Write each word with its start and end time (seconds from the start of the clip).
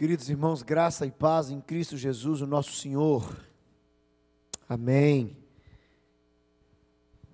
Queridos 0.00 0.30
irmãos, 0.30 0.62
graça 0.62 1.04
e 1.04 1.10
paz 1.10 1.50
em 1.50 1.60
Cristo 1.60 1.94
Jesus, 1.94 2.40
o 2.40 2.46
nosso 2.46 2.72
Senhor. 2.72 3.36
Amém. 4.66 5.36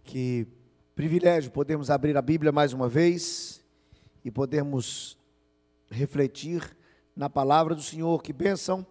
Que 0.03 0.48
privilégio 0.92 1.52
podermos 1.52 1.90
abrir 1.90 2.16
a 2.16 2.21
Bíblia 2.21 2.50
mais 2.50 2.72
uma 2.72 2.88
vez 2.88 3.64
e 4.24 4.32
podermos 4.32 5.16
refletir 5.88 6.77
na 7.14 7.30
palavra 7.30 7.73
do 7.73 7.82
Senhor. 7.82 8.21
Que 8.21 8.32
bênção 8.32 8.85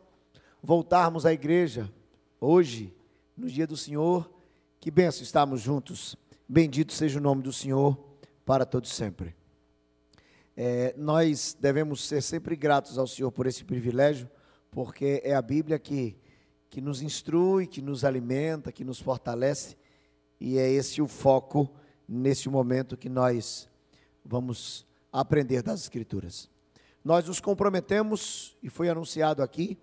voltarmos 0.63 1.25
à 1.25 1.33
igreja 1.33 1.91
hoje, 2.39 2.95
no 3.35 3.49
dia 3.49 3.67
do 3.67 3.75
Senhor. 3.75 4.31
Que 4.79 4.89
bênção 4.89 5.21
estarmos 5.21 5.59
juntos. 5.59 6.15
Bendito 6.47 6.93
seja 6.93 7.19
o 7.19 7.21
nome 7.21 7.43
do 7.43 7.51
Senhor 7.51 7.99
para 8.45 8.65
todos 8.65 8.93
sempre. 8.93 9.35
É, 10.57 10.93
nós 10.97 11.57
devemos 11.59 12.07
ser 12.07 12.21
sempre 12.21 12.55
gratos 12.55 12.97
ao 12.97 13.05
Senhor 13.07 13.29
por 13.31 13.45
esse 13.45 13.65
privilégio, 13.65 14.29
porque 14.71 15.21
é 15.23 15.35
a 15.35 15.41
Bíblia 15.41 15.77
que, 15.77 16.17
que 16.69 16.79
nos 16.79 17.01
instrui, 17.01 17.67
que 17.67 17.81
nos 17.81 18.05
alimenta, 18.05 18.71
que 18.71 18.83
nos 18.83 18.99
fortalece, 18.99 19.75
e 20.39 20.57
é 20.57 20.69
esse 20.69 21.01
o 21.01 21.07
foco 21.07 21.69
nesse 22.07 22.47
momento 22.47 22.95
que 22.95 23.09
nós 23.09 23.67
vamos 24.23 24.85
aprender 25.11 25.61
das 25.61 25.81
Escrituras. 25.81 26.49
Nós 27.03 27.27
nos 27.27 27.39
comprometemos, 27.39 28.57
e 28.63 28.69
foi 28.69 28.89
anunciado 28.89 29.43
aqui, 29.43 29.77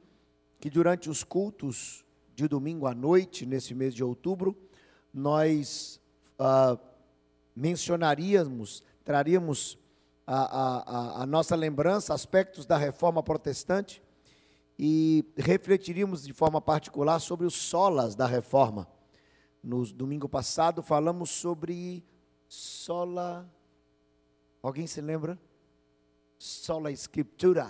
que 0.58 0.70
durante 0.70 1.10
os 1.10 1.22
cultos 1.22 2.04
de 2.34 2.48
domingo 2.48 2.86
à 2.86 2.94
noite, 2.94 3.44
nesse 3.44 3.74
mês 3.74 3.94
de 3.94 4.02
outubro, 4.02 4.56
nós 5.12 6.00
ah, 6.38 6.78
mencionaríamos, 7.54 8.82
traríamos 9.04 9.78
a, 10.26 10.36
a, 10.36 11.22
a, 11.22 11.26
nossa 11.26 11.56
lembrança 11.56 12.14
aspectos 12.14 12.64
da 12.64 12.76
reforma 12.76 13.22
protestante 13.22 14.02
e 14.78 15.24
refletiríamos 15.36 16.22
de 16.22 16.32
forma 16.32 16.60
particular 16.60 17.18
sobre 17.18 17.46
os 17.46 17.54
solas 17.54 18.14
da 18.14 18.26
reforma. 18.26 18.88
No 19.62 19.84
domingo 19.86 20.28
passado 20.28 20.82
falamos 20.82 21.30
sobre 21.30 22.04
sola. 22.48 23.48
Alguém 24.62 24.86
se 24.86 25.00
lembra? 25.00 25.38
Sola 26.38 26.90
Escritura. 26.90 27.68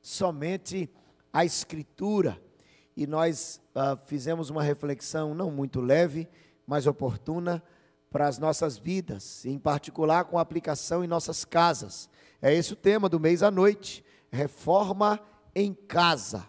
Somente 0.00 0.90
a 1.32 1.44
Escritura. 1.44 2.40
E 2.96 3.06
nós 3.06 3.60
uh, 3.74 3.96
fizemos 4.06 4.50
uma 4.50 4.62
reflexão 4.62 5.34
não 5.34 5.50
muito 5.50 5.80
leve, 5.80 6.28
mas 6.66 6.86
oportuna 6.86 7.62
para 8.10 8.26
as 8.26 8.38
nossas 8.38 8.78
vidas, 8.78 9.44
em 9.44 9.58
particular 9.58 10.24
com 10.24 10.38
aplicação 10.38 11.04
em 11.04 11.08
nossas 11.08 11.44
casas. 11.44 12.08
É 12.40 12.54
esse 12.54 12.72
o 12.72 12.76
tema 12.76 13.08
do 13.08 13.20
mês 13.20 13.42
à 13.42 13.50
noite: 13.50 14.04
reforma 14.30 15.20
em 15.54 15.74
casa. 15.74 16.46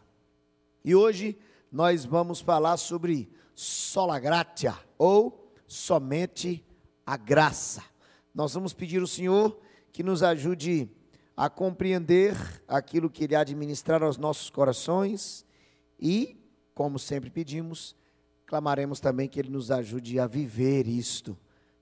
E 0.83 0.95
hoje 0.95 1.37
nós 1.71 2.05
vamos 2.05 2.39
falar 2.39 2.77
sobre 2.77 3.31
sola 3.53 4.17
gratia 4.19 4.77
ou 4.97 5.51
somente 5.67 6.65
a 7.05 7.17
graça. 7.17 7.83
Nós 8.33 8.53
vamos 8.53 8.73
pedir 8.73 9.01
ao 9.01 9.07
Senhor 9.07 9.59
que 9.91 10.03
nos 10.03 10.23
ajude 10.23 10.89
a 11.35 11.49
compreender 11.49 12.35
aquilo 12.67 13.09
que 13.09 13.23
Ele 13.25 13.35
administrar 13.35 14.01
aos 14.03 14.17
nossos 14.17 14.49
corações 14.49 15.45
e, 15.99 16.37
como 16.73 16.97
sempre 16.97 17.29
pedimos, 17.29 17.95
clamaremos 18.45 18.99
também 18.99 19.27
que 19.27 19.39
Ele 19.39 19.49
nos 19.49 19.71
ajude 19.71 20.19
a 20.19 20.27
viver 20.27 20.87
isto 20.87 21.37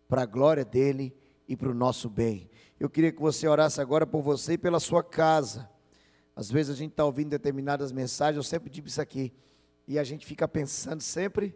para 0.08 0.24
a 0.24 0.26
glória 0.26 0.64
dele 0.64 1.16
e 1.48 1.56
para 1.56 1.70
o 1.70 1.74
nosso 1.74 2.10
bem. 2.10 2.50
Eu 2.80 2.90
queria 2.90 3.12
que 3.12 3.22
você 3.22 3.48
orasse 3.48 3.82
agora 3.82 4.06
por 4.06 4.22
você 4.22 4.54
e 4.54 4.58
pela 4.58 4.80
sua 4.80 5.04
casa. 5.04 5.70
Às 6.36 6.52
vezes 6.52 6.72
a 6.72 6.78
gente 6.78 6.92
está 6.92 7.04
ouvindo 7.04 7.30
determinadas 7.30 7.92
mensagens, 7.92 8.38
eu 8.38 8.44
sempre 8.44 8.70
digo 8.70 8.88
isso 8.88 9.02
aqui, 9.02 9.34
e 9.88 9.98
a 9.98 10.04
gente 10.04 10.26
fica 10.26 10.48
pensando 10.48 11.02
sempre. 11.02 11.56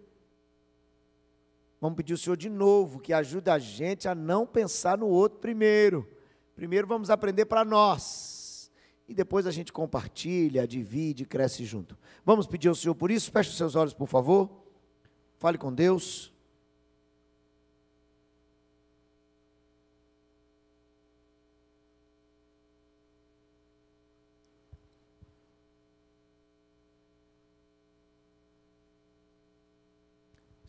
Vamos 1.80 1.98
pedir 1.98 2.14
ao 2.14 2.18
Senhor 2.18 2.36
de 2.36 2.50
novo 2.50 3.00
que 3.00 3.14
ajude 3.14 3.50
a 3.50 3.60
gente 3.60 4.08
a 4.08 4.16
não 4.16 4.46
pensar 4.46 4.98
no 4.98 5.08
outro 5.08 5.40
primeiro. 5.40 6.08
Primeiro 6.56 6.88
vamos 6.88 7.10
aprender 7.10 7.46
para 7.46 7.66
nós. 7.66 8.72
E 9.08 9.14
depois 9.14 9.46
a 9.46 9.52
gente 9.52 9.74
compartilha, 9.74 10.68
divide, 10.68 11.26
cresce 11.26 11.66
junto. 11.66 11.98
Vamos 12.26 12.48
pedir 12.48 12.70
ao 12.70 12.76
Senhor 12.76 12.96
por 12.96 13.12
isso? 13.12 13.32
Feche 13.32 13.50
os 13.50 13.58
seus 13.58 13.76
olhos, 13.76 13.94
por 13.94 14.08
favor. 14.08 14.50
Fale 15.38 15.58
com 15.58 15.74
Deus. 15.74 16.32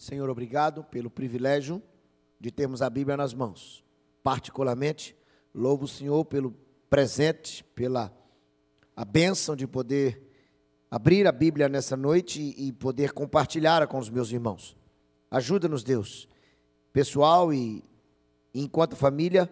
Senhor, 0.02 0.28
obrigado 0.28 0.82
pelo 0.82 1.08
privilégio 1.08 1.80
de 2.40 2.50
termos 2.50 2.82
a 2.82 2.90
Bíblia 2.90 3.16
nas 3.16 3.32
mãos. 3.32 3.84
Particularmente, 4.20 5.16
louvo 5.54 5.84
o 5.84 5.88
Senhor 5.88 6.24
pelo 6.24 6.56
presente, 6.90 7.62
pela 7.62 8.12
a 8.96 9.04
bênção 9.04 9.54
de 9.54 9.64
poder 9.64 10.20
abrir 10.90 11.24
a 11.28 11.30
Bíblia 11.30 11.68
nessa 11.68 11.96
noite 11.96 12.52
e 12.58 12.72
poder 12.72 13.12
compartilhar 13.12 13.86
com 13.86 13.96
os 13.96 14.10
meus 14.10 14.32
irmãos. 14.32 14.76
Ajuda-nos, 15.30 15.84
Deus, 15.84 16.28
pessoal 16.92 17.54
e 17.54 17.84
enquanto 18.52 18.96
família, 18.96 19.48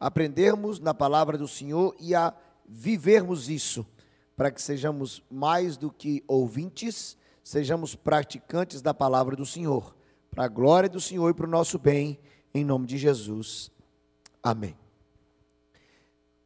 aprendermos 0.00 0.80
na 0.80 0.94
palavra 0.94 1.38
do 1.38 1.46
Senhor 1.46 1.94
e 2.00 2.12
a 2.12 2.34
vivermos 2.68 3.48
isso, 3.48 3.86
para 4.34 4.50
que 4.50 4.60
sejamos 4.60 5.22
mais 5.30 5.76
do 5.76 5.92
que 5.92 6.24
ouvintes, 6.26 7.15
sejamos 7.46 7.94
praticantes 7.94 8.82
da 8.82 8.92
palavra 8.92 9.36
do 9.36 9.46
Senhor, 9.46 9.94
para 10.28 10.46
a 10.46 10.48
glória 10.48 10.88
do 10.88 11.00
Senhor 11.00 11.30
e 11.30 11.32
para 11.32 11.46
o 11.46 11.48
nosso 11.48 11.78
bem, 11.78 12.18
em 12.52 12.64
nome 12.64 12.88
de 12.88 12.98
Jesus. 12.98 13.70
Amém. 14.42 14.76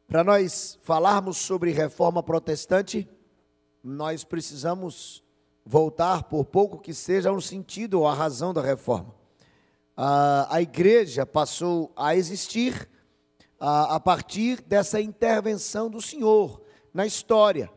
Para 0.07 0.23
nós 0.23 0.77
falarmos 0.83 1.39
sobre 1.39 1.71
reforma 1.71 2.21
protestante, 2.21 3.09
nós 3.83 4.23
precisamos 4.23 5.23
voltar, 5.65 6.25
por 6.25 6.45
pouco 6.45 6.77
que 6.77 6.93
seja, 6.93 7.29
ao 7.29 7.41
sentido 7.41 8.01
ou 8.01 8.07
à 8.07 8.13
razão 8.13 8.53
da 8.53 8.61
reforma. 8.61 9.15
A, 9.97 10.55
a 10.55 10.61
igreja 10.61 11.25
passou 11.25 11.91
a 11.95 12.15
existir 12.15 12.87
a, 13.59 13.95
a 13.95 13.99
partir 13.99 14.61
dessa 14.61 15.01
intervenção 15.01 15.89
do 15.89 15.99
Senhor 15.99 16.61
na 16.93 17.07
história. 17.07 17.71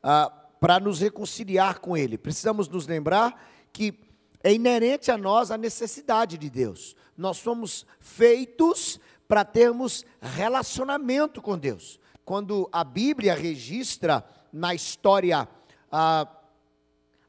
A, 0.00 0.32
para 0.60 0.80
nos 0.80 1.00
reconciliar 1.00 1.78
com 1.78 1.96
Ele. 1.96 2.18
Precisamos 2.18 2.68
nos 2.68 2.86
lembrar 2.86 3.48
que 3.72 3.98
é 4.42 4.52
inerente 4.52 5.10
a 5.10 5.18
nós 5.18 5.50
a 5.50 5.58
necessidade 5.58 6.38
de 6.38 6.48
Deus. 6.48 6.96
Nós 7.16 7.38
somos 7.38 7.86
feitos 8.00 9.00
para 9.26 9.44
termos 9.44 10.04
relacionamento 10.20 11.42
com 11.42 11.58
Deus. 11.58 12.00
Quando 12.24 12.68
a 12.72 12.84
Bíblia 12.84 13.34
registra 13.34 14.24
na 14.52 14.74
história 14.74 15.48
a, 15.90 16.26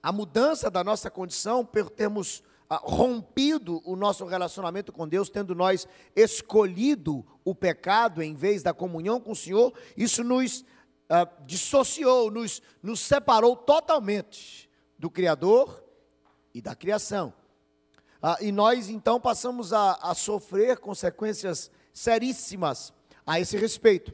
a 0.01 0.11
mudança 0.11 0.69
da 0.69 0.83
nossa 0.83 1.09
condição, 1.09 1.65
por 1.65 1.89
termos 1.89 2.43
a, 2.69 2.77
rompido 2.77 3.81
o 3.83 3.95
nosso 3.95 4.25
relacionamento 4.25 4.91
com 4.91 5.07
Deus, 5.07 5.29
tendo 5.29 5.55
nós 5.55 5.87
escolhido 6.15 7.25
o 7.43 7.55
pecado 7.55 8.21
em 8.21 8.35
vez 8.35 8.61
da 8.61 8.73
comunhão 8.73 9.19
com 9.19 9.31
o 9.31 9.35
Senhor, 9.35 9.73
isso 9.97 10.23
nos 10.23 10.63
uh, 11.09 11.45
dissociou, 11.45 12.29
nos, 12.29 12.61
nos 12.81 12.99
separou 12.99 13.55
totalmente 13.55 14.69
do 14.97 15.09
Criador 15.09 15.83
e 16.53 16.61
da 16.61 16.75
criação. 16.75 17.33
Uh, 18.21 18.43
e 18.43 18.51
nós 18.51 18.89
então 18.89 19.19
passamos 19.19 19.71
a, 19.73 19.93
a, 20.01 20.13
sofrer 20.13 20.77
consequências 20.79 21.71
seríssimas 21.93 22.93
a 23.25 23.39
esse 23.39 23.57
respeito. 23.57 24.13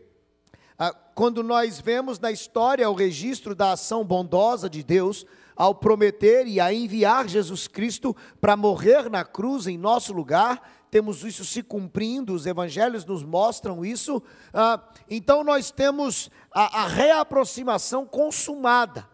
Uh, 0.80 0.96
quando 1.16 1.42
nós 1.42 1.80
vemos 1.80 2.20
na 2.20 2.32
história 2.32 2.90
o 2.90 2.94
registro 2.94 3.56
da 3.56 3.72
ação 3.72 4.06
bondosa 4.06 4.70
de 4.70 4.84
Deus, 4.84 5.26
ao 5.56 5.74
prometer 5.74 6.46
e 6.48 6.60
a 6.60 6.74
enviar 6.74 7.28
Jesus 7.28 7.68
Cristo 7.68 8.16
para 8.42 8.58
morrer 8.58 9.10
na 9.10 9.24
cruz 9.24 9.68
em 9.68 9.78
nosso 9.78 10.12
lugar, 10.12 10.85
temos 10.96 11.26
isso 11.26 11.44
se 11.44 11.62
cumprindo, 11.62 12.34
os 12.34 12.46
evangelhos 12.46 13.04
nos 13.04 13.22
mostram 13.22 13.84
isso. 13.84 14.24
Ah, 14.54 14.82
então 15.10 15.44
nós 15.44 15.70
temos 15.70 16.32
a, 16.50 16.84
a, 16.84 16.88
reaproximação 16.88 18.06
consumada, 18.06 19.06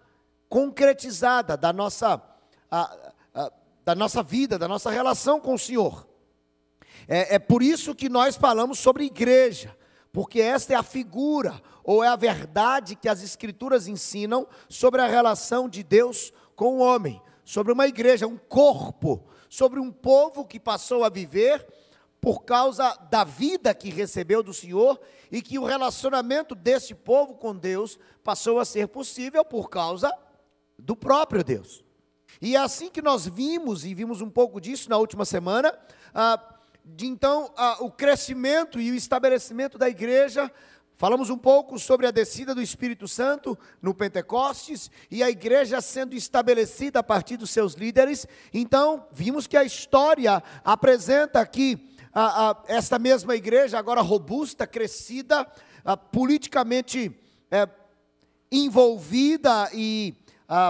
concretizada 0.48 1.58
da 1.58 1.74
nossa, 1.74 2.22
a, 2.70 2.98
a, 3.34 3.52
da 3.84 3.96
nossa 3.96 4.22
vida, 4.22 4.60
da 4.60 4.68
nossa 4.68 4.92
relação 4.92 5.40
com 5.40 5.56
o 5.56 5.58
Senhor. 5.58 6.08
É, 7.08 7.38
é 7.38 7.40
por 7.40 7.64
isso 7.64 7.96
que 7.96 8.10
nós 8.10 8.36
falamos 8.36 8.78
sobre 8.78 9.06
igreja, 9.06 9.76
porque 10.14 10.40
esta 10.40 10.74
é 10.74 10.76
a 10.76 10.84
figura 10.84 11.60
ou 11.84 12.04
é 12.04 12.10
a 12.10 12.16
verdade 12.16 12.96
que 12.96 13.10
as 13.10 13.24
Escrituras 13.24 13.88
ensinam 13.88 14.48
sobre 14.70 15.02
a 15.02 15.08
relação 15.08 15.68
de 15.68 15.82
Deus 15.82 16.32
com 16.56 16.78
o 16.78 16.80
homem, 16.80 17.20
sobre 17.44 17.74
uma 17.74 17.88
igreja, 17.88 18.28
um 18.28 18.38
corpo, 18.38 19.26
sobre 19.52 19.82
um 19.82 19.92
povo 19.92 20.46
que 20.46 20.58
passou 20.58 21.04
a 21.04 21.10
viver 21.10 21.68
por 22.22 22.46
causa 22.46 22.96
da 23.12 23.26
vida 23.26 23.74
que 23.74 23.90
recebeu 23.90 24.42
do 24.42 24.54
Senhor 24.54 24.98
e 25.30 25.42
que 25.42 25.60
o 25.60 25.66
relacionamento 25.66 26.56
desse 26.56 26.96
povo 26.96 27.36
com 27.36 27.54
Deus 27.54 28.00
passou 28.24 28.60
a 28.60 28.66
ser 28.66 28.88
possível 28.88 29.44
por 29.44 29.70
causa 29.70 30.10
do 30.80 30.96
próprio 30.96 31.44
Deus. 31.44 31.84
E 32.42 32.56
é 32.56 32.60
assim 32.60 32.90
que 32.90 33.02
nós 33.02 33.28
vimos, 33.28 33.84
e 33.84 33.94
vimos 33.94 34.22
um 34.22 34.30
pouco 34.30 34.62
disso 34.62 34.90
na 34.90 34.98
última 34.98 35.26
semana, 35.26 35.78
ah, 36.14 36.42
de 36.86 37.08
então 37.08 37.52
ah, 37.58 37.76
o 37.82 37.92
crescimento 37.92 38.80
e 38.80 38.90
o 38.90 38.96
estabelecimento 38.96 39.78
da 39.78 39.90
igreja. 39.90 40.50
Falamos 41.02 41.32
um 41.32 41.38
pouco 41.38 41.80
sobre 41.80 42.06
a 42.06 42.12
descida 42.12 42.54
do 42.54 42.62
Espírito 42.62 43.08
Santo 43.08 43.58
no 43.82 43.92
Pentecostes 43.92 44.92
e 45.10 45.24
a 45.24 45.32
igreja 45.32 45.82
sendo 45.82 46.14
estabelecida 46.14 47.00
a 47.00 47.04
partir 47.04 47.38
dos 47.38 47.50
seus 47.50 47.74
líderes. 47.74 48.28
Então, 48.54 49.08
vimos 49.12 49.48
que 49.48 49.58
a 49.58 49.64
história 49.64 50.44
apresenta 50.64 51.40
aqui 51.40 51.92
ah, 52.14 52.52
ah, 52.52 52.64
esta 52.68 53.00
mesma 53.00 53.36
igreja, 53.36 53.80
agora 53.80 54.00
robusta, 54.02 54.68
crescida, 54.68 55.52
ah, 55.84 55.98
politicamente 55.98 57.20
eh, 57.50 57.68
envolvida 58.52 59.72
e 59.74 60.14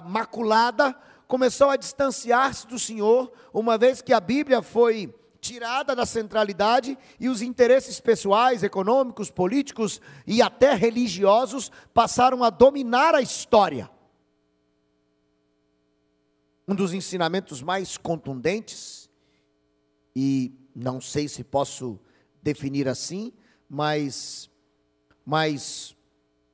maculada, 0.06 0.96
começou 1.28 1.70
a 1.70 1.76
distanciar-se 1.76 2.68
do 2.68 2.80
Senhor, 2.80 3.34
uma 3.54 3.78
vez 3.78 4.02
que 4.02 4.14
a 4.14 4.20
Bíblia 4.22 4.62
foi 4.62 5.14
tirada 5.42 5.96
da 5.96 6.06
centralidade 6.06 6.96
e 7.20 7.28
os 7.28 7.42
interesses 7.42 8.00
pessoais, 8.00 8.62
econômicos, 8.62 9.32
políticos 9.32 10.00
e 10.26 10.40
até 10.40 10.76
religiosos 10.76 11.72
passaram 11.94 12.44
a 12.44 12.52
dominar 12.52 13.16
a 13.16 13.22
história. 13.22 13.90
Um 16.68 16.76
dos 16.76 16.94
ensinamentos 16.94 17.62
mais 17.62 17.98
contundentes, 17.98 19.10
e 20.16 20.54
não 20.76 21.02
sei 21.02 21.28
se 21.28 21.44
posso 21.44 22.00
definir 22.42 22.88
assim, 22.88 23.34
mas 23.68 24.50
mais 25.26 25.96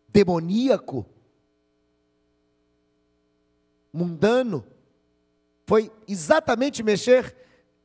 demoníaco 0.07 1.06
mundano, 3.92 4.66
foi 5.66 5.92
exatamente 6.07 6.81
mexer 6.81 7.36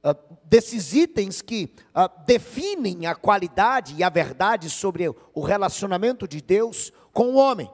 uh, 0.02 0.37
desses 0.44 0.93
itens 0.93 1.40
que 1.40 1.72
uh, 1.94 2.10
definem 2.26 3.06
a 3.06 3.14
qualidade 3.14 3.94
e 3.96 4.02
a 4.02 4.08
verdade 4.08 4.69
sobre 4.69 5.08
o 5.08 5.40
relacionamento 5.40 6.26
de 6.26 6.40
Deus 6.40 6.93
com 7.12 7.32
o 7.32 7.37
homem. 7.37 7.70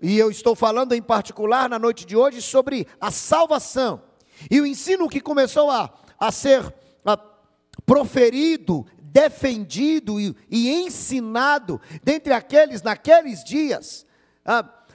E 0.00 0.18
eu 0.18 0.30
estou 0.30 0.54
falando 0.54 0.94
em 0.94 1.02
particular 1.02 1.68
na 1.68 1.78
noite 1.78 2.06
de 2.06 2.16
hoje 2.16 2.40
sobre 2.40 2.86
a 3.00 3.10
salvação. 3.10 4.02
E 4.50 4.60
o 4.60 4.66
ensino 4.66 5.08
que 5.08 5.20
começou 5.20 5.70
a, 5.70 5.92
a 6.18 6.30
ser 6.30 6.64
uh, 6.64 6.72
proferido, 7.84 8.86
defendido 9.00 10.20
e, 10.20 10.36
e, 10.48 10.70
ensinado 10.70 11.80
dentre 12.04 12.32
aqueles 12.32 12.82
naqueles 12.82 13.42
dias, 13.42 14.06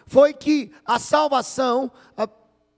foi 0.06 0.34
que 0.34 0.72
a 0.86 1.00
salvação 1.00 1.92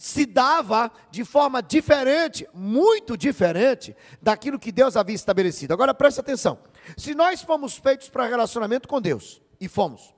se 0.06 0.24
dava 0.24 0.92
de 1.10 1.26
forma 1.26 1.64
diferente, 1.64 2.48
muito 2.54 3.18
diferente 3.18 3.98
daquilo 4.22 4.60
que 4.60 4.72
Deus 4.72 4.96
havia 4.96 5.16
estabelecido. 5.16 5.74
Agora 5.74 5.96
preste 5.96 6.20
atenção: 6.20 6.60
se 6.96 7.16
nós 7.16 7.42
fomos 7.42 7.76
feitos 7.76 8.08
para 8.08 8.28
relacionamento 8.28 8.88
com 8.88 9.02
Deus, 9.02 9.42
e 9.60 9.68
fomos, 9.68 10.14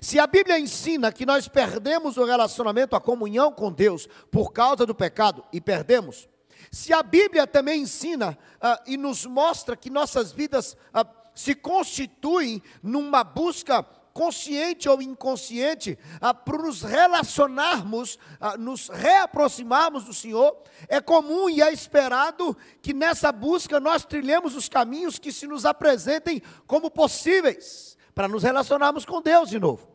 se 0.00 0.20
a 0.20 0.28
Bíblia 0.28 0.60
ensina 0.60 1.10
que 1.10 1.26
nós 1.26 1.48
perdemos 1.48 2.16
o 2.16 2.24
relacionamento, 2.24 2.94
a 2.94 3.00
comunhão 3.00 3.50
com 3.50 3.72
Deus 3.72 4.08
por 4.30 4.52
causa 4.52 4.86
do 4.86 4.94
pecado, 4.94 5.44
e 5.52 5.60
perdemos, 5.60 6.28
se 6.70 6.92
a 6.92 7.02
Bíblia 7.02 7.48
também 7.48 7.82
ensina 7.82 8.38
uh, 8.62 8.80
e 8.86 8.96
nos 8.96 9.26
mostra 9.26 9.76
que 9.76 9.90
nossas 9.90 10.30
vidas 10.30 10.74
uh, 10.94 11.04
se 11.34 11.52
constituem 11.52 12.62
numa 12.80 13.24
busca 13.24 13.84
consciente 14.14 14.88
ou 14.88 15.02
inconsciente, 15.02 15.98
ah, 16.20 16.32
para 16.32 16.56
nos 16.58 16.82
relacionarmos, 16.82 18.16
ah, 18.40 18.56
nos 18.56 18.88
reaproximarmos 18.88 20.04
do 20.04 20.14
Senhor, 20.14 20.56
é 20.88 21.00
comum 21.00 21.50
e 21.50 21.60
é 21.60 21.72
esperado 21.72 22.56
que 22.80 22.94
nessa 22.94 23.32
busca 23.32 23.80
nós 23.80 24.04
trilhemos 24.04 24.54
os 24.54 24.68
caminhos 24.68 25.18
que 25.18 25.32
se 25.32 25.48
nos 25.48 25.66
apresentem 25.66 26.40
como 26.64 26.92
possíveis, 26.92 27.98
para 28.14 28.28
nos 28.28 28.44
relacionarmos 28.44 29.04
com 29.04 29.20
Deus 29.20 29.50
de 29.50 29.58
novo. 29.58 29.88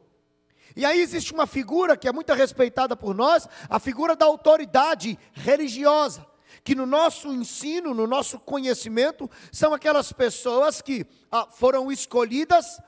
E 0.75 0.86
aí 0.86 1.00
existe 1.00 1.33
uma 1.33 1.48
figura 1.48 1.95
que 1.95 2.07
é 2.07 2.12
muito 2.12 2.33
respeitada 2.33 2.98
por 2.98 3.16
nós, 3.16 3.48
a 3.69 3.80
figura 3.80 4.18
da 4.18 4.25
autoridade 4.25 5.18
religiosa 5.31 6.27
que 6.63 6.75
no 6.75 6.86
nosso 6.86 7.31
ensino, 7.31 7.94
no 7.94 8.06
nosso 8.06 8.38
conhecimento, 8.39 9.30
são 9.51 9.74
aquelas 9.74 10.12
pessoas 10.12 10.81
que 10.81 11.06
ah, 11.31 11.48
foram 11.50 11.92
escolhidas 11.92 12.80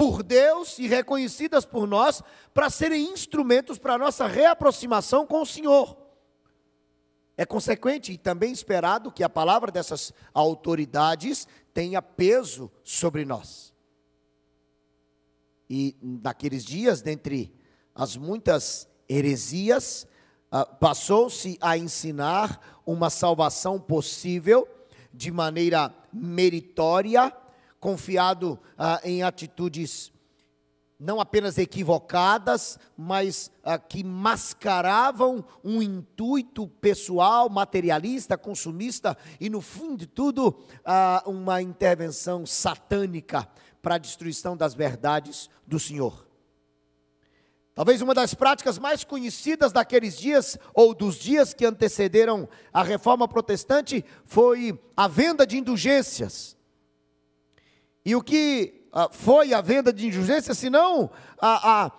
por 0.00 0.22
Deus 0.22 0.78
e 0.78 0.86
reconhecidas 0.86 1.66
por 1.66 1.86
nós 1.86 2.22
para 2.54 2.70
serem 2.70 3.12
instrumentos 3.12 3.78
para 3.78 3.96
a 3.96 3.98
nossa 3.98 4.26
reaproximação 4.26 5.26
com 5.26 5.42
o 5.42 5.46
Senhor. 5.46 5.94
É 7.36 7.44
consequente 7.44 8.10
e 8.10 8.16
também 8.16 8.50
esperado 8.50 9.12
que 9.12 9.22
a 9.22 9.28
palavra 9.28 9.70
dessas 9.70 10.10
autoridades 10.32 11.46
tenha 11.74 12.00
peso 12.00 12.70
sobre 12.82 13.26
nós. 13.26 13.74
E 15.68 15.94
naqueles 16.00 16.64
dias, 16.64 17.02
dentre 17.02 17.54
as 17.94 18.16
muitas 18.16 18.88
heresias, 19.06 20.06
ah, 20.50 20.64
passou-se 20.64 21.58
a 21.60 21.76
ensinar 21.76 22.80
uma 22.86 23.10
salvação 23.10 23.78
possível 23.78 24.66
de 25.12 25.30
maneira 25.30 25.94
meritória 26.10 27.30
confiado 27.80 28.60
ah, 28.78 29.00
em 29.02 29.22
atitudes 29.22 30.12
não 31.00 31.18
apenas 31.18 31.56
equivocadas, 31.56 32.78
mas 32.94 33.50
ah, 33.64 33.78
que 33.78 34.04
mascaravam 34.04 35.42
um 35.64 35.80
intuito 35.80 36.68
pessoal, 36.68 37.48
materialista, 37.48 38.36
consumista 38.36 39.16
e, 39.40 39.48
no 39.48 39.62
fim 39.62 39.96
de 39.96 40.06
tudo, 40.06 40.62
ah, 40.84 41.22
uma 41.24 41.62
intervenção 41.62 42.44
satânica 42.44 43.48
para 43.80 43.94
a 43.94 43.98
destruição 43.98 44.54
das 44.54 44.74
verdades 44.74 45.48
do 45.66 45.80
Senhor. 45.80 46.28
Talvez 47.74 48.02
uma 48.02 48.12
das 48.12 48.34
práticas 48.34 48.78
mais 48.78 49.02
conhecidas 49.02 49.72
daqueles 49.72 50.18
dias, 50.18 50.58
ou 50.74 50.94
dos 50.94 51.16
dias 51.16 51.54
que 51.54 51.64
antecederam 51.64 52.46
a 52.70 52.82
reforma 52.82 53.26
protestante, 53.26 54.04
foi 54.26 54.78
a 54.94 55.08
venda 55.08 55.46
de 55.46 55.56
indulgências. 55.56 56.59
E 58.04 58.14
o 58.16 58.22
que 58.22 58.86
ah, 58.92 59.08
foi 59.10 59.54
a 59.54 59.60
venda 59.60 59.92
de 59.92 60.06
indulgência, 60.06 60.54
senão 60.54 61.10
a, 61.40 61.84
a, 61.84 61.92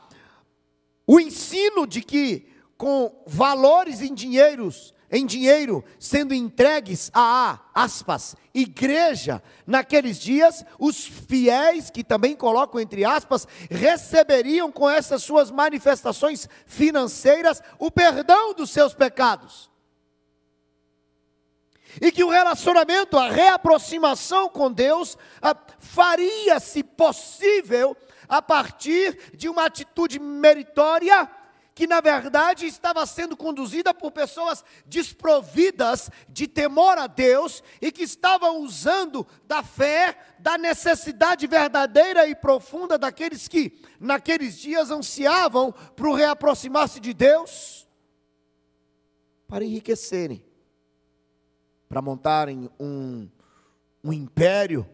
o 1.07 1.19
ensino 1.19 1.87
de 1.87 2.01
que 2.01 2.49
com 2.77 3.23
valores 3.27 4.01
em 4.01 4.13
dinheiros, 4.13 4.93
em 5.11 5.25
dinheiro 5.25 5.83
sendo 5.99 6.33
entregues 6.33 7.09
a, 7.13 7.59
aspas, 7.73 8.35
igreja, 8.53 9.41
naqueles 9.65 10.19
dias, 10.19 10.65
os 10.77 11.05
fiéis, 11.05 11.89
que 11.89 12.03
também 12.03 12.35
colocam 12.35 12.81
entre 12.81 13.05
aspas, 13.05 13.47
receberiam 13.69 14.71
com 14.71 14.89
essas 14.89 15.23
suas 15.23 15.49
manifestações 15.49 16.49
financeiras 16.65 17.61
o 17.79 17.89
perdão 17.89 18.53
dos 18.53 18.71
seus 18.71 18.93
pecados 18.93 19.70
e 21.99 22.11
que 22.11 22.23
o 22.23 22.29
relacionamento, 22.29 23.17
a 23.17 23.29
reaproximação 23.29 24.47
com 24.47 24.71
Deus, 24.71 25.17
faria-se 25.79 26.83
possível 26.83 27.97
a 28.29 28.41
partir 28.41 29.31
de 29.35 29.49
uma 29.49 29.65
atitude 29.65 30.19
meritória 30.19 31.29
que 31.73 31.87
na 31.87 32.01
verdade 32.01 32.65
estava 32.65 33.05
sendo 33.05 33.35
conduzida 33.35 33.93
por 33.93 34.11
pessoas 34.11 34.63
desprovidas 34.85 36.11
de 36.29 36.47
temor 36.47 36.97
a 36.97 37.07
Deus 37.07 37.63
e 37.81 37.91
que 37.91 38.03
estavam 38.03 38.59
usando 38.59 39.25
da 39.45 39.63
fé, 39.63 40.17
da 40.37 40.57
necessidade 40.57 41.47
verdadeira 41.47 42.27
e 42.27 42.35
profunda 42.35 42.97
daqueles 42.97 43.47
que 43.47 43.81
naqueles 43.99 44.57
dias 44.57 44.91
ansiavam 44.91 45.71
para 45.95 46.15
reaproximar-se 46.15 46.99
de 46.99 47.13
Deus, 47.13 47.87
para 49.47 49.63
enriquecerem 49.63 50.50
para 51.91 52.01
montarem 52.01 52.69
um, 52.79 53.27
um 54.01 54.13
império 54.13 54.87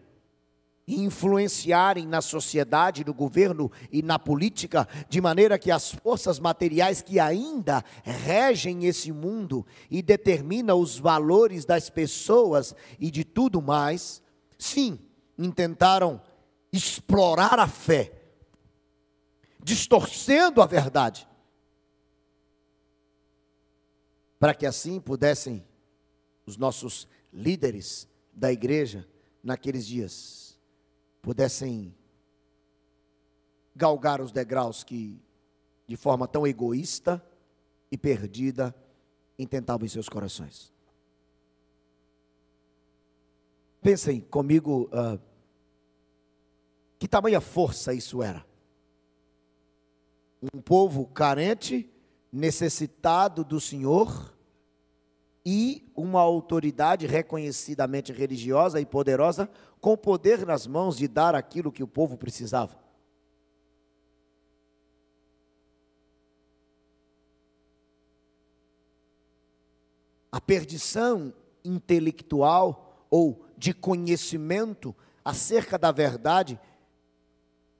e 0.84 1.00
influenciarem 1.00 2.08
na 2.08 2.20
sociedade, 2.20 3.04
no 3.04 3.14
governo 3.14 3.70
e 3.92 4.02
na 4.02 4.18
política, 4.18 4.88
de 5.08 5.20
maneira 5.20 5.60
que 5.60 5.70
as 5.70 5.92
forças 5.92 6.40
materiais 6.40 7.00
que 7.00 7.20
ainda 7.20 7.84
regem 8.02 8.84
esse 8.84 9.12
mundo 9.12 9.64
e 9.88 10.02
determinam 10.02 10.80
os 10.80 10.98
valores 10.98 11.64
das 11.64 11.88
pessoas 11.88 12.74
e 12.98 13.12
de 13.12 13.22
tudo 13.22 13.62
mais, 13.62 14.20
sim, 14.58 14.98
intentaram 15.38 16.20
explorar 16.72 17.60
a 17.60 17.68
fé, 17.68 18.12
distorcendo 19.62 20.60
a 20.60 20.66
verdade, 20.66 21.28
para 24.36 24.52
que 24.52 24.66
assim 24.66 24.98
pudessem 24.98 25.67
os 26.48 26.56
nossos 26.56 27.06
líderes 27.32 28.08
da 28.32 28.50
igreja 28.50 29.06
naqueles 29.42 29.86
dias 29.86 30.58
pudessem 31.20 31.94
galgar 33.76 34.20
os 34.20 34.32
degraus 34.32 34.82
que, 34.82 35.20
de 35.86 35.96
forma 35.96 36.26
tão 36.26 36.46
egoísta 36.46 37.24
e 37.92 37.98
perdida, 37.98 38.74
intentavam 39.38 39.84
em 39.84 39.88
seus 39.88 40.08
corações. 40.08 40.72
Pensem 43.80 44.20
comigo, 44.20 44.90
uh, 44.92 45.20
que 46.98 47.06
tamanha 47.06 47.40
força 47.40 47.92
isso 47.92 48.22
era. 48.22 48.44
Um 50.52 50.60
povo 50.60 51.06
carente, 51.06 51.88
necessitado 52.32 53.44
do 53.44 53.60
Senhor, 53.60 54.34
e 55.44 55.90
uma 55.96 56.20
autoridade 56.20 57.06
reconhecidamente 57.06 58.12
religiosa 58.12 58.80
e 58.80 58.86
poderosa, 58.86 59.48
com 59.80 59.96
poder 59.96 60.44
nas 60.44 60.66
mãos 60.66 60.96
de 60.96 61.08
dar 61.08 61.34
aquilo 61.34 61.72
que 61.72 61.82
o 61.82 61.88
povo 61.88 62.16
precisava. 62.16 62.76
A 70.30 70.40
perdição 70.40 71.32
intelectual 71.64 73.06
ou 73.10 73.44
de 73.56 73.72
conhecimento 73.72 74.94
acerca 75.24 75.78
da 75.78 75.90
verdade, 75.90 76.60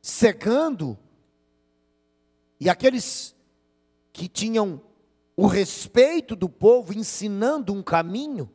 cegando, 0.01 0.99
e 2.61 2.69
aqueles 2.69 3.35
que 4.13 4.29
tinham 4.29 4.81
o 5.39 5.47
respeito 5.47 6.35
do 6.35 6.49
povo, 6.49 6.93
ensinando 6.93 7.73
um 7.73 7.81
caminho, 7.81 8.51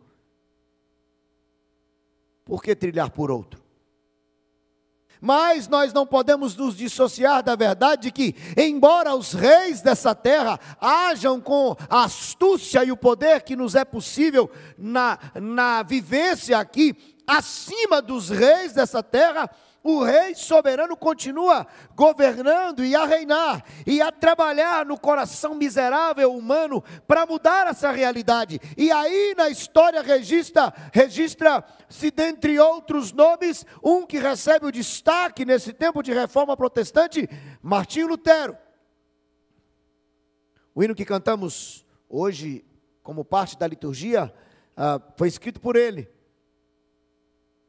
por 2.43 2.61
que 2.61 2.75
trilhar 2.75 3.09
por 3.09 3.31
outro? 3.31 3.63
Mas 5.21 5.69
nós 5.69 5.93
não 5.93 6.05
podemos 6.05 6.57
nos 6.57 6.75
dissociar 6.75 7.41
da 7.41 7.55
verdade 7.55 8.01
de 8.01 8.11
que, 8.11 8.35
embora 8.57 9.15
os 9.15 9.31
reis 9.31 9.79
dessa 9.79 10.13
terra 10.13 10.59
hajam 10.81 11.39
com 11.39 11.73
a 11.89 12.03
astúcia 12.03 12.83
e 12.83 12.91
o 12.91 12.97
poder 12.97 13.43
que 13.43 13.55
nos 13.55 13.75
é 13.75 13.85
possível 13.85 14.51
na, 14.77 15.17
na 15.35 15.83
vivência 15.83 16.57
aqui, 16.57 16.97
acima 17.25 18.01
dos 18.01 18.29
reis 18.29 18.73
dessa 18.73 19.01
terra, 19.01 19.49
o 19.83 20.01
rei 20.01 20.33
soberano 20.33 20.95
continua 20.95 21.67
governando 21.93 22.85
e 22.85 22.95
a 22.95 23.05
reinar 23.05 23.65
e 23.85 24.01
a 24.01 24.13
trabalhar 24.13 24.85
no 24.85 24.97
coração 24.97 25.53
miserável 25.53 26.33
humano 26.33 26.81
para 27.05 27.25
mudar 27.25 27.67
essa 27.67 27.91
realidade. 27.91 28.61
E 28.77 28.89
aí 28.93 29.35
na 29.35 29.49
história 29.49 30.01
registra, 30.01 30.73
registra-se 30.93 32.09
dentre 32.11 32.57
outros 32.57 33.11
nomes, 33.11 33.65
um 33.83 34.05
que 34.05 34.17
recebe 34.17 34.65
o 34.67 34.71
destaque 34.71 35.43
nesse 35.43 35.73
tempo 35.73 36.01
de 36.01 36.13
reforma 36.13 36.55
protestante, 36.55 37.29
Martinho 37.61 38.07
Lutero. 38.07 38.57
O 40.73 40.81
hino 40.81 40.95
que 40.95 41.03
cantamos 41.03 41.85
hoje 42.07 42.65
como 43.03 43.25
parte 43.25 43.57
da 43.57 43.67
liturgia 43.67 44.33
uh, 44.77 45.03
foi 45.17 45.27
escrito 45.27 45.59
por 45.59 45.75
ele. 45.75 46.09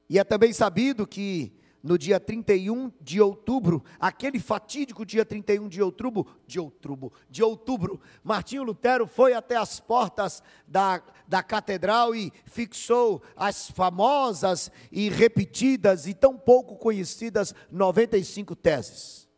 E 0.08 0.16
é 0.16 0.22
também 0.22 0.52
sabido 0.52 1.06
que 1.06 1.52
no 1.84 1.98
dia 1.98 2.18
31 2.18 2.90
de 2.98 3.20
outubro, 3.20 3.84
aquele 4.00 4.40
fatídico 4.40 5.04
dia 5.04 5.22
31 5.22 5.68
de 5.68 5.82
outubro, 5.82 6.26
de 6.46 6.58
outubro, 6.58 7.12
de 7.28 7.42
outubro, 7.42 8.00
Martinho 8.22 8.62
Lutero 8.62 9.06
foi 9.06 9.34
até 9.34 9.56
as 9.56 9.80
portas 9.80 10.42
da, 10.66 11.02
da 11.28 11.42
catedral 11.42 12.14
e 12.14 12.32
fixou 12.46 13.22
as 13.36 13.70
famosas 13.70 14.70
e 14.90 15.10
repetidas 15.10 16.06
e 16.06 16.14
tão 16.14 16.38
pouco 16.38 16.74
conhecidas 16.74 17.54
95 17.70 18.56
teses. 18.56 19.28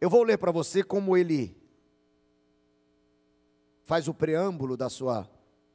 Eu 0.00 0.08
vou 0.08 0.22
ler 0.22 0.38
para 0.38 0.52
você 0.52 0.84
como 0.84 1.16
ele 1.16 1.60
faz 3.82 4.06
o 4.06 4.14
preâmbulo 4.14 4.76
da 4.76 4.88
sua, 4.88 5.28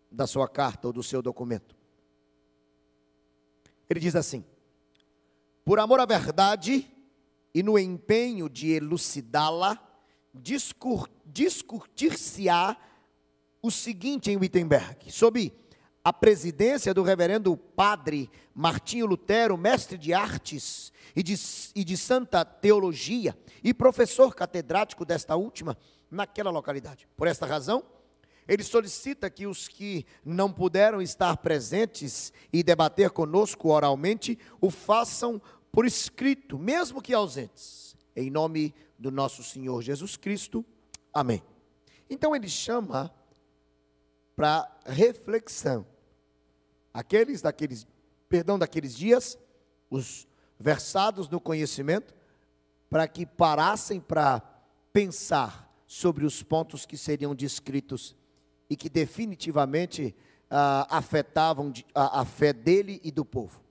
da 0.10 0.26
sua 0.26 0.48
carta 0.48 0.88
ou 0.88 0.94
do 0.94 1.04
seu 1.04 1.22
documento. 1.22 1.83
Ele 3.90 4.00
diz 4.00 4.16
assim: 4.16 4.44
por 5.66 5.80
amor 5.80 6.00
à 6.00 6.06
verdade 6.06 6.90
e 7.54 7.64
no 7.64 7.80
empenho 7.80 8.50
de 8.50 8.72
elucidá-la, 8.72 9.80
discur 10.34 11.10
discutir-se-á 11.26 12.76
o 13.62 13.72
seguinte 13.72 14.30
em 14.30 14.38
Wittenberg, 14.38 15.10
sob 15.10 15.54
a 16.04 16.12
presidência 16.12 16.94
do 16.94 17.02
reverendo 17.02 17.56
padre 17.56 18.30
Martinho 18.54 19.06
Lutero, 19.06 19.58
mestre 19.58 19.98
de 19.98 20.14
artes 20.14 20.92
e 21.16 21.24
de, 21.24 21.36
e 21.74 21.84
de 21.84 21.96
santa 21.96 22.44
teologia, 22.44 23.38
e 23.64 23.74
professor 23.74 24.36
catedrático 24.36 25.06
desta 25.06 25.36
última, 25.38 25.78
naquela 26.12 26.52
localidade. 26.52 27.08
Por 27.16 27.28
esta 27.28 27.46
razão, 27.46 27.86
ele 28.48 28.64
solicita 28.64 29.30
que 29.30 29.48
os 29.48 29.68
que 29.68 30.06
não 30.24 30.52
puderam 30.52 31.02
estar 31.02 31.38
presentes 31.38 32.34
e 32.52 32.62
debater 32.62 33.10
conosco 33.10 33.70
oralmente, 33.70 34.38
o 34.60 34.70
façam 34.70 35.42
por 35.72 35.86
escrito, 35.86 36.60
mesmo 36.60 37.02
que 37.02 37.14
ausentes. 37.14 37.96
Em 38.16 38.30
nome 38.30 38.76
do 39.00 39.10
nosso 39.10 39.44
Senhor 39.44 39.82
Jesus 39.82 40.18
Cristo. 40.18 40.66
Amém. 41.14 41.42
Então 42.10 42.36
ele 42.36 42.50
chama 42.50 43.14
para 44.36 44.70
reflexão 44.86 45.86
aqueles 46.94 47.42
daqueles, 47.42 47.88
perdão, 48.30 48.60
daqueles 48.60 48.96
dias, 48.96 49.38
os 49.90 50.28
versados 50.60 51.28
no 51.28 51.40
conhecimento, 51.40 52.14
para 52.90 53.08
que 53.08 53.26
parassem 53.26 54.00
para 54.00 54.42
pensar 54.92 55.74
sobre 55.88 56.26
os 56.26 56.44
pontos 56.44 56.86
que 56.86 56.98
seriam 56.98 57.34
descritos 57.34 58.16
e 58.74 58.76
que 58.76 58.90
definitivamente 58.90 60.16
ah, 60.50 60.88
afetavam 60.90 61.72
a, 61.94 62.22
a 62.22 62.26
fé 62.26 62.52
dele 62.52 63.00
e 63.04 63.12
do 63.12 63.24
povo. 63.24 63.62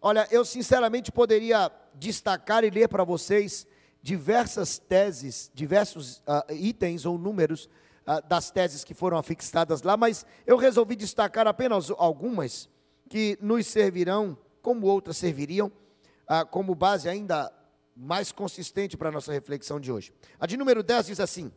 Olha, 0.00 0.26
eu 0.30 0.46
sinceramente 0.46 1.12
poderia 1.12 1.70
destacar 1.94 2.64
e 2.64 2.70
ler 2.70 2.88
para 2.88 3.04
vocês 3.04 3.66
diversas 4.02 4.78
teses, 4.78 5.50
diversos 5.54 6.20
uh, 6.20 6.54
itens 6.54 7.04
ou 7.04 7.18
números 7.18 7.68
uh, 8.06 8.26
das 8.26 8.50
teses 8.50 8.82
que 8.82 8.94
foram 8.94 9.18
afixadas 9.18 9.82
lá, 9.82 9.94
mas 9.94 10.24
eu 10.46 10.56
resolvi 10.56 10.96
destacar 10.96 11.46
apenas 11.46 11.90
algumas 11.98 12.66
que 13.10 13.36
nos 13.42 13.66
servirão, 13.66 14.38
como 14.62 14.86
outras 14.86 15.18
serviriam, 15.18 15.66
uh, 15.66 16.46
como 16.50 16.74
base 16.74 17.10
ainda 17.10 17.52
mais 17.94 18.32
consistente 18.32 18.96
para 18.96 19.10
a 19.10 19.12
nossa 19.12 19.32
reflexão 19.32 19.78
de 19.78 19.92
hoje. 19.92 20.14
A 20.38 20.46
de 20.46 20.56
número 20.56 20.82
10 20.82 21.08
diz 21.08 21.20
assim: 21.20 21.52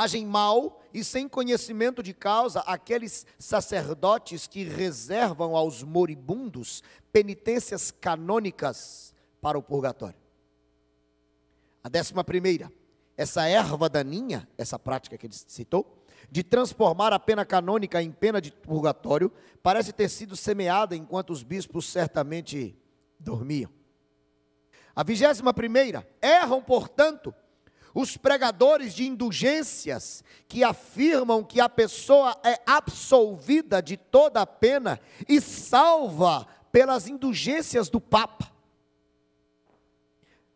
agem 0.00 0.24
mal 0.24 0.80
e 0.94 1.04
sem 1.04 1.28
conhecimento 1.28 2.02
de 2.02 2.14
causa 2.14 2.60
aqueles 2.60 3.26
sacerdotes 3.38 4.46
que 4.46 4.64
reservam 4.64 5.54
aos 5.54 5.82
moribundos 5.82 6.82
penitências 7.12 7.90
canônicas 7.90 9.14
para 9.42 9.58
o 9.58 9.62
purgatório. 9.62 10.18
A 11.84 11.88
décima 11.88 12.24
primeira, 12.24 12.72
essa 13.16 13.46
erva 13.46 13.88
daninha, 13.88 14.48
essa 14.56 14.78
prática 14.78 15.18
que 15.18 15.26
ele 15.26 15.34
citou, 15.34 16.02
de 16.30 16.42
transformar 16.42 17.12
a 17.12 17.18
pena 17.18 17.44
canônica 17.44 18.02
em 18.02 18.10
pena 18.10 18.40
de 18.40 18.52
purgatório, 18.52 19.30
parece 19.62 19.92
ter 19.92 20.08
sido 20.08 20.34
semeada 20.34 20.96
enquanto 20.96 21.30
os 21.30 21.42
bispos 21.42 21.86
certamente 21.86 22.74
dormiam. 23.18 23.70
A 24.96 25.02
vigésima 25.02 25.52
primeira, 25.52 26.08
erram, 26.22 26.62
portanto, 26.62 27.34
os 27.94 28.16
pregadores 28.16 28.94
de 28.94 29.06
indulgências 29.06 30.22
que 30.46 30.62
afirmam 30.62 31.42
que 31.42 31.60
a 31.60 31.68
pessoa 31.68 32.38
é 32.44 32.60
absolvida 32.66 33.82
de 33.82 33.96
toda 33.96 34.40
a 34.40 34.46
pena 34.46 35.00
e 35.28 35.40
salva 35.40 36.46
pelas 36.70 37.08
indulgências 37.08 37.88
do 37.88 38.00
Papa. 38.00 38.50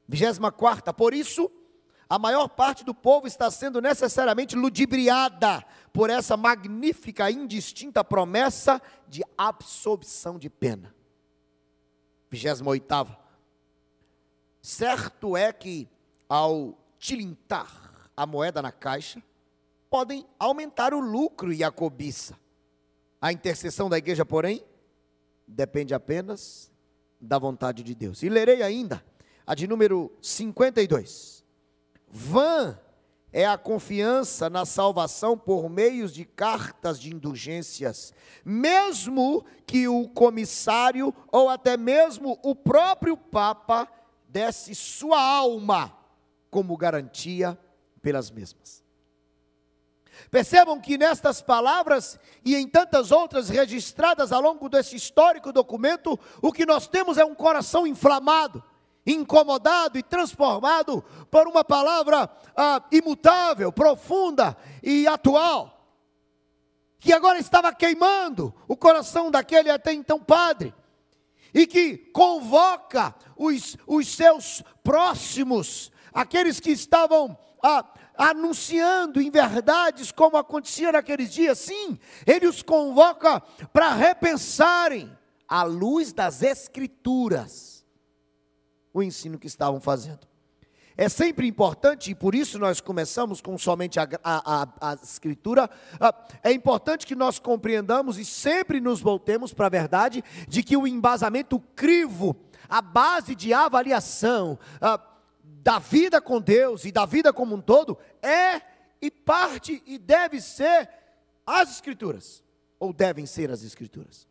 24. 0.08 0.94
Por 0.94 1.14
isso, 1.14 1.50
a 2.08 2.18
maior 2.18 2.48
parte 2.48 2.84
do 2.84 2.94
povo 2.94 3.26
está 3.26 3.50
sendo 3.50 3.80
necessariamente 3.80 4.54
ludibriada 4.54 5.64
por 5.92 6.10
essa 6.10 6.36
magnífica, 6.36 7.30
indistinta 7.30 8.04
promessa 8.04 8.80
de 9.08 9.22
absolvição 9.36 10.38
de 10.38 10.50
pena. 10.50 10.94
28. 12.30 13.16
Certo 14.60 15.36
é 15.36 15.52
que, 15.52 15.88
ao 16.28 16.78
tilintar 17.04 17.68
a 18.16 18.25
moeda 18.25 18.62
na 18.62 18.73
caixa, 18.73 19.23
podem 19.90 20.26
aumentar 20.38 20.94
o 20.94 21.00
lucro 21.00 21.52
e 21.52 21.62
a 21.62 21.70
cobiça. 21.70 22.34
A 23.20 23.30
intercessão 23.30 23.90
da 23.90 23.99
igreja, 23.99 24.25
porém, 24.25 24.64
depende 25.46 25.92
apenas 25.92 26.73
da 27.20 27.38
vontade 27.38 27.82
de 27.82 27.94
Deus. 27.94 28.23
E 28.23 28.30
lerei 28.30 28.62
ainda 28.62 29.04
a 29.46 29.54
de 29.54 29.66
número 29.66 30.11
52. 30.23 31.44
Vã 32.08 32.78
é 33.30 33.44
a 33.44 33.58
confiança 33.58 34.49
na 34.49 34.64
salvação 34.64 35.37
por 35.37 35.68
meios 35.68 36.11
de 36.11 36.25
cartas 36.25 36.99
de 36.99 37.14
indulgências, 37.14 38.14
mesmo 38.42 39.44
que 39.66 39.87
o 39.87 40.08
comissário 40.08 41.14
ou 41.30 41.50
até 41.50 41.76
mesmo 41.76 42.38
o 42.42 42.54
próprio 42.54 43.14
Papa 43.14 43.87
desse 44.26 44.75
sua 44.75 45.20
alma 45.20 46.03
como 46.54 46.76
garantia 46.76 47.58
pelas 48.00 48.30
mesmas. 48.30 48.84
Percebam 50.30 50.80
que 50.80 50.96
nestas 50.96 51.42
palavras 51.42 52.16
e 52.44 52.54
em 52.54 52.68
tantas 52.68 53.11
outras 53.11 53.49
registradas 53.49 54.30
ao 54.30 54.40
longo 54.40 54.68
desse 54.68 54.94
histórico 54.94 55.52
documento, 55.52 56.16
o 56.40 56.52
que 56.52 56.64
nós 56.64 56.87
temos 56.87 57.18
é 57.18 57.25
um 57.25 57.34
coração 57.34 57.84
inflamado, 57.84 58.62
incomodado 59.04 59.99
e 59.99 60.02
transformado 60.04 61.04
por 61.28 61.49
uma 61.49 61.64
palavra 61.64 62.30
ah, 62.56 62.80
imutável, 62.92 63.73
profunda 63.73 64.56
e 64.80 65.08
atual, 65.08 65.90
que 67.00 67.12
agora 67.12 67.40
estava 67.40 67.75
queimando 67.75 68.54
o 68.68 68.76
coração 68.76 69.28
daquele 69.28 69.70
até 69.70 69.92
então 69.92 70.20
padre, 70.20 70.73
e 71.52 71.66
que 71.66 71.96
convoca 72.12 73.12
os, 73.37 73.76
os 73.88 74.06
seus 74.06 74.62
próximos, 74.84 75.90
aqueles 76.14 76.61
que 76.61 76.71
estavam 76.71 77.37
ah, 77.62 77.85
anunciando 78.16 79.21
em 79.21 79.30
verdades 79.30 80.12
como 80.12 80.37
acontecia 80.37 80.92
naqueles 80.92 81.33
dias, 81.33 81.59
sim, 81.59 81.99
ele 82.25 82.47
os 82.47 82.62
convoca 82.62 83.40
para 83.73 83.92
repensarem, 83.92 85.11
à 85.47 85.62
luz 85.62 86.12
das 86.12 86.42
Escrituras, 86.42 87.85
o 88.92 89.02
ensino 89.02 89.38
que 89.38 89.47
estavam 89.47 89.80
fazendo. 89.80 90.26
É 90.97 91.09
sempre 91.09 91.47
importante, 91.49 92.12
e 92.12 92.14
por 92.14 92.37
isso 92.37 92.56
nós 92.56 92.80
começamos 92.80 93.40
com 93.40 93.59
somente 93.59 93.99
a, 93.99 94.09
a, 94.23 94.62
a, 94.62 94.90
a 94.92 94.94
Escritura. 94.94 95.68
É 96.42 96.52
importante 96.52 97.04
que 97.04 97.16
nós 97.16 97.40
compreendamos 97.40 98.16
e 98.16 98.25
sempre 98.25 98.80
nos 98.80 99.00
voltemos 99.00 99.52
para 99.52 99.66
a 99.66 99.71
verdade 99.71 100.23
de 100.47 100.62
que 100.62 100.76
o 100.76 100.87
embasamento 100.87 101.59
crivo, 101.75 102.37
a 102.68 102.80
base 102.80 103.35
de 103.35 103.52
avaliação, 103.52 104.56
da 105.64 105.78
vida 105.78 106.21
com 106.21 106.42
Deus 106.42 106.85
e 106.85 106.92
da 106.92 107.06
vida 107.06 107.33
como 107.33 107.56
um 107.56 107.61
todo 107.61 107.99
é 108.23 108.61
e 109.00 109.11
parte 109.11 109.83
e 109.87 109.97
deve 109.97 110.38
ser 110.38 110.90
as 111.47 111.71
Escrituras, 111.71 112.44
ou 112.78 112.92
devem 112.92 113.25
ser 113.25 113.50
as 113.50 113.62
Escrituras. 113.62 114.28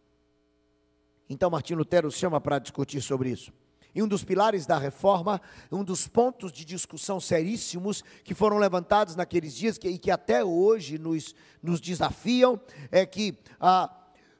Então, 1.27 1.49
Martim 1.49 1.73
Lutero 1.73 2.11
chama 2.11 2.39
para 2.39 2.59
discutir 2.59 3.01
sobre 3.01 3.31
isso. 3.31 3.51
E 3.95 4.03
um 4.03 4.07
dos 4.07 4.23
pilares 4.23 4.67
da 4.67 4.77
reforma, 4.77 5.41
um 5.71 5.83
dos 5.83 6.07
pontos 6.07 6.51
de 6.51 6.63
discussão 6.63 7.19
seríssimos 7.19 8.03
que 8.23 8.35
foram 8.35 8.59
levantados 8.59 9.15
naqueles 9.15 9.55
dias 9.55 9.77
que, 9.79 9.87
e 9.87 9.97
que 9.97 10.11
até 10.11 10.43
hoje 10.43 10.99
nos, 10.99 11.33
nos 11.63 11.81
desafiam, 11.81 12.61
é 12.91 13.07
que 13.07 13.35
ah, 13.59 13.91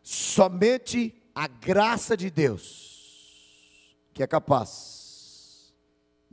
somente 0.03 1.15
a 1.33 1.47
graça 1.47 2.15
de 2.15 2.29
Deus, 2.29 3.97
que 4.13 4.21
é 4.21 4.27
capaz 4.27 4.92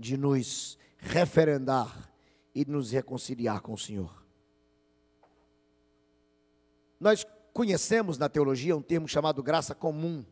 de 0.01 0.17
nos 0.17 0.79
referendar 0.97 2.11
e 2.55 2.65
nos 2.65 2.91
reconciliar 2.91 3.61
com 3.61 3.75
o 3.75 3.79
Senhor. 3.79 4.25
Nós 6.99 7.27
conhecemos 7.53 8.17
na 8.17 8.29
teologia 8.29 8.75
um 8.75 8.83
termo 8.83 9.07
chamado 9.07 9.43
graça 9.43 9.75
comum. 9.75 10.25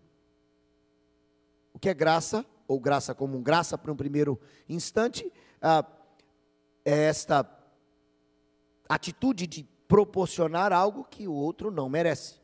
O 1.72 1.78
que 1.78 1.90
é 1.90 1.94
graça, 1.94 2.44
ou 2.66 2.80
graça 2.80 3.14
comum? 3.14 3.42
Graça, 3.42 3.76
para 3.76 3.92
um 3.92 3.96
primeiro 3.96 4.40
instante, 4.68 5.30
ah, 5.60 5.84
é 6.84 7.04
esta 7.04 7.48
atitude 8.88 9.46
de 9.46 9.64
proporcionar 9.86 10.72
algo 10.72 11.04
que 11.04 11.28
o 11.28 11.32
outro 11.32 11.70
não 11.70 11.88
merece, 11.88 12.36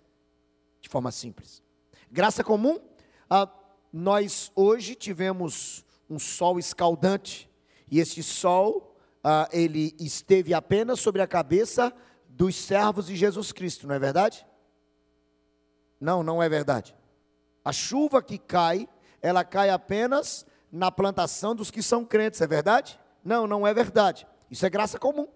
de 0.81 0.91
forma 0.91 1.11
simples. 1.11 1.63
Graça 2.11 2.45
comum, 2.45 2.79
ah, 3.31 3.51
nós 3.91 4.53
hoje 4.55 4.95
tivemos 4.95 5.84
um 6.09 6.19
sol 6.19 6.59
escaldante, 6.59 7.51
e 7.91 8.01
esse 8.01 8.23
sol, 8.23 8.97
ah, 9.23 9.49
ele 9.53 9.95
esteve 9.99 10.53
apenas 10.53 11.01
sobre 11.01 11.23
a 11.23 11.27
cabeça 11.27 11.93
dos 12.29 12.57
servos 12.57 13.07
de 13.07 13.17
Jesus 13.17 13.53
Cristo, 13.53 13.87
não 13.87 13.95
é 13.95 13.99
verdade? 13.99 14.47
Não, 16.01 16.23
não 16.23 16.43
é 16.43 16.49
verdade. 16.49 16.95
A 17.65 17.73
chuva 17.73 18.23
que 18.23 18.37
cai, 18.37 18.89
ela 19.23 19.45
cai 19.45 19.71
apenas 19.71 20.45
na 20.71 20.91
plantação 20.91 21.55
dos 21.55 21.71
que 21.71 21.83
são 21.83 22.05
crentes, 22.05 22.41
é 22.41 22.47
verdade? 22.47 22.99
Não, 23.25 23.47
não 23.47 23.67
é 23.67 23.73
verdade. 23.73 24.27
Isso 24.51 24.67
é 24.67 24.71
graça 24.71 24.99
comum. 24.99 25.29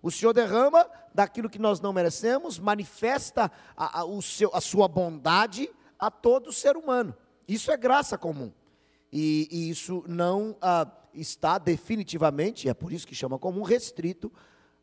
O 0.00 0.10
Senhor 0.10 0.32
derrama 0.32 0.88
daquilo 1.14 1.50
que 1.50 1.58
nós 1.58 1.80
não 1.80 1.92
merecemos, 1.92 2.58
manifesta 2.58 3.50
a, 3.76 4.02
a, 4.02 4.22
seu, 4.22 4.50
a 4.54 4.60
sua 4.60 4.86
bondade 4.86 5.70
a 5.98 6.10
todo 6.10 6.52
ser 6.52 6.76
humano. 6.76 7.16
Isso 7.48 7.70
é 7.70 7.76
graça 7.76 8.16
comum. 8.16 8.52
E, 9.16 9.46
e 9.48 9.70
isso 9.70 10.02
não 10.08 10.56
ah, 10.60 10.88
está 11.14 11.56
definitivamente, 11.56 12.68
é 12.68 12.74
por 12.74 12.92
isso 12.92 13.06
que 13.06 13.14
chama 13.14 13.38
como 13.38 13.60
um 13.60 13.62
restrito 13.62 14.32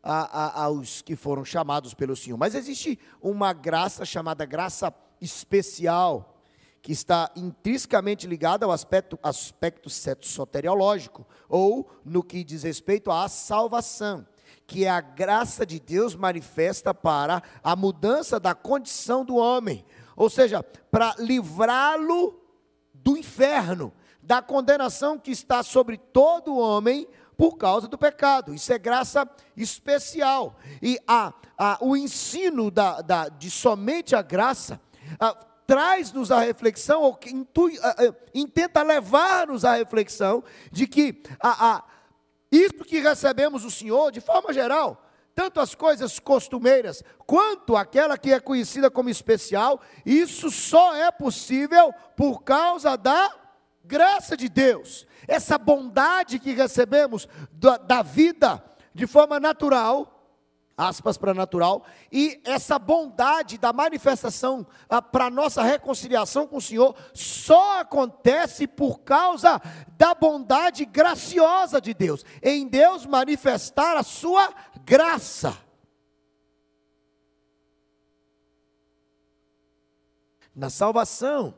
a, 0.01 0.61
a, 0.61 0.63
aos 0.63 1.01
que 1.01 1.17
foram 1.17 1.43
chamados 1.43 1.93
pelo 1.93 2.15
Senhor. 2.15 2.37
Mas 2.37 2.55
existe 2.55 2.97
uma 3.21 3.51
graça 3.51 4.05
chamada 4.05 4.45
graça 4.45 4.93
especial, 5.19 6.41
que 6.81 6.93
está 6.93 7.29
intrinsecamente 7.35 8.25
ligada 8.25 8.65
ao 8.65 8.71
aspecto, 8.71 9.19
aspecto 9.21 9.89
soteriológico, 9.89 11.27
ou 11.49 11.91
no 12.05 12.23
que 12.23 12.41
diz 12.41 12.63
respeito 12.63 13.11
à 13.11 13.27
salvação, 13.27 14.25
que 14.65 14.85
é 14.85 14.89
a 14.89 15.01
graça 15.01 15.65
de 15.65 15.77
Deus 15.77 16.15
manifesta 16.15 16.93
para 16.93 17.43
a 17.61 17.75
mudança 17.75 18.39
da 18.39 18.55
condição 18.55 19.25
do 19.25 19.35
homem, 19.35 19.83
ou 20.15 20.29
seja, 20.29 20.63
para 20.63 21.15
livrá-lo 21.19 22.39
do 22.93 23.17
inferno, 23.17 23.91
da 24.31 24.41
condenação 24.41 25.19
que 25.19 25.29
está 25.29 25.61
sobre 25.61 25.97
todo 25.97 26.57
homem 26.57 27.05
por 27.35 27.57
causa 27.57 27.85
do 27.85 27.97
pecado. 27.97 28.53
Isso 28.53 28.71
é 28.71 28.79
graça 28.79 29.29
especial. 29.57 30.55
E 30.81 30.97
a, 31.05 31.33
a, 31.57 31.77
o 31.81 31.97
ensino 31.97 32.71
da, 32.71 33.01
da, 33.01 33.27
de 33.27 33.51
somente 33.51 34.15
a 34.15 34.21
graça 34.21 34.79
traz-nos 35.67 36.31
a 36.31 36.39
reflexão, 36.39 37.01
ou 37.01 37.19
intui, 37.27 37.77
intenta 38.33 38.81
levar-nos 38.83 39.65
à 39.65 39.73
reflexão 39.73 40.41
de 40.71 40.87
que 40.87 41.21
a, 41.37 41.73
a, 41.73 41.83
isso 42.49 42.85
que 42.85 43.01
recebemos 43.01 43.63
do 43.63 43.69
Senhor, 43.69 44.13
de 44.13 44.21
forma 44.21 44.53
geral, 44.53 45.09
tanto 45.35 45.59
as 45.59 45.75
coisas 45.75 46.19
costumeiras 46.19 47.03
quanto 47.27 47.75
aquela 47.75 48.17
que 48.17 48.31
é 48.31 48.39
conhecida 48.39 48.89
como 48.89 49.09
especial, 49.09 49.81
isso 50.05 50.49
só 50.49 50.95
é 50.95 51.11
possível 51.11 51.93
por 52.15 52.43
causa 52.43 52.95
da 52.95 53.40
graça 53.83 54.37
de 54.37 54.49
Deus, 54.49 55.07
essa 55.27 55.57
bondade 55.57 56.39
que 56.39 56.51
recebemos 56.53 57.27
da, 57.51 57.77
da 57.77 58.01
vida 58.01 58.63
de 58.93 59.07
forma 59.07 59.39
natural, 59.39 60.21
aspas 60.75 61.17
para 61.17 61.33
natural, 61.33 61.85
e 62.11 62.41
essa 62.43 62.79
bondade 62.79 63.57
da 63.57 63.71
manifestação 63.71 64.65
ah, 64.89 65.01
para 65.01 65.29
nossa 65.29 65.61
reconciliação 65.61 66.47
com 66.47 66.57
o 66.57 66.61
Senhor 66.61 66.95
só 67.13 67.79
acontece 67.79 68.67
por 68.67 68.99
causa 69.01 69.61
da 69.97 70.15
bondade 70.15 70.85
graciosa 70.85 71.79
de 71.79 71.93
Deus, 71.93 72.25
em 72.41 72.67
Deus 72.67 73.05
manifestar 73.05 73.95
a 73.95 74.03
sua 74.03 74.53
graça. 74.83 75.57
Na 80.53 80.69
salvação, 80.69 81.57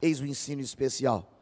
eis 0.00 0.20
o 0.20 0.26
ensino 0.26 0.62
especial. 0.62 1.33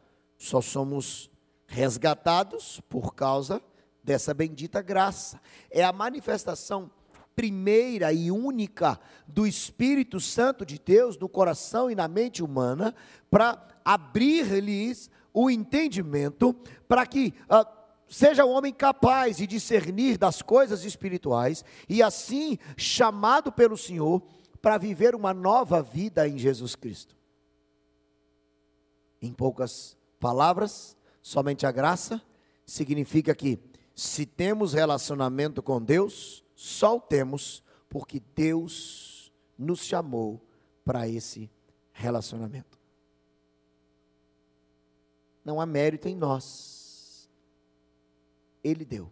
Só 0.43 0.59
somos 0.59 1.31
resgatados 1.65 2.81
por 2.89 3.15
causa 3.15 3.63
dessa 4.03 4.33
bendita 4.33 4.81
graça. 4.81 5.39
É 5.71 5.85
a 5.85 5.93
manifestação 5.93 6.91
primeira 7.33 8.11
e 8.11 8.29
única 8.29 8.99
do 9.25 9.47
Espírito 9.47 10.19
Santo 10.19 10.65
de 10.65 10.77
Deus 10.77 11.17
no 11.17 11.29
coração 11.29 11.89
e 11.89 11.95
na 11.95 12.09
mente 12.09 12.43
humana 12.43 12.93
para 13.31 13.65
abrir-lhes 13.85 15.09
o 15.33 15.49
entendimento 15.49 16.53
para 16.89 17.05
que 17.05 17.33
uh, 17.43 17.65
seja 18.09 18.43
o 18.43 18.49
homem 18.49 18.73
capaz 18.73 19.37
de 19.37 19.47
discernir 19.47 20.17
das 20.17 20.41
coisas 20.41 20.83
espirituais 20.83 21.63
e 21.87 22.03
assim 22.03 22.59
chamado 22.75 23.49
pelo 23.49 23.77
Senhor 23.77 24.21
para 24.61 24.77
viver 24.77 25.15
uma 25.15 25.33
nova 25.33 25.81
vida 25.81 26.27
em 26.27 26.37
Jesus 26.37 26.75
Cristo. 26.75 27.15
Em 29.21 29.31
poucas 29.31 29.95
palavras, 30.23 30.95
somente 31.21 31.65
a 31.65 31.71
graça, 31.71 32.21
significa 32.65 33.35
que 33.35 33.59
se 33.93 34.25
temos 34.25 34.71
relacionamento 34.71 35.61
com 35.61 35.81
Deus, 35.81 36.45
só 36.55 36.95
o 36.95 37.01
temos 37.01 37.61
porque 37.89 38.21
Deus 38.33 39.33
nos 39.57 39.83
chamou 39.83 40.41
para 40.85 41.09
esse 41.09 41.51
relacionamento. 41.91 42.79
Não 45.43 45.59
há 45.59 45.65
mérito 45.65 46.07
em 46.07 46.15
nós. 46.15 47.29
Ele 48.63 48.85
deu. 48.85 49.11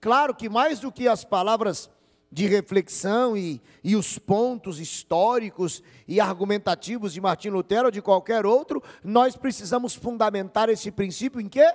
Claro 0.00 0.32
que 0.32 0.48
mais 0.48 0.78
do 0.78 0.92
que 0.92 1.08
as 1.08 1.24
palavras 1.24 1.90
de 2.32 2.46
reflexão 2.46 3.36
e, 3.36 3.60
e 3.84 3.94
os 3.94 4.18
pontos 4.18 4.80
históricos 4.80 5.82
e 6.08 6.18
argumentativos 6.18 7.12
de 7.12 7.20
Martim 7.20 7.50
Lutero 7.50 7.86
ou 7.86 7.90
de 7.90 8.00
qualquer 8.00 8.46
outro, 8.46 8.82
nós 9.04 9.36
precisamos 9.36 9.94
fundamentar 9.94 10.70
esse 10.70 10.90
princípio 10.90 11.38
em 11.42 11.48
quê? 11.48 11.70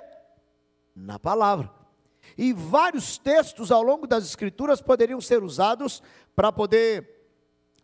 Na 0.96 1.16
palavra. 1.16 1.70
E 2.36 2.52
vários 2.52 3.18
textos 3.18 3.70
ao 3.70 3.84
longo 3.84 4.04
das 4.04 4.24
Escrituras 4.24 4.82
poderiam 4.82 5.20
ser 5.20 5.44
usados 5.44 6.02
para 6.34 6.50
poder 6.50 7.08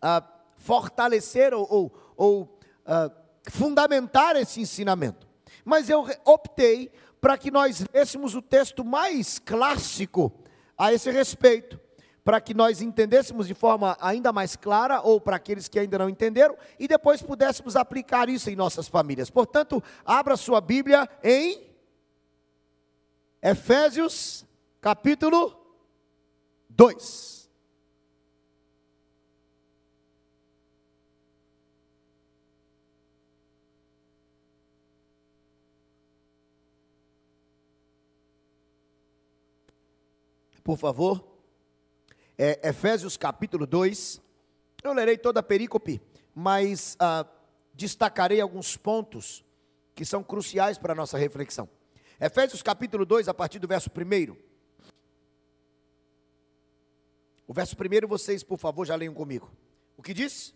ah, 0.03 0.23
fortalecer 0.57 1.55
ou, 1.55 1.67
ou, 1.71 1.93
ou 2.17 2.59
ah, 2.85 3.09
fundamentar 3.49 4.35
esse 4.35 4.61
ensinamento. 4.61 5.29
Mas 5.65 5.89
eu 5.89 6.05
optei 6.25 6.91
para 7.21 7.39
que 7.39 7.53
nós 7.53 7.85
lêssemos 7.95 8.35
o 8.35 8.43
texto 8.43 8.85
mais 8.85 9.39
clássico 9.39 10.33
a 10.77 10.93
esse 10.93 11.09
respeito 11.13 11.84
para 12.25 12.41
que 12.41 12.55
nós 12.55 12.81
entendêssemos 12.81 13.47
de 13.47 13.53
forma 13.53 13.97
ainda 14.01 14.33
mais 14.33 14.57
clara, 14.57 15.03
ou 15.03 15.21
para 15.21 15.37
aqueles 15.37 15.69
que 15.69 15.79
ainda 15.79 15.99
não 15.99 16.09
entenderam, 16.09 16.57
e 16.79 16.89
depois 16.89 17.21
pudéssemos 17.21 17.77
aplicar 17.77 18.31
isso 18.31 18.49
em 18.49 18.57
nossas 18.57 18.89
famílias. 18.89 19.29
Portanto, 19.29 19.83
abra 20.05 20.37
sua 20.37 20.61
Bíblia 20.61 21.07
em 21.23 21.63
Efésios, 23.43 24.47
capítulo 24.81 25.55
2. 26.71 27.35
Por 40.65 40.79
favor 40.79 41.34
é, 42.37 42.69
Efésios 42.69 43.17
capítulo 43.17 43.67
2. 43.67 44.21
Eu 44.83 44.93
lerei 44.93 45.17
toda 45.17 45.41
a 45.41 45.43
perícope, 45.43 46.01
mas 46.35 46.97
ah, 46.99 47.27
destacarei 47.73 48.41
alguns 48.41 48.77
pontos 48.77 49.45
que 49.95 50.05
são 50.05 50.23
cruciais 50.23 50.77
para 50.77 50.93
a 50.93 50.97
nossa 50.97 51.17
reflexão. 51.17 51.69
Efésios 52.21 52.63
capítulo 52.63 53.05
2, 53.05 53.29
a 53.29 53.35
partir 53.35 53.59
do 53.59 53.69
verso 53.69 53.91
1. 53.91 54.37
O 57.47 57.53
verso 57.53 57.77
1 57.77 58.07
vocês, 58.07 58.43
por 58.43 58.59
favor, 58.59 58.87
já 58.87 58.95
leiam 58.95 59.15
comigo. 59.15 59.51
O 59.97 60.03
que 60.03 60.15
diz? 60.15 60.55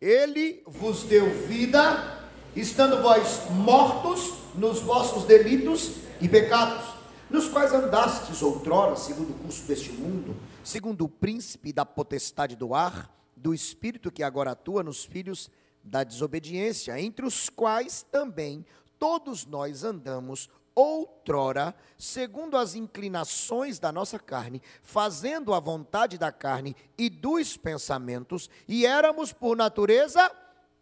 Ele 0.00 0.62
vos 0.66 1.04
deu 1.04 1.28
vida, 1.46 2.30
estando 2.54 3.02
vós 3.02 3.50
mortos 3.50 4.34
nos 4.54 4.80
vossos 4.80 5.24
delitos 5.24 5.96
e 6.20 6.28
pecados, 6.28 6.84
nos 7.30 7.48
quais 7.48 7.72
andastes 7.72 8.42
outrora, 8.42 8.96
segundo 8.96 9.30
o 9.30 9.38
curso 9.38 9.64
deste 9.66 9.92
mundo 9.92 10.34
segundo 10.68 11.06
o 11.06 11.08
príncipe 11.08 11.72
da 11.72 11.86
potestade 11.86 12.54
do 12.54 12.74
ar, 12.74 13.10
do 13.34 13.54
espírito 13.54 14.12
que 14.12 14.22
agora 14.22 14.50
atua 14.50 14.82
nos 14.82 15.02
filhos 15.02 15.50
da 15.82 16.04
desobediência, 16.04 17.00
entre 17.00 17.24
os 17.24 17.48
quais 17.48 18.04
também 18.10 18.66
todos 18.98 19.46
nós 19.46 19.82
andamos 19.82 20.50
outrora, 20.74 21.74
segundo 21.96 22.54
as 22.54 22.74
inclinações 22.74 23.78
da 23.78 23.90
nossa 23.90 24.18
carne, 24.18 24.60
fazendo 24.82 25.54
a 25.54 25.58
vontade 25.58 26.18
da 26.18 26.30
carne 26.30 26.76
e 26.98 27.08
dos 27.08 27.56
pensamentos, 27.56 28.50
e 28.68 28.84
éramos 28.84 29.32
por 29.32 29.56
natureza 29.56 30.30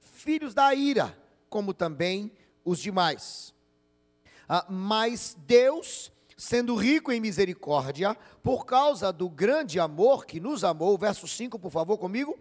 filhos 0.01 0.53
da 0.53 0.75
ira, 0.75 1.17
como 1.49 1.73
também 1.73 2.33
os 2.65 2.81
demais. 2.81 3.55
Ah, 4.49 4.67
mas 4.69 5.37
Deus 5.47 6.11
sendo 6.37 6.75
rico 6.75 7.11
em 7.11 7.21
misericórdia, 7.21 8.17
por 8.43 8.67
causa 8.67 9.13
do 9.13 9.29
grande 9.29 9.81
amor 9.81 10.27
que 10.27 10.39
nos 10.39 10.65
amou, 10.65 10.99
verso 10.99 11.27
5, 11.27 11.59
por 11.59 11.71
favor, 11.71 11.97
comigo. 11.97 12.39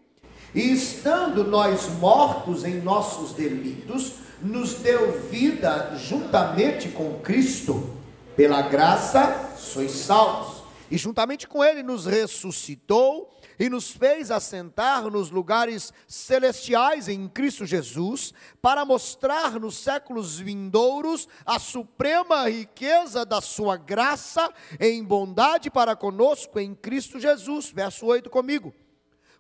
E 0.54 0.72
estando 0.72 1.44
nós 1.44 1.88
mortos 2.00 2.64
em 2.66 2.82
nossos 2.82 3.34
delitos, 3.34 4.16
nos 4.42 4.76
deu 4.76 5.22
vida 5.30 5.96
juntamente 5.98 6.90
com 6.90 7.20
Cristo, 7.20 7.90
pela 8.36 8.62
graça 8.62 9.54
sois 9.58 9.92
salvos. 9.92 10.64
E 10.92 10.98
juntamente 10.98 11.48
com 11.48 11.64
Ele 11.64 11.82
nos 11.82 12.06
ressuscitou 12.06 13.34
e 13.60 13.70
nos 13.70 13.92
fez 13.92 14.32
assentar 14.32 15.10
nos 15.10 15.30
lugares 15.30 15.94
celestiais 16.08 17.08
em 17.08 17.28
Cristo 17.28 17.66
Jesus, 17.66 18.34
para 18.62 18.86
mostrar 18.86 19.60
nos 19.60 19.78
séculos 19.78 20.40
vindouros 20.40 21.28
a 21.46 21.60
suprema 21.60 22.50
riqueza 22.50 23.26
da 23.26 23.42
sua 23.42 23.78
graça 23.78 24.52
em 24.80 25.04
bondade 25.04 25.70
para 25.70 25.96
conosco 25.96 26.60
em 26.60 26.74
Cristo 26.74 27.20
Jesus. 27.20 27.72
Verso 27.72 28.06
8 28.06 28.30
comigo. 28.30 28.74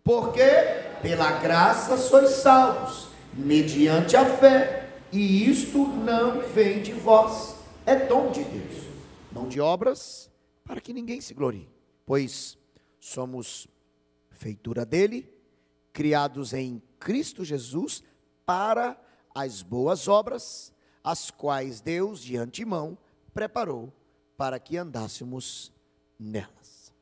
Porque 0.04 0.43
pela 1.01 1.32
graça 1.39 1.97
sois 1.97 2.30
salvos, 2.30 3.08
mediante 3.34 4.15
a 4.15 4.25
fé, 4.38 4.89
e 5.12 5.49
isto 5.49 5.88
não 5.88 6.41
vem 6.41 6.82
de 6.82 6.91
vós, 6.91 7.56
é 7.86 7.95
dom 7.95 8.32
de 8.32 8.43
Deus, 8.43 8.84
não 9.32 9.47
de 9.47 9.60
obras, 9.60 10.30
para 10.63 10.80
que 10.80 10.93
ninguém 10.93 11.21
se 11.21 11.34
glorie, 11.34 11.69
pois 12.06 12.58
somos 12.99 13.67
feitura 14.45 14.86
dele, 14.86 15.27
criados 15.91 16.53
em 16.53 16.79
Cristo 16.99 17.43
Jesus 17.43 18.03
para 18.45 18.95
as 19.34 19.63
boas 19.63 20.08
obras, 20.08 20.71
as 21.03 21.31
quais 21.31 21.81
Deus 21.81 22.21
de 22.21 22.38
antemão 22.38 22.95
preparou 23.34 23.91
para 24.38 24.60
que 24.60 24.77
andássemos 24.77 25.73
nelas. 26.19 26.93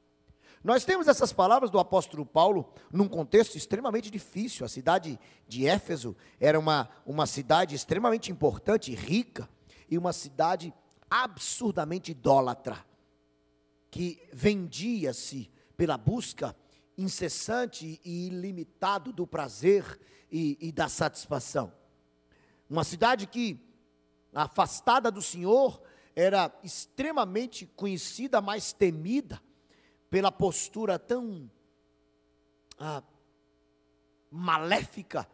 Nós 0.64 0.86
temos 0.86 1.10
essas 1.10 1.34
palavras 1.34 1.70
do 1.70 1.80
apóstolo 1.80 2.26
Paulo 2.26 2.74
num 2.90 3.10
contexto 3.10 3.58
extremamente 3.58 4.10
difícil. 4.10 4.66
A 4.66 4.70
cidade 4.70 5.20
de 5.46 5.68
Éfeso 5.68 6.16
era 6.40 6.58
uma, 6.58 6.88
uma 7.06 7.26
cidade 7.28 7.76
extremamente 7.76 8.32
importante, 8.32 8.96
rica, 8.96 9.50
e 9.90 9.98
uma 9.98 10.14
cidade 10.14 10.74
absurdamente 11.10 12.12
idólatra, 12.12 12.86
que 13.92 14.18
vendia-se 14.32 15.52
pela 15.76 15.98
busca 15.98 16.56
incessante 16.98 18.00
e 18.04 18.28
ilimitado 18.28 19.12
do 19.12 19.26
prazer 19.26 20.00
e, 20.32 20.58
e 20.60 20.72
da 20.72 20.88
satisfação. 20.88 21.74
Uma 22.70 22.84
cidade 22.84 23.28
que, 23.28 23.60
afastada 24.34 25.12
do 25.12 25.22
Senhor, 25.22 25.82
era 26.16 26.52
extremamente 26.64 27.66
conhecida, 27.66 28.42
mais 28.42 28.74
temida, 28.74 29.42
pela 30.10 30.32
postura 30.32 31.00
tão 31.00 31.50
ah, 32.80 33.04
maléfica 34.30 35.28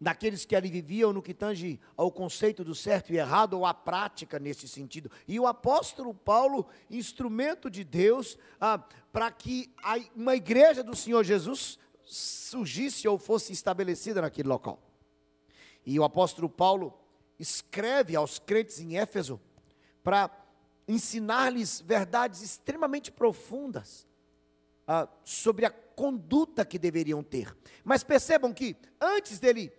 daqueles 0.00 0.46
que 0.46 0.56
ali 0.56 0.70
viviam 0.70 1.12
no 1.12 1.20
que 1.20 1.34
tange 1.34 1.78
ao 1.96 2.10
conceito 2.10 2.64
do 2.64 2.74
certo 2.74 3.12
e 3.12 3.18
errado, 3.18 3.54
ou 3.54 3.66
à 3.66 3.74
prática 3.74 4.38
nesse 4.38 4.66
sentido. 4.66 5.10
E 5.28 5.38
o 5.38 5.46
apóstolo 5.46 6.14
Paulo, 6.14 6.66
instrumento 6.90 7.68
de 7.68 7.84
Deus, 7.84 8.38
ah, 8.58 8.78
para 9.12 9.30
que 9.30 9.70
a, 9.82 9.98
uma 10.16 10.34
igreja 10.34 10.82
do 10.82 10.96
Senhor 10.96 11.22
Jesus 11.22 11.78
surgisse 12.02 13.06
ou 13.06 13.18
fosse 13.18 13.52
estabelecida 13.52 14.22
naquele 14.22 14.48
local. 14.48 14.80
E 15.84 15.98
o 16.00 16.04
apóstolo 16.04 16.48
Paulo 16.48 16.98
escreve 17.38 18.16
aos 18.16 18.38
crentes 18.38 18.80
em 18.80 18.96
Éfeso 18.96 19.38
para 20.02 20.30
ensinar-lhes 20.88 21.80
verdades 21.80 22.42
extremamente 22.42 23.12
profundas 23.12 24.06
ah, 24.86 25.08
sobre 25.24 25.66
a 25.66 25.70
conduta 25.70 26.64
que 26.64 26.78
deveriam 26.78 27.22
ter. 27.22 27.54
Mas 27.84 28.02
percebam 28.02 28.52
que 28.52 28.74
antes 29.00 29.38
dele 29.38 29.70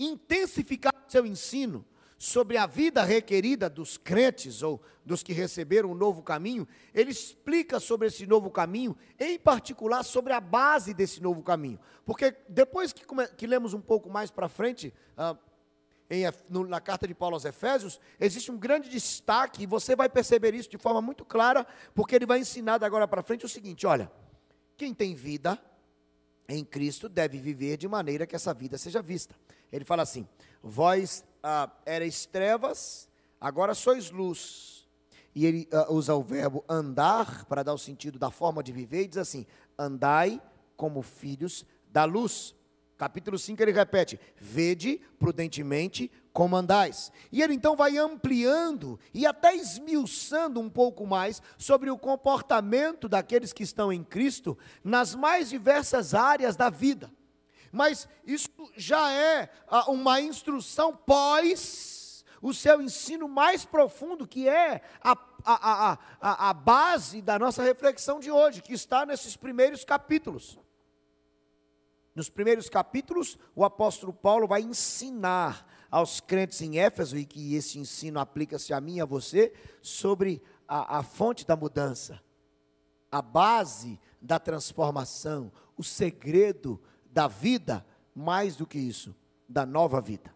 intensificar 0.00 0.94
seu 1.06 1.26
ensino 1.26 1.84
sobre 2.18 2.58
a 2.58 2.66
vida 2.66 3.02
requerida 3.02 3.68
dos 3.70 3.96
crentes 3.96 4.62
ou 4.62 4.80
dos 5.04 5.22
que 5.22 5.32
receberam 5.32 5.90
o 5.90 5.94
novo 5.94 6.22
caminho, 6.22 6.68
ele 6.92 7.10
explica 7.10 7.80
sobre 7.80 8.08
esse 8.08 8.26
novo 8.26 8.50
caminho, 8.50 8.96
em 9.18 9.38
particular 9.38 10.02
sobre 10.02 10.32
a 10.32 10.40
base 10.40 10.92
desse 10.92 11.22
novo 11.22 11.42
caminho. 11.42 11.80
Porque 12.04 12.36
depois 12.46 12.92
que, 12.92 13.04
que 13.36 13.46
lemos 13.46 13.72
um 13.72 13.80
pouco 13.80 14.10
mais 14.10 14.30
para 14.30 14.48
frente, 14.48 14.92
ah, 15.16 15.34
em, 16.10 16.24
no, 16.48 16.66
na 16.66 16.78
carta 16.78 17.08
de 17.08 17.14
Paulo 17.14 17.36
aos 17.36 17.46
Efésios, 17.46 17.98
existe 18.18 18.50
um 18.50 18.58
grande 18.58 18.90
destaque, 18.90 19.62
e 19.62 19.66
você 19.66 19.96
vai 19.96 20.08
perceber 20.08 20.54
isso 20.54 20.68
de 20.68 20.76
forma 20.76 21.00
muito 21.00 21.24
clara, 21.24 21.66
porque 21.94 22.14
ele 22.14 22.26
vai 22.26 22.40
ensinar 22.40 22.84
agora 22.84 23.08
para 23.08 23.22
frente 23.22 23.46
o 23.46 23.48
seguinte: 23.48 23.86
olha, 23.86 24.12
quem 24.76 24.92
tem 24.92 25.14
vida 25.14 25.58
em 26.46 26.64
Cristo 26.64 27.08
deve 27.08 27.38
viver 27.38 27.78
de 27.78 27.88
maneira 27.88 28.26
que 28.26 28.36
essa 28.36 28.52
vida 28.52 28.76
seja 28.76 29.00
vista. 29.00 29.34
Ele 29.72 29.84
fala 29.84 30.02
assim: 30.02 30.26
Vós 30.62 31.24
ah, 31.42 31.70
erais 31.86 32.26
trevas, 32.26 33.08
agora 33.40 33.74
sois 33.74 34.10
luz. 34.10 34.88
E 35.34 35.46
ele 35.46 35.68
ah, 35.72 35.92
usa 35.92 36.14
o 36.14 36.22
verbo 36.22 36.64
andar 36.68 37.44
para 37.46 37.62
dar 37.62 37.74
o 37.74 37.78
sentido 37.78 38.18
da 38.18 38.30
forma 38.30 38.62
de 38.62 38.72
viver 38.72 39.04
e 39.04 39.08
diz 39.08 39.18
assim: 39.18 39.46
Andai 39.78 40.40
como 40.76 41.02
filhos 41.02 41.64
da 41.90 42.04
luz. 42.04 42.54
Capítulo 42.96 43.38
5 43.38 43.62
ele 43.62 43.72
repete: 43.72 44.20
Vede 44.38 45.00
prudentemente 45.18 46.10
comandais. 46.32 47.10
E 47.32 47.42
ele 47.42 47.54
então 47.54 47.74
vai 47.74 47.96
ampliando 47.96 48.98
e 49.14 49.24
até 49.24 49.54
esmiuçando 49.54 50.60
um 50.60 50.68
pouco 50.68 51.06
mais 51.06 51.40
sobre 51.56 51.90
o 51.90 51.96
comportamento 51.96 53.08
daqueles 53.08 53.52
que 53.52 53.62
estão 53.62 53.92
em 53.92 54.04
Cristo 54.04 54.56
nas 54.84 55.14
mais 55.14 55.48
diversas 55.48 56.12
áreas 56.12 56.56
da 56.56 56.68
vida. 56.68 57.10
Mas 57.70 58.08
isso 58.24 58.48
já 58.76 59.12
é 59.12 59.50
ah, 59.68 59.90
uma 59.90 60.20
instrução 60.20 60.94
pós 60.94 62.00
o 62.40 62.54
seu 62.54 62.80
ensino 62.80 63.28
mais 63.28 63.64
profundo, 63.64 64.26
que 64.26 64.48
é 64.48 64.80
a, 65.02 65.12
a, 65.44 65.98
a, 66.20 66.50
a, 66.50 66.54
base 66.54 67.20
da 67.20 67.38
nossa 67.38 67.62
reflexão 67.62 68.18
de 68.18 68.30
hoje, 68.30 68.62
que 68.62 68.72
está 68.72 69.04
nesses 69.04 69.36
primeiros 69.36 69.84
capítulos. 69.84 70.58
Nos 72.14 72.30
primeiros 72.30 72.68
capítulos, 72.68 73.38
o 73.54 73.64
apóstolo 73.64 74.12
Paulo 74.12 74.48
vai 74.48 74.62
ensinar 74.62 75.66
aos 75.90 76.20
crentes 76.20 76.62
em 76.62 76.78
Éfeso, 76.78 77.16
e 77.16 77.26
que 77.26 77.54
esse 77.54 77.78
ensino 77.78 78.18
aplica-se 78.18 78.72
a 78.72 78.80
mim 78.80 78.96
e 78.96 79.00
a 79.00 79.06
você, 79.06 79.52
sobre 79.82 80.42
a, 80.66 80.98
a 80.98 81.02
fonte 81.02 81.46
da 81.46 81.56
mudança, 81.56 82.20
a 83.12 83.20
base 83.20 84.00
da 84.20 84.38
transformação, 84.38 85.52
o 85.76 85.84
segredo 85.84 86.80
da 87.10 87.26
vida, 87.26 87.84
mais 88.14 88.56
do 88.56 88.66
que 88.66 88.78
isso, 88.78 89.14
da 89.48 89.66
nova 89.66 90.00
vida. 90.00 90.34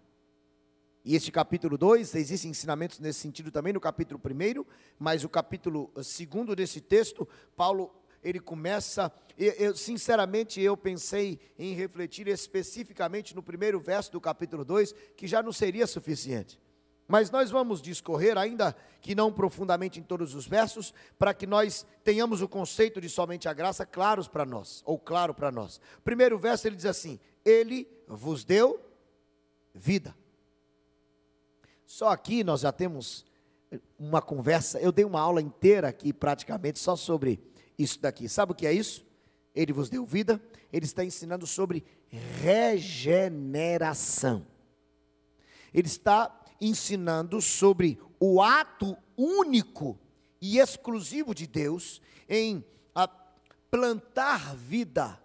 E 1.04 1.14
este 1.14 1.30
capítulo 1.30 1.76
2, 1.76 2.14
existem 2.14 2.50
ensinamentos 2.50 2.98
nesse 2.98 3.20
sentido 3.20 3.50
também 3.50 3.72
no 3.72 3.80
capítulo 3.80 4.18
1, 4.18 4.64
mas 4.98 5.22
o 5.22 5.28
capítulo 5.28 5.92
2 5.94 6.56
desse 6.56 6.80
texto, 6.80 7.28
Paulo 7.54 7.94
ele 8.22 8.40
começa, 8.40 9.12
eu, 9.36 9.76
sinceramente 9.76 10.58
eu 10.58 10.76
pensei 10.78 11.38
em 11.58 11.74
refletir 11.74 12.26
especificamente 12.26 13.34
no 13.36 13.42
primeiro 13.42 13.78
verso 13.78 14.10
do 14.10 14.20
capítulo 14.20 14.64
2, 14.64 14.94
que 15.14 15.26
já 15.26 15.42
não 15.42 15.52
seria 15.52 15.86
suficiente. 15.86 16.58
Mas 17.06 17.30
nós 17.30 17.50
vamos 17.50 17.82
discorrer, 17.82 18.38
ainda 18.38 18.74
que 19.00 19.14
não 19.14 19.32
profundamente 19.32 20.00
em 20.00 20.02
todos 20.02 20.34
os 20.34 20.46
versos, 20.46 20.94
para 21.18 21.34
que 21.34 21.46
nós 21.46 21.86
tenhamos 22.02 22.40
o 22.40 22.48
conceito 22.48 23.00
de 23.00 23.08
somente 23.08 23.48
a 23.48 23.52
graça 23.52 23.84
claros 23.84 24.26
para 24.26 24.46
nós, 24.46 24.82
ou 24.86 24.98
claro 24.98 25.34
para 25.34 25.52
nós. 25.52 25.80
Primeiro 26.02 26.38
verso 26.38 26.66
ele 26.66 26.76
diz 26.76 26.86
assim: 26.86 27.20
Ele 27.44 27.86
vos 28.08 28.44
deu 28.44 28.80
vida. 29.74 30.16
Só 31.84 32.08
aqui 32.08 32.42
nós 32.42 32.62
já 32.62 32.72
temos 32.72 33.26
uma 33.98 34.22
conversa, 34.22 34.80
eu 34.80 34.90
dei 34.90 35.04
uma 35.04 35.20
aula 35.20 35.42
inteira 35.42 35.88
aqui 35.88 36.12
praticamente 36.12 36.78
só 36.78 36.94
sobre 36.96 37.38
isso 37.78 38.00
daqui. 38.00 38.28
Sabe 38.28 38.52
o 38.52 38.54
que 38.54 38.66
é 38.66 38.72
isso? 38.72 39.04
Ele 39.54 39.72
vos 39.72 39.88
deu 39.88 40.06
vida, 40.06 40.40
ele 40.72 40.84
está 40.84 41.04
ensinando 41.04 41.46
sobre 41.46 41.84
regeneração. 42.40 44.44
Ele 45.72 45.86
está 45.86 46.43
ensinando 46.60 47.40
sobre 47.40 48.00
o 48.18 48.40
ato 48.42 48.96
único 49.16 49.98
e 50.40 50.58
exclusivo 50.58 51.34
de 51.34 51.46
Deus 51.46 52.00
em 52.28 52.64
plantar 53.70 54.54
vida 54.54 55.20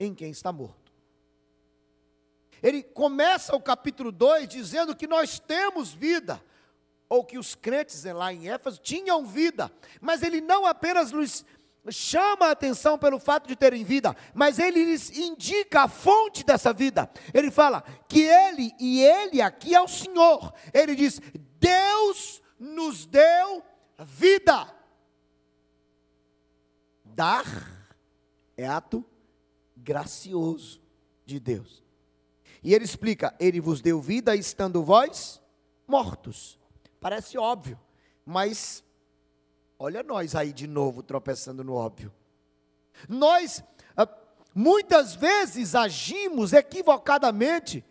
em 0.00 0.14
quem 0.14 0.30
está 0.30 0.50
morto. 0.50 0.90
Ele 2.62 2.82
começa 2.82 3.54
o 3.54 3.60
capítulo 3.60 4.10
2 4.10 4.48
dizendo 4.48 4.96
que 4.96 5.06
nós 5.06 5.38
temos 5.38 5.92
vida, 5.92 6.42
ou 7.08 7.24
que 7.24 7.38
os 7.38 7.54
crentes 7.54 8.04
lá 8.04 8.32
em 8.32 8.50
Éfeso 8.50 8.80
tinham 8.80 9.26
vida, 9.26 9.70
mas 10.00 10.22
ele 10.22 10.40
não 10.40 10.66
apenas 10.66 11.10
lhes 11.10 11.44
chama 11.90 12.46
a 12.46 12.50
atenção 12.50 12.98
pelo 12.98 13.18
fato 13.18 13.46
de 13.46 13.56
terem 13.56 13.84
vida, 13.84 14.16
mas 14.34 14.58
ele 14.58 14.84
lhes 14.84 15.10
indica 15.10 15.82
a 15.82 15.88
fonte 15.88 16.44
dessa 16.44 16.72
vida. 16.72 17.10
Ele 17.32 17.50
fala 17.50 17.82
que 18.08 18.20
ele 18.20 18.72
e 18.78 19.02
ele 19.02 19.40
aqui 19.40 19.74
é 19.74 19.80
o 19.80 19.88
Senhor. 19.88 20.52
Ele 20.72 20.94
diz: 20.94 21.20
Deus 21.58 22.42
nos 22.58 23.06
deu 23.06 23.62
vida. 23.98 24.74
Dar 27.04 27.44
é 28.56 28.66
ato 28.66 29.04
gracioso 29.76 30.80
de 31.24 31.38
Deus. 31.38 31.82
E 32.62 32.74
ele 32.74 32.84
explica: 32.84 33.34
Ele 33.38 33.60
vos 33.60 33.80
deu 33.80 34.00
vida 34.00 34.34
estando 34.34 34.82
vós 34.82 35.40
mortos. 35.86 36.58
Parece 37.00 37.38
óbvio, 37.38 37.78
mas 38.24 38.84
olha 39.78 40.02
nós 40.02 40.34
aí 40.34 40.52
de 40.52 40.66
novo 40.66 41.02
tropeçando 41.02 41.62
no 41.62 41.74
óbvio. 41.74 42.12
Nós 43.08 43.62
ah, 43.96 44.08
muitas 44.54 45.14
vezes 45.14 45.74
agimos 45.74 46.52
equivocadamente 46.52 47.84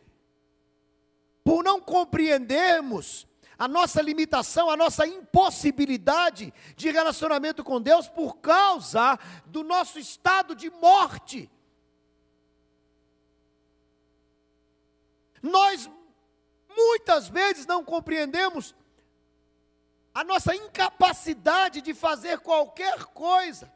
por 1.43 1.63
não 1.63 1.79
compreendermos 1.79 3.25
a 3.57 3.67
nossa 3.67 4.01
limitação, 4.01 4.69
a 4.69 4.77
nossa 4.77 5.07
impossibilidade 5.07 6.53
de 6.75 6.91
relacionamento 6.91 7.63
com 7.63 7.81
Deus 7.81 8.07
por 8.07 8.37
causa 8.37 9.17
do 9.45 9.63
nosso 9.63 9.97
estado 9.97 10.53
de 10.53 10.69
morte. 10.69 11.49
Nós 15.41 15.89
muitas 16.69 17.27
vezes 17.27 17.65
não 17.65 17.83
compreendemos 17.83 18.75
a 20.17 20.23
nossa 20.23 20.55
incapacidade 20.55 21.79
de 21.79 21.93
fazer 21.93 22.39
qualquer 22.39 23.05
coisa 23.05 23.71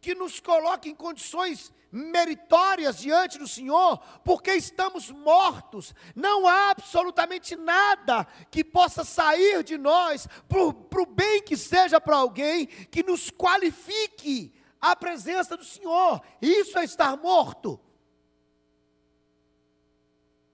que 0.00 0.12
nos 0.12 0.40
coloque 0.40 0.88
em 0.88 0.94
condições 0.94 1.72
meritórias 1.88 2.98
diante 2.98 3.38
do 3.38 3.46
Senhor, 3.46 3.98
porque 4.24 4.50
estamos 4.54 5.12
mortos, 5.12 5.94
não 6.12 6.48
há 6.48 6.70
absolutamente 6.70 7.54
nada 7.54 8.24
que 8.50 8.64
possa 8.64 9.04
sair 9.04 9.62
de 9.62 9.78
nós, 9.78 10.26
para 10.48 11.00
o 11.00 11.06
bem 11.06 11.40
que 11.40 11.56
seja 11.56 12.00
para 12.00 12.16
alguém, 12.16 12.66
que 12.66 13.04
nos 13.04 13.30
qualifique 13.30 14.52
à 14.80 14.96
presença 14.96 15.56
do 15.56 15.64
Senhor, 15.64 16.20
isso 16.42 16.76
é 16.76 16.82
estar 16.82 17.16
morto. 17.16 17.78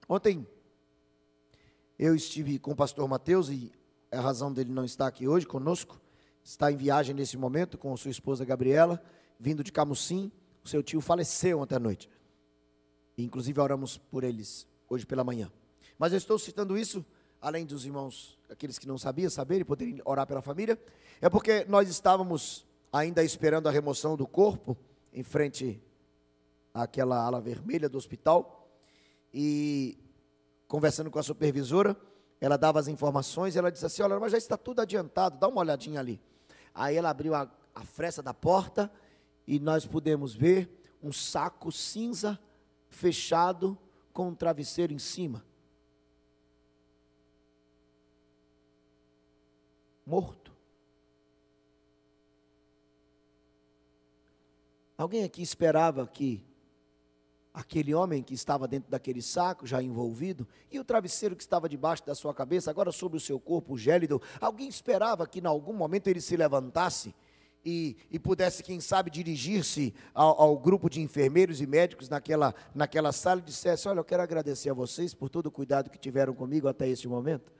Ontem, 0.07 0.47
eu 1.97 2.13
estive 2.13 2.59
com 2.59 2.73
o 2.73 2.75
pastor 2.75 3.07
Mateus 3.07 3.49
e 3.49 3.80
é 4.11 4.17
a 4.17 4.21
razão 4.21 4.51
dele 4.51 4.71
não 4.71 4.83
estar 4.83 5.07
aqui 5.07 5.25
hoje 5.25 5.47
conosco. 5.47 5.99
Está 6.43 6.69
em 6.69 6.75
viagem 6.75 7.15
nesse 7.15 7.37
momento 7.37 7.77
com 7.77 7.95
sua 7.95 8.11
esposa 8.11 8.43
Gabriela, 8.43 9.01
vindo 9.39 9.63
de 9.63 9.71
Camusim. 9.71 10.29
O 10.63 10.67
seu 10.67 10.83
tio 10.83 10.99
faleceu 10.99 11.61
ontem 11.61 11.75
à 11.75 11.79
noite. 11.79 12.09
Inclusive 13.17 13.59
oramos 13.61 13.97
por 13.97 14.25
eles 14.25 14.67
hoje 14.89 15.05
pela 15.05 15.23
manhã. 15.23 15.49
Mas 15.97 16.11
eu 16.11 16.17
estou 16.17 16.37
citando 16.37 16.77
isso, 16.77 17.05
além 17.39 17.65
dos 17.65 17.85
irmãos, 17.85 18.37
aqueles 18.49 18.77
que 18.77 18.87
não 18.87 18.97
sabiam 18.97 19.29
saber 19.29 19.61
e 19.61 19.63
poderem 19.63 20.01
orar 20.03 20.27
pela 20.27 20.41
família, 20.41 20.77
é 21.21 21.29
porque 21.29 21.65
nós 21.69 21.87
estávamos 21.87 22.65
ainda 22.91 23.23
esperando 23.23 23.69
a 23.69 23.71
remoção 23.71 24.17
do 24.17 24.27
corpo 24.27 24.75
em 25.13 25.23
frente 25.23 25.81
àquela 26.73 27.23
ala 27.23 27.39
vermelha 27.39 27.87
do 27.87 27.97
hospital 27.97 28.69
e 29.33 29.97
conversando 30.67 31.09
com 31.09 31.19
a 31.19 31.23
supervisora, 31.23 31.95
ela 32.41 32.57
dava 32.57 32.79
as 32.79 32.87
informações, 32.87 33.55
e 33.55 33.59
ela 33.59 33.71
disse 33.71 33.85
assim: 33.85 34.01
Olha, 34.01 34.19
mas 34.19 34.31
já 34.31 34.37
está 34.39 34.57
tudo 34.57 34.81
adiantado, 34.81 35.37
dá 35.37 35.47
uma 35.47 35.61
olhadinha 35.61 35.99
ali. 35.99 36.19
Aí 36.73 36.95
ela 36.95 37.11
abriu 37.11 37.35
a, 37.35 37.47
a 37.75 37.85
fresta 37.85 38.23
da 38.23 38.33
porta 38.33 38.91
e 39.45 39.59
nós 39.59 39.85
pudemos 39.85 40.33
ver 40.33 40.81
um 41.03 41.13
saco 41.13 41.71
cinza 41.71 42.39
fechado 42.89 43.77
com 44.11 44.29
um 44.29 44.35
travesseiro 44.35 44.91
em 44.91 44.99
cima. 44.99 45.45
Morto. 50.03 50.51
Alguém 54.97 55.23
aqui 55.23 55.41
esperava 55.41 56.05
que 56.07 56.43
aquele 57.53 57.93
homem 57.93 58.23
que 58.23 58.33
estava 58.33 58.67
dentro 58.67 58.89
daquele 58.89 59.21
saco, 59.21 59.67
já 59.67 59.81
envolvido, 59.81 60.47
e 60.71 60.79
o 60.79 60.83
travesseiro 60.83 61.35
que 61.35 61.43
estava 61.43 61.67
debaixo 61.67 62.05
da 62.05 62.15
sua 62.15 62.33
cabeça, 62.33 62.71
agora 62.71 62.91
sobre 62.91 63.17
o 63.17 63.21
seu 63.21 63.39
corpo 63.39 63.77
gélido, 63.77 64.21
alguém 64.39 64.67
esperava 64.67 65.27
que 65.27 65.39
em 65.39 65.45
algum 65.45 65.73
momento 65.73 66.07
ele 66.07 66.21
se 66.21 66.37
levantasse 66.37 67.13
e, 67.63 67.95
e 68.09 68.17
pudesse, 68.17 68.63
quem 68.63 68.79
sabe, 68.79 69.11
dirigir-se 69.11 69.93
ao, 70.13 70.41
ao, 70.41 70.57
grupo 70.57 70.89
de 70.89 71.01
enfermeiros 71.01 71.61
e 71.61 71.67
médicos 71.67 72.09
naquela, 72.09 72.55
naquela 72.73 73.11
sala 73.11 73.39
e 73.39 73.43
dissesse: 73.43 73.87
Olha, 73.87 73.99
eu 73.99 74.03
quero 74.03 74.23
agradecer 74.23 74.71
a 74.71 74.73
vocês 74.73 75.13
por 75.13 75.29
todo 75.29 75.47
o 75.47 75.51
cuidado 75.51 75.89
que 75.89 75.99
tiveram 75.99 76.33
comigo 76.33 76.67
até 76.67 76.87
este 76.87 77.07
momento. 77.07 77.51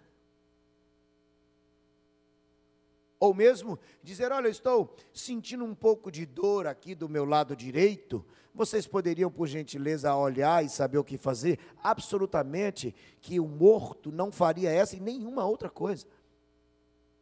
Ou 3.19 3.33
mesmo 3.33 3.77
dizer: 4.01 4.31
Olha, 4.31 4.47
eu 4.47 4.51
estou 4.51 4.95
sentindo 5.13 5.63
um 5.63 5.75
pouco 5.75 6.11
de 6.11 6.25
dor 6.25 6.65
aqui 6.65 6.95
do 6.95 7.07
meu 7.07 7.25
lado 7.25 7.55
direito. 7.55 8.25
Vocês 8.53 8.85
poderiam, 8.85 9.31
por 9.31 9.47
gentileza, 9.47 10.13
olhar 10.13 10.63
e 10.63 10.69
saber 10.69 10.97
o 10.97 11.03
que 11.03 11.17
fazer? 11.17 11.57
Absolutamente 11.81 12.93
que 13.21 13.39
o 13.39 13.47
morto 13.47 14.11
não 14.11 14.31
faria 14.31 14.69
essa 14.69 14.95
e 14.95 14.99
nenhuma 14.99 15.45
outra 15.45 15.69
coisa. 15.69 16.05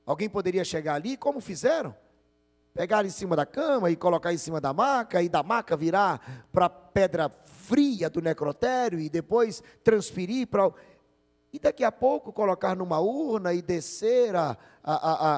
Alguém 0.05 0.27
poderia 0.27 0.63
chegar 0.63 0.95
ali, 0.95 1.15
como 1.15 1.39
fizeram? 1.39 1.95
Pegar 2.73 3.05
em 3.05 3.09
cima 3.09 3.35
da 3.35 3.45
cama 3.45 3.91
e 3.91 3.95
colocar 3.95 4.33
em 4.33 4.37
cima 4.37 4.59
da 4.59 4.73
maca, 4.73 5.21
e 5.21 5.29
da 5.29 5.43
maca 5.43 5.77
virar 5.77 6.47
para 6.51 6.65
a 6.65 6.69
pedra 6.69 7.29
fria 7.43 8.09
do 8.09 8.21
necrotério 8.21 8.99
e 8.99 9.07
depois 9.07 9.61
transferir 9.83 10.47
para. 10.47 10.71
e 11.53 11.59
daqui 11.59 11.83
a 11.83 11.91
pouco 11.91 12.33
colocar 12.33 12.75
numa 12.75 12.99
urna 12.99 13.53
e 13.53 13.61
descer 13.61 14.35
a, 14.35 14.57
a, 14.83 14.93
a, 14.93 15.35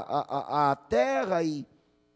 a, 0.70 0.72
a 0.72 0.76
terra 0.76 1.44
e 1.44 1.66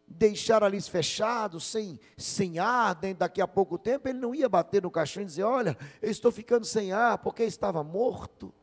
deixar 0.07 0.63
ali 0.63 0.79
fechado, 0.81 1.59
sem, 1.59 1.99
sem 2.17 2.59
ar, 2.59 2.95
daqui 3.17 3.41
a 3.41 3.47
pouco 3.47 3.77
tempo, 3.77 4.07
ele 4.07 4.19
não 4.19 4.35
ia 4.35 4.47
bater 4.47 4.81
no 4.81 4.91
caixão 4.91 5.23
e 5.23 5.25
dizer: 5.25 5.43
Olha, 5.43 5.77
eu 6.01 6.11
estou 6.11 6.31
ficando 6.31 6.65
sem 6.65 6.91
ar 6.91 7.17
porque 7.17 7.43
estava 7.43 7.83
morto. 7.83 8.53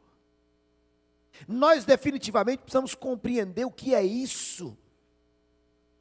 Nós 1.48 1.84
definitivamente 1.84 2.60
precisamos 2.60 2.94
compreender 2.94 3.64
o 3.64 3.70
que 3.70 3.94
é 3.94 4.02
isso. 4.02 4.76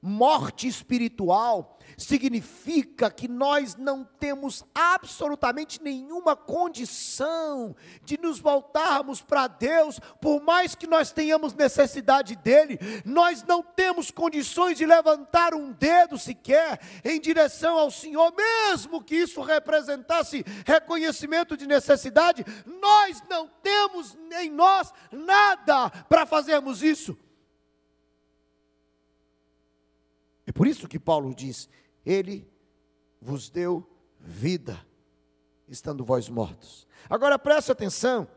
Morte 0.03 0.67
espiritual 0.67 1.77
significa 1.95 3.11
que 3.11 3.27
nós 3.27 3.75
não 3.75 4.03
temos 4.03 4.65
absolutamente 4.73 5.79
nenhuma 5.81 6.35
condição 6.35 7.75
de 8.03 8.17
nos 8.19 8.39
voltarmos 8.39 9.21
para 9.21 9.45
Deus, 9.45 9.99
por 10.19 10.41
mais 10.41 10.73
que 10.73 10.87
nós 10.87 11.11
tenhamos 11.11 11.53
necessidade 11.53 12.35
dEle, 12.35 12.79
nós 13.05 13.43
não 13.43 13.61
temos 13.61 14.09
condições 14.09 14.75
de 14.75 14.87
levantar 14.87 15.53
um 15.53 15.71
dedo 15.71 16.17
sequer 16.17 16.79
em 17.05 17.19
direção 17.19 17.77
ao 17.77 17.91
Senhor, 17.91 18.33
mesmo 18.35 19.03
que 19.03 19.15
isso 19.15 19.39
representasse 19.41 20.43
reconhecimento 20.65 21.55
de 21.55 21.67
necessidade, 21.67 22.43
nós 22.65 23.21
não 23.29 23.47
temos 23.61 24.17
em 24.39 24.49
nós 24.49 24.91
nada 25.11 25.91
para 26.09 26.25
fazermos 26.25 26.81
isso. 26.81 27.15
É 30.51 30.53
por 30.53 30.67
isso 30.67 30.85
que 30.85 30.99
Paulo 30.99 31.33
diz: 31.33 31.69
Ele 32.05 32.45
vos 33.21 33.49
deu 33.49 33.89
vida, 34.19 34.85
estando 35.65 36.03
vós 36.03 36.27
mortos. 36.27 36.85
Agora 37.09 37.39
preste 37.39 37.71
atenção, 37.71 38.27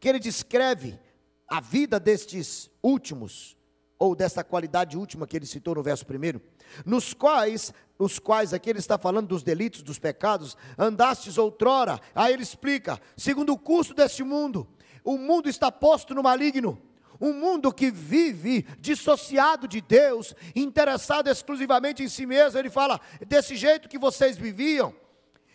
que 0.00 0.08
ele 0.08 0.18
descreve 0.18 0.98
a 1.46 1.60
vida 1.60 2.00
destes 2.00 2.70
últimos, 2.82 3.54
ou 3.98 4.16
dessa 4.16 4.42
qualidade 4.42 4.96
última 4.96 5.26
que 5.26 5.36
ele 5.36 5.44
citou 5.44 5.74
no 5.74 5.82
verso 5.82 6.06
primeiro, 6.06 6.40
nos 6.86 7.12
quais, 7.12 7.70
os 7.98 8.18
quais 8.18 8.54
aqui 8.54 8.70
ele 8.70 8.78
está 8.78 8.96
falando 8.96 9.28
dos 9.28 9.42
delitos, 9.42 9.82
dos 9.82 9.98
pecados, 9.98 10.56
andastes 10.78 11.36
outrora, 11.36 12.00
aí 12.14 12.32
ele 12.32 12.44
explica, 12.44 12.98
segundo 13.14 13.52
o 13.52 13.58
curso 13.58 13.92
deste 13.92 14.22
mundo, 14.24 14.66
o 15.04 15.18
mundo 15.18 15.50
está 15.50 15.70
posto 15.70 16.14
no 16.14 16.22
maligno, 16.22 16.80
um 17.20 17.32
mundo 17.32 17.72
que 17.72 17.90
vive 17.90 18.66
dissociado 18.78 19.66
de 19.66 19.80
Deus, 19.80 20.34
interessado 20.54 21.28
exclusivamente 21.28 22.02
em 22.02 22.08
si 22.08 22.26
mesmo. 22.26 22.58
Ele 22.58 22.70
fala, 22.70 23.00
desse 23.26 23.56
jeito 23.56 23.88
que 23.88 23.98
vocês 23.98 24.36
viviam. 24.36 24.94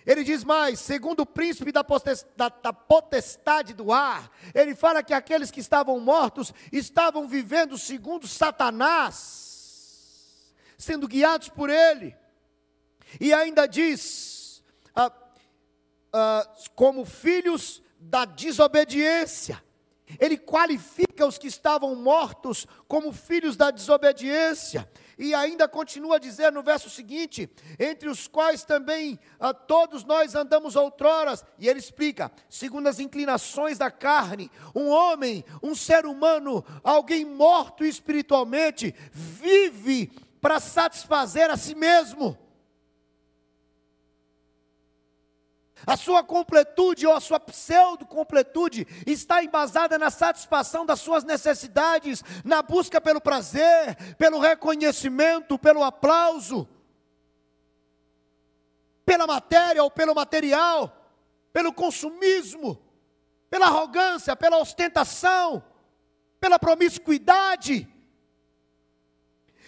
Ele 0.06 0.24
diz 0.24 0.43
mais, 0.43 0.80
segundo 0.80 1.19
o 1.21 1.26
príncipe 1.26 1.71
da 1.71 1.84
potestade 2.74 3.74
do 3.74 3.91
ar, 3.91 4.32
ele 4.54 4.74
fala 4.74 5.04
que 5.04 5.13
aqueles 5.13 5.52
que 5.52 5.60
estavam 5.60 6.00
mortos 6.00 6.54
estavam 6.71 7.28
vivendo 7.28 7.78
segundo 7.78 8.28
Satanás, 8.28 9.36
sendo 10.78 11.08
guiados 11.08 11.50
por 11.50 11.69
ele. 11.69 12.15
E 13.19 13.32
ainda 13.32 13.67
diz, 13.67 14.63
ah, 14.95 15.12
ah, 16.12 16.50
como 16.74 17.06
filhos 17.06 17.84
da 18.00 18.26
desobediência. 18.26 19.62
Ele 20.19 20.38
qualifica 20.38 21.26
os 21.26 21.38
que 21.38 21.47
estavam 21.47 21.95
mortos 21.95 22.67
como 22.88 23.12
filhos 23.12 23.56
da 23.56 23.71
desobediência. 23.71 24.89
E 25.17 25.36
ainda 25.36 25.67
continua 25.67 26.15
a 26.15 26.19
dizer 26.19 26.52
no 26.52 26.63
verso 26.63 26.89
seguinte: 26.89 27.50
entre 27.80 28.10
os 28.10 28.28
quais 28.28 28.63
também 28.63 29.19
ah, 29.39 29.54
todos 29.54 30.04
nós 30.04 30.34
andamos 30.34 30.76
outroras. 30.76 31.45
E 31.60 31.69
ele 31.69 31.80
explica: 31.80 32.32
segundo 32.50 32.88
as 32.88 33.00
inclinações 33.00 33.78
da 33.78 33.91
carne, 33.91 34.50
um 34.74 34.89
homem, 34.89 35.45
um 35.62 35.76
ser 35.76 36.06
humano, 36.06 36.65
alguém 36.84 37.24
morto 37.24 37.86
espiritualmente, 37.86 38.95
vive 39.12 40.12
para 40.41 40.60
satisfazer 40.60 41.52
a 41.52 41.58
si 41.58 41.76
mesmo. 41.76 42.38
A 45.86 45.98
sua 45.98 46.24
completude 46.24 47.08
ou 47.08 47.13
a 47.13 47.20
sua 47.20 47.39
pseudo-completude 47.39 48.88
está 49.06 49.44
embasada 49.44 49.98
na 49.98 50.12
satisfação 50.12 50.86
das 50.86 51.00
suas 51.00 51.24
necessidades, 51.24 52.24
na 52.44 52.62
busca 52.62 53.02
pelo 53.02 53.20
prazer, 53.20 53.96
pelo 54.17 54.39
reconhecimento, 54.39 55.58
pelo 55.58 55.84
aplauso, 55.84 56.67
pela 59.06 59.26
matéria 59.26 59.84
ou 59.84 59.89
pelo 59.89 60.13
material, 60.13 60.96
pelo 61.52 61.74
consumismo, 61.74 62.80
pela 63.50 63.65
arrogância, 63.65 64.36
pela 64.36 64.58
ostentação, 64.58 65.63
pela 66.39 66.60
promiscuidade. 66.60 67.88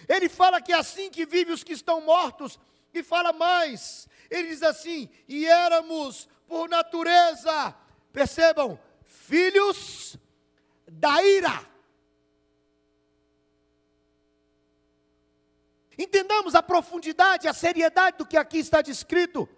Ele 0.08 0.28
fala 0.28 0.60
que 0.60 0.72
é 0.72 0.76
assim 0.76 1.10
que 1.10 1.26
vivem 1.26 1.52
os 1.52 1.64
que 1.64 1.72
estão 1.72 2.00
mortos, 2.00 2.58
e 2.92 3.02
fala 3.02 3.32
mais, 3.32 4.08
ele 4.34 4.48
diz 4.48 4.62
assim: 4.62 5.08
e 5.28 5.46
éramos 5.46 6.28
por 6.46 6.68
natureza, 6.68 7.74
percebam, 8.12 8.78
filhos 9.04 10.16
da 10.86 11.22
ira. 11.22 11.74
Entendamos 15.96 16.54
a 16.54 16.62
profundidade, 16.62 17.46
a 17.46 17.54
seriedade 17.54 18.18
do 18.18 18.26
que 18.26 18.36
aqui 18.36 18.58
está 18.58 18.82
descrito. 18.82 19.48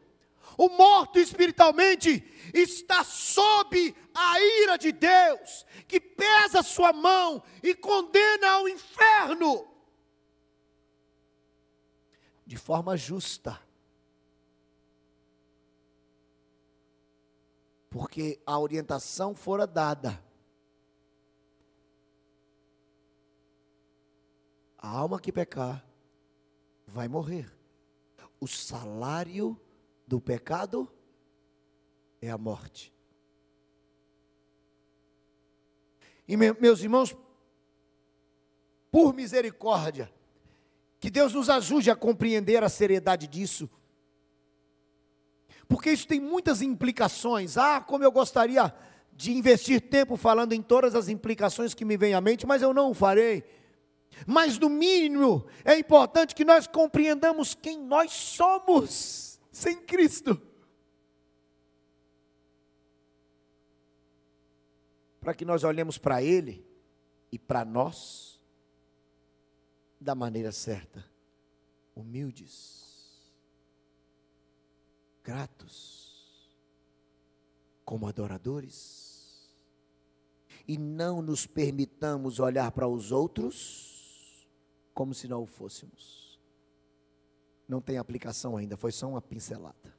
O 0.59 0.69
morto 0.69 1.19
espiritualmente 1.19 2.25
está 2.55 3.03
sob 3.03 3.95
a 4.15 4.41
ira 4.41 4.77
de 4.77 4.93
Deus, 4.93 5.67
que 5.89 5.99
pesa 5.99 6.63
sua 6.63 6.93
mão 6.93 7.43
e 7.63 7.75
condena 7.75 8.51
ao 8.51 8.69
inferno 8.69 9.67
de 12.47 12.57
forma 12.57 12.97
justa. 12.97 13.66
Porque 17.97 18.39
a 18.45 18.59
orientação 18.59 19.35
fora 19.35 19.67
dada. 19.67 20.23
A 24.77 24.87
alma 24.87 25.19
que 25.19 25.33
pecar 25.33 25.83
vai 26.87 27.09
morrer. 27.09 27.51
O 28.39 28.47
salário 28.47 29.59
do 30.07 30.21
pecado 30.21 30.87
é 32.21 32.29
a 32.29 32.37
morte. 32.37 32.93
E 36.29 36.37
meus 36.37 36.83
irmãos, 36.83 37.17
por 38.91 39.15
misericórdia, 39.15 40.13
que 41.01 41.09
Deus 41.09 41.33
nos 41.33 41.49
ajude 41.49 41.91
a 41.91 41.97
compreender 41.97 42.63
a 42.63 42.69
seriedade 42.69 43.27
disso 43.27 43.71
porque 45.69 45.91
isso 45.91 46.07
tem 46.07 46.21
muitas 46.21 46.63
implicações. 46.63 47.57
Ah, 47.57 47.81
como 47.81 48.05
eu 48.05 48.13
gostaria 48.13 48.73
de 49.13 49.33
investir 49.33 49.81
tempo 49.81 50.17
falando 50.17 50.53
em 50.53 50.63
todas 50.63 50.95
as 50.95 51.09
implicações 51.09 51.75
que 51.75 51.85
me 51.85 51.97
vêm 51.97 52.15
à 52.15 52.21
mente, 52.21 52.47
mas 52.47 52.63
eu 52.63 52.73
não 52.73 52.91
o 52.91 52.95
farei. 52.95 53.45
Mas, 54.27 54.59
no 54.59 54.69
mínimo, 54.69 55.47
é 55.65 55.79
importante 55.79 56.35
que 56.35 56.45
nós 56.45 56.67
compreendamos 56.67 57.55
quem 57.55 57.79
nós 57.79 58.13
somos 58.13 59.41
sem 59.51 59.77
Cristo. 59.77 60.41
Para 65.21 65.35
que 65.35 65.45
nós 65.45 65.65
olhemos 65.65 65.99
para 65.99 66.23
Ele 66.23 66.65
e 67.33 67.39
para 67.39 67.65
nós 67.65 68.41
da 70.01 70.15
maneira 70.15 70.53
certa, 70.53 71.05
humildes 71.95 72.86
gratos, 75.27 76.57
como 77.85 78.07
adoradores, 78.07 79.51
e 80.69 80.79
não 80.79 81.21
nos 81.21 81.49
permitamos 81.49 82.39
olhar 82.39 82.71
para 82.71 82.87
os 82.87 83.11
outros 83.11 84.47
como 84.95 85.13
se 85.13 85.27
não 85.27 85.43
o 85.43 85.47
fôssemos. 85.47 86.39
Não 87.69 87.81
tem 87.81 87.99
aplicação 87.99 88.57
ainda, 88.57 88.77
foi 88.77 88.93
só 88.93 89.09
uma 89.09 89.21
pincelada. 89.21 89.93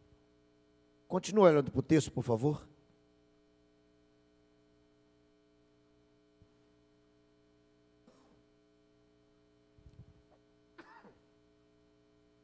Continue 1.09 1.43
olhando 1.43 1.71
para 1.71 1.79
o 1.79 1.83
texto, 1.83 2.09
por 2.09 2.23
favor. 2.23 2.65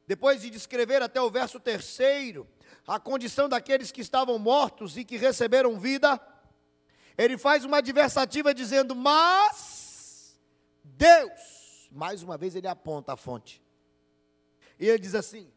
Depois 0.05 0.41
de 0.41 0.49
descrever 0.49 1.01
até 1.01 1.21
o 1.21 1.31
verso 1.31 1.61
terceiro, 1.61 2.45
a 2.87 2.99
condição 2.99 3.47
daqueles 3.49 3.91
que 3.91 4.01
estavam 4.01 4.37
mortos 4.39 4.97
e 4.97 5.03
que 5.03 5.17
receberam 5.17 5.79
vida, 5.79 6.19
ele 7.17 7.37
faz 7.37 7.65
uma 7.65 7.77
adversativa 7.77 8.53
dizendo: 8.53 8.95
Mas 8.95 10.39
Deus, 10.83 11.89
mais 11.91 12.23
uma 12.23 12.37
vez 12.37 12.55
ele 12.55 12.67
aponta 12.67 13.13
a 13.13 13.17
fonte, 13.17 13.61
e 14.79 14.87
ele 14.87 14.99
diz 14.99 15.15
assim: 15.15 15.51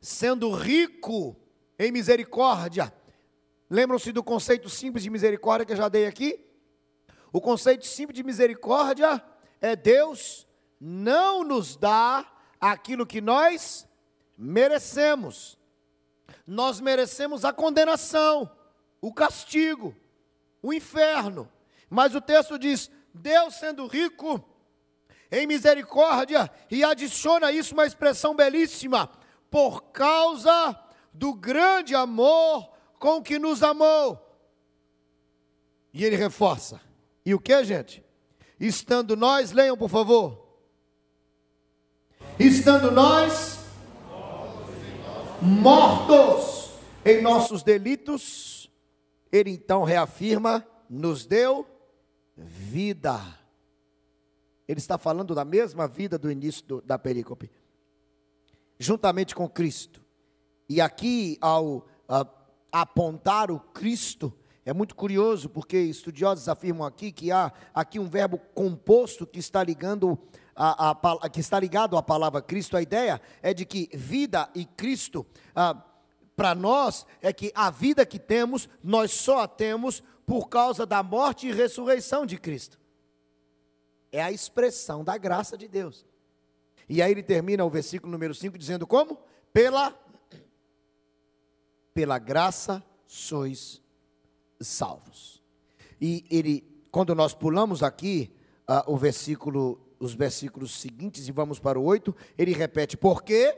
sendo 0.00 0.52
rico 0.52 1.36
em 1.78 1.90
misericórdia, 1.90 2.92
Lembram-se 3.68 4.12
do 4.12 4.22
conceito 4.22 4.68
simples 4.70 5.02
de 5.02 5.10
misericórdia 5.10 5.66
que 5.66 5.72
eu 5.72 5.76
já 5.76 5.88
dei 5.88 6.06
aqui? 6.06 6.40
O 7.32 7.40
conceito 7.40 7.84
simples 7.84 8.16
de 8.16 8.22
misericórdia 8.22 9.22
é 9.60 9.74
Deus 9.74 10.46
não 10.80 11.42
nos 11.42 11.76
dá 11.76 12.24
aquilo 12.60 13.04
que 13.04 13.20
nós 13.20 13.86
merecemos. 14.36 15.58
Nós 16.46 16.80
merecemos 16.80 17.44
a 17.44 17.52
condenação, 17.52 18.50
o 19.00 19.12
castigo, 19.12 19.94
o 20.62 20.72
inferno. 20.72 21.50
Mas 21.88 22.14
o 22.14 22.20
texto 22.20 22.58
diz: 22.58 22.90
Deus 23.14 23.54
sendo 23.54 23.86
rico 23.86 24.44
em 25.30 25.46
misericórdia, 25.46 26.50
e 26.70 26.84
adiciona 26.84 27.50
isso 27.50 27.74
uma 27.74 27.86
expressão 27.86 28.34
belíssima, 28.34 29.10
por 29.50 29.84
causa 29.90 30.78
do 31.12 31.34
grande 31.34 31.94
amor 31.94 32.70
com 32.98 33.22
que 33.22 33.38
nos 33.38 33.62
amou. 33.62 34.22
E 35.92 36.04
ele 36.04 36.16
reforça. 36.16 36.80
E 37.24 37.34
o 37.34 37.40
que, 37.40 37.64
gente? 37.64 38.04
Estando 38.60 39.16
nós, 39.16 39.50
leiam 39.50 39.76
por 39.76 39.88
favor. 39.88 40.46
Estando 42.38 42.90
nós 42.90 43.55
mortos 45.42 46.70
em 47.04 47.22
nossos 47.22 47.62
delitos, 47.62 48.70
ele 49.30 49.50
então 49.50 49.84
reafirma: 49.84 50.66
nos 50.88 51.26
deu 51.26 51.66
vida. 52.36 53.20
Ele 54.68 54.78
está 54.78 54.98
falando 54.98 55.34
da 55.34 55.44
mesma 55.44 55.86
vida 55.86 56.18
do 56.18 56.30
início 56.30 56.64
do, 56.66 56.80
da 56.82 56.98
perícope, 56.98 57.50
juntamente 58.78 59.34
com 59.34 59.48
Cristo. 59.48 60.02
E 60.68 60.80
aqui, 60.80 61.38
ao 61.40 61.86
a, 62.08 62.26
apontar 62.72 63.50
o 63.50 63.60
Cristo, 63.60 64.32
é 64.64 64.72
muito 64.72 64.96
curioso, 64.96 65.48
porque 65.48 65.78
estudiosos 65.78 66.48
afirmam 66.48 66.84
aqui 66.84 67.12
que 67.12 67.30
há 67.30 67.52
aqui 67.72 68.00
um 68.00 68.08
verbo 68.08 68.38
composto 68.52 69.24
que 69.24 69.38
está 69.38 69.62
ligando 69.62 70.18
a, 70.56 70.90
a, 70.90 71.28
que 71.28 71.40
está 71.40 71.60
ligado 71.60 71.96
à 71.96 72.02
palavra 72.02 72.40
Cristo. 72.40 72.76
A 72.76 72.82
ideia 72.82 73.20
é 73.42 73.52
de 73.52 73.64
que 73.64 73.90
vida 73.92 74.48
e 74.54 74.64
Cristo, 74.64 75.26
ah, 75.54 75.84
para 76.34 76.54
nós, 76.54 77.06
é 77.20 77.32
que 77.32 77.52
a 77.54 77.70
vida 77.70 78.06
que 78.06 78.18
temos, 78.18 78.68
nós 78.82 79.12
só 79.12 79.42
a 79.42 79.48
temos 79.48 80.02
por 80.24 80.48
causa 80.48 80.86
da 80.86 81.02
morte 81.02 81.46
e 81.46 81.52
ressurreição 81.52 82.24
de 82.24 82.38
Cristo. 82.38 82.78
É 84.10 84.22
a 84.22 84.32
expressão 84.32 85.04
da 85.04 85.16
graça 85.18 85.56
de 85.56 85.68
Deus. 85.68 86.06
E 86.88 87.02
aí 87.02 87.10
ele 87.10 87.22
termina 87.22 87.64
o 87.64 87.70
versículo 87.70 88.10
número 88.10 88.34
5 88.34 88.56
dizendo 88.56 88.86
como? 88.86 89.18
Pela 89.52 89.94
pela 91.96 92.18
graça 92.18 92.84
sois 93.06 93.80
salvos. 94.60 95.42
E 95.98 96.26
ele, 96.30 96.62
quando 96.90 97.14
nós 97.14 97.32
pulamos 97.32 97.82
aqui 97.82 98.30
uh, 98.68 98.92
o 98.92 98.98
versículo, 98.98 99.80
os 99.98 100.14
versículos 100.14 100.72
seguintes 100.72 101.28
e 101.28 101.32
vamos 101.32 101.58
para 101.58 101.78
o 101.78 101.84
8, 101.84 102.14
ele 102.36 102.52
repete: 102.52 102.96
porque 102.96 103.56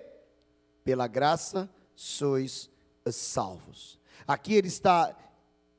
pela 0.84 1.06
graça 1.06 1.68
sois 1.94 2.70
salvos. 3.10 3.98
Aqui 4.26 4.54
ele 4.54 4.68
está 4.68 5.16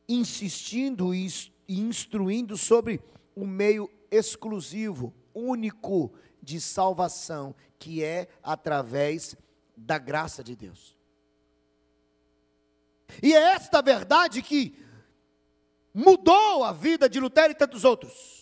insistindo 0.07 1.13
e 1.13 1.27
instruindo 1.67 2.57
sobre 2.57 3.01
o 3.35 3.45
meio 3.45 3.89
exclusivo, 4.11 5.13
único 5.33 6.11
de 6.41 6.59
salvação, 6.59 7.55
que 7.77 8.03
é 8.03 8.27
através 8.41 9.35
da 9.77 9.97
graça 9.97 10.43
de 10.43 10.55
Deus. 10.55 10.97
E 13.21 13.33
é 13.33 13.53
esta 13.53 13.81
verdade 13.81 14.41
que 14.41 14.75
mudou 15.93 16.63
a 16.63 16.71
vida 16.71 17.09
de 17.09 17.19
Lutero 17.19 17.51
e 17.51 17.55
tantos 17.55 17.83
outros, 17.83 18.38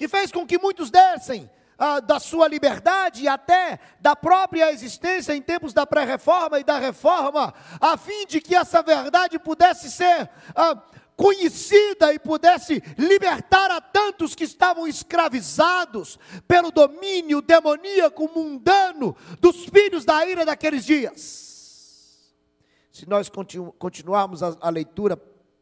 que 0.00 0.08
fez 0.08 0.32
com 0.32 0.46
que 0.46 0.58
muitos 0.58 0.90
dessem 0.90 1.50
ah, 1.78 2.00
da 2.00 2.18
sua 2.18 2.48
liberdade 2.48 3.24
e 3.24 3.28
até 3.28 3.78
da 4.00 4.16
própria 4.16 4.72
existência 4.72 5.36
em 5.36 5.42
tempos 5.42 5.74
da 5.74 5.86
pré-reforma 5.86 6.58
e 6.58 6.64
da 6.64 6.78
reforma, 6.78 7.52
a 7.78 7.98
fim 7.98 8.24
de 8.26 8.40
que 8.40 8.56
essa 8.56 8.80
verdade 8.80 9.38
pudesse 9.38 9.90
ser 9.90 10.30
ah, 10.56 10.82
conhecida 11.14 12.14
e 12.14 12.18
pudesse 12.18 12.82
libertar 12.96 13.70
a 13.70 13.78
tantos 13.78 14.34
que 14.34 14.44
estavam 14.44 14.88
escravizados 14.88 16.18
pelo 16.48 16.70
domínio 16.70 17.42
demoníaco 17.42 18.26
mundano 18.34 19.14
dos 19.38 19.66
filhos 19.66 20.06
da 20.06 20.26
ira 20.26 20.46
daqueles 20.46 20.82
dias. 20.82 22.24
Se 22.90 23.06
nós 23.06 23.28
continu 23.28 23.70
continuarmos 23.72 24.42
a, 24.42 24.56
a 24.62 24.70
leitura 24.70 25.14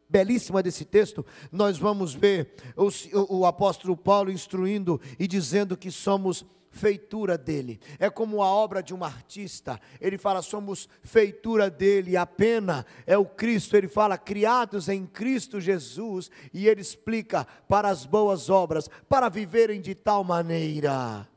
belíssima 0.09 0.63
desse 0.63 0.83
texto, 0.83 1.25
nós 1.51 1.77
vamos 1.77 2.13
ver 2.13 2.53
o, 2.75 2.89
o, 3.37 3.45
apóstolo 3.45 3.95
Paulo 3.95 4.31
instruindo 4.31 4.99
e 5.19 5.27
dizendo 5.27 5.77
que 5.77 5.91
somos 5.91 6.43
feitura 6.71 7.37
dele. 7.37 7.79
É 7.99 8.09
como 8.09 8.41
a 8.41 8.47
obra 8.47 8.81
de 8.81 8.93
um 8.93 9.03
artista. 9.03 9.79
Ele 9.99 10.17
fala, 10.17 10.41
somos 10.41 10.87
feitura 11.03 11.69
dele. 11.69 12.17
A 12.17 12.25
pena 12.25 12.85
é 13.05 13.17
o 13.17 13.25
Cristo. 13.25 13.75
Ele 13.75 13.87
fala, 13.87 14.17
criados 14.17 14.87
em 14.87 15.05
Cristo 15.05 15.59
Jesus. 15.59 16.29
E 16.53 16.67
ele 16.67 16.81
explica 16.81 17.45
para 17.67 17.89
as 17.89 18.05
boas 18.05 18.49
obras, 18.49 18.89
para 19.07 19.29
viverem 19.29 19.81
de 19.81 19.95
tal 19.95 20.23
maneira 20.23 21.27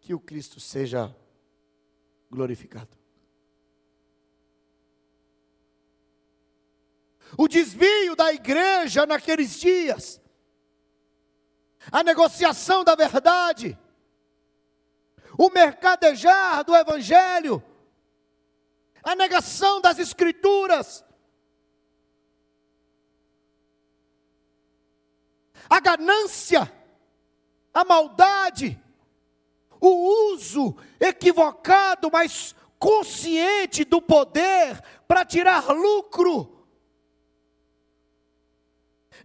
que 0.00 0.14
o 0.14 0.20
Cristo 0.20 0.58
seja 0.58 1.14
glorificado. 2.30 2.99
O 7.36 7.48
desvio 7.48 8.16
da 8.16 8.32
igreja 8.32 9.06
naqueles 9.06 9.58
dias, 9.58 10.20
a 11.90 12.02
negociação 12.02 12.84
da 12.84 12.94
verdade, 12.94 13.78
o 15.38 15.50
mercadejar 15.50 16.64
do 16.64 16.74
evangelho, 16.74 17.62
a 19.02 19.14
negação 19.14 19.80
das 19.80 19.98
escrituras, 19.98 21.04
a 25.68 25.80
ganância, 25.80 26.70
a 27.72 27.84
maldade, 27.84 28.78
o 29.80 30.32
uso 30.34 30.76
equivocado, 30.98 32.10
mas 32.12 32.54
consciente 32.78 33.84
do 33.84 34.02
poder 34.02 34.82
para 35.06 35.24
tirar 35.24 35.70
lucro 35.70 36.59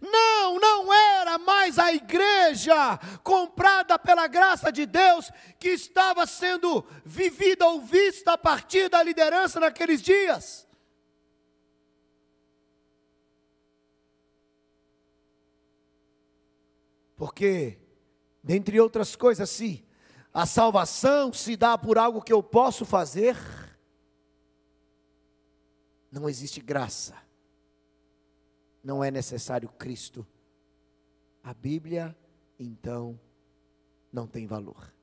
não, 0.06 0.58
não 0.58 0.92
era 0.92 1.38
mais 1.38 1.78
a 1.78 1.92
igreja 1.92 2.98
comprada 3.22 3.98
pela 3.98 4.26
graça 4.26 4.70
de 4.70 4.86
Deus 4.86 5.30
que 5.58 5.68
estava 5.68 6.26
sendo 6.26 6.86
vivida 7.04 7.66
ou 7.66 7.80
vista 7.80 8.32
a 8.32 8.38
partir 8.38 8.88
da 8.88 9.02
liderança 9.02 9.60
naqueles 9.60 10.00
dias. 10.00 10.66
Porque, 17.16 17.78
dentre 18.42 18.78
outras 18.80 19.16
coisas, 19.16 19.48
se 19.50 19.84
a 20.32 20.46
salvação 20.46 21.32
se 21.32 21.56
dá 21.56 21.76
por 21.76 21.98
algo 21.98 22.22
que 22.22 22.32
eu 22.32 22.42
posso 22.42 22.84
fazer, 22.84 23.36
não 26.10 26.28
existe 26.28 26.60
graça 26.60 27.25
não 28.86 29.02
é 29.02 29.10
necessário 29.10 29.68
Cristo, 29.68 30.24
a 31.42 31.52
Bíblia, 31.52 32.16
então, 32.56 33.18
não 34.12 34.28
tem 34.28 34.46
valor. 34.46 34.94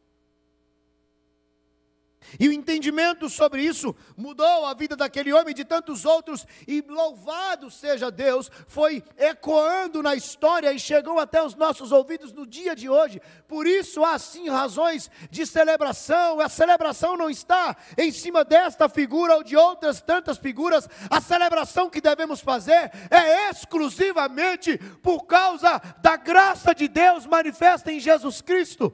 E 2.40 2.48
o 2.48 2.54
entendimento 2.54 3.30
sobre 3.30 3.62
isso 3.62 3.96
mudou 4.16 4.66
a 4.66 4.74
vida 4.74 4.96
daquele 4.96 5.34
homem 5.34 5.52
e 5.52 5.56
de 5.56 5.66
tantos 5.66 6.06
outros, 6.06 6.46
e 6.68 6.82
louvado 6.82 7.70
seja 7.70 8.12
Deus, 8.12 8.50
foi 8.68 9.04
ecoando 9.18 10.02
na 10.02 10.16
história 10.16 10.72
e 10.72 10.80
chegou 10.80 11.20
até 11.20 11.44
os 11.44 11.56
nossos 11.56 11.92
ouvidos 11.92 12.32
no 12.32 12.46
dia 12.46 12.76
de 12.76 12.90
hoje. 12.90 13.22
Por 13.48 13.68
isso 13.68 14.04
há 14.04 14.18
sim 14.18 14.50
razões 14.50 15.10
de 15.30 15.46
celebração. 15.46 16.40
A 16.40 16.50
celebração 16.50 17.18
não 17.18 17.30
está 17.30 17.76
em 17.98 18.12
cima 18.12 18.44
desta 18.44 18.88
figura 18.90 19.36
ou 19.36 19.44
de 19.44 19.56
outras 19.56 20.02
tantas 20.02 20.38
figuras. 20.38 20.88
A 21.10 21.22
celebração 21.22 21.90
que 21.90 22.02
devemos 22.02 22.40
fazer 22.40 22.92
é 23.10 23.50
exclusivamente 23.50 24.78
por 25.02 25.26
causa 25.26 25.82
da 26.02 26.16
graça 26.16 26.74
de 26.74 26.88
Deus 26.88 27.26
manifesta 27.26 27.92
em 27.92 28.00
Jesus 28.00 28.42
Cristo. 28.42 28.94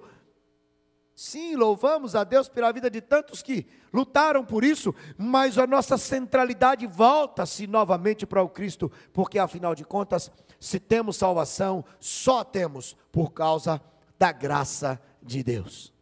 Sim, 1.22 1.58
louvamos 1.58 2.16
a 2.16 2.24
Deus 2.24 2.48
pela 2.48 2.72
vida 2.72 2.90
de 2.90 3.02
tantos 3.02 3.42
que 3.42 3.68
lutaram 3.92 4.46
por 4.46 4.64
isso, 4.64 4.96
mas 5.18 5.58
a 5.58 5.68
nossa 5.68 5.98
centralidade 5.98 6.88
volta-se 6.88 7.68
novamente 7.68 8.26
para 8.26 8.42
o 8.42 8.48
Cristo, 8.48 8.90
porque 9.12 9.38
afinal 9.38 9.76
de 9.76 9.84
contas, 9.84 10.32
se 10.62 10.80
temos 10.80 11.18
salvação, 11.18 11.84
só 12.00 12.42
temos 12.42 12.96
por 13.12 13.34
causa 13.34 13.82
da 14.18 14.32
graça 14.32 14.98
de 15.22 15.44
Deus. 15.44 15.94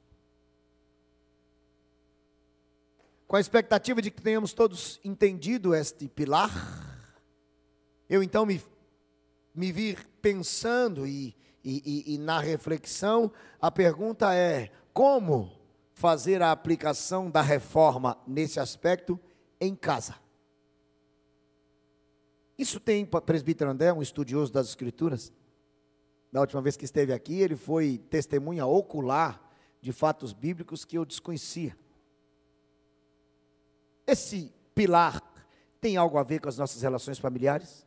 Com 3.28 3.38
a 3.38 3.42
expectativa 3.42 4.00
de 4.04 4.12
que 4.12 4.22
tenhamos 4.22 4.54
todos 4.54 5.00
entendido 5.04 5.74
este 5.74 6.08
pilar, 6.08 6.52
Eu 8.08 8.22
então 8.22 8.46
me, 8.46 8.62
me 9.52 9.72
vi 9.72 9.98
pensando 10.22 11.08
e, 11.08 11.36
e, 11.64 12.06
e, 12.08 12.14
e 12.14 12.18
na 12.20 12.40
reflexão, 12.40 13.32
a 13.60 13.72
pergunta 13.72 14.32
é: 14.36 14.72
como 14.98 15.52
fazer 15.94 16.42
a 16.42 16.52
aplicação 16.52 17.30
da 17.30 17.40
reforma 17.40 18.18
nesse 18.26 18.60
aspecto 18.60 19.20
em 19.62 19.76
casa? 19.76 20.16
Isso 22.58 22.80
tem 22.80 23.06
presbítero 23.06 23.70
André, 23.70 23.94
um 23.94 24.02
estudioso 24.02 24.52
das 24.52 24.70
Escrituras. 24.70 25.32
Da 26.32 26.42
última 26.42 26.64
vez 26.64 26.76
que 26.76 26.84
esteve 26.84 27.14
aqui, 27.14 27.40
ele 27.40 27.56
foi 27.56 28.00
testemunha 28.10 28.66
ocular 28.66 29.40
de 29.80 29.92
fatos 29.92 30.34
bíblicos 30.34 30.84
que 30.84 30.98
eu 30.98 31.06
desconhecia. 31.06 31.78
Esse 34.08 34.52
pilar 34.74 35.22
tem 35.80 35.96
algo 35.96 36.18
a 36.18 36.24
ver 36.24 36.42
com 36.42 36.50
as 36.50 36.58
nossas 36.58 36.82
relações 36.82 37.20
familiares? 37.20 37.86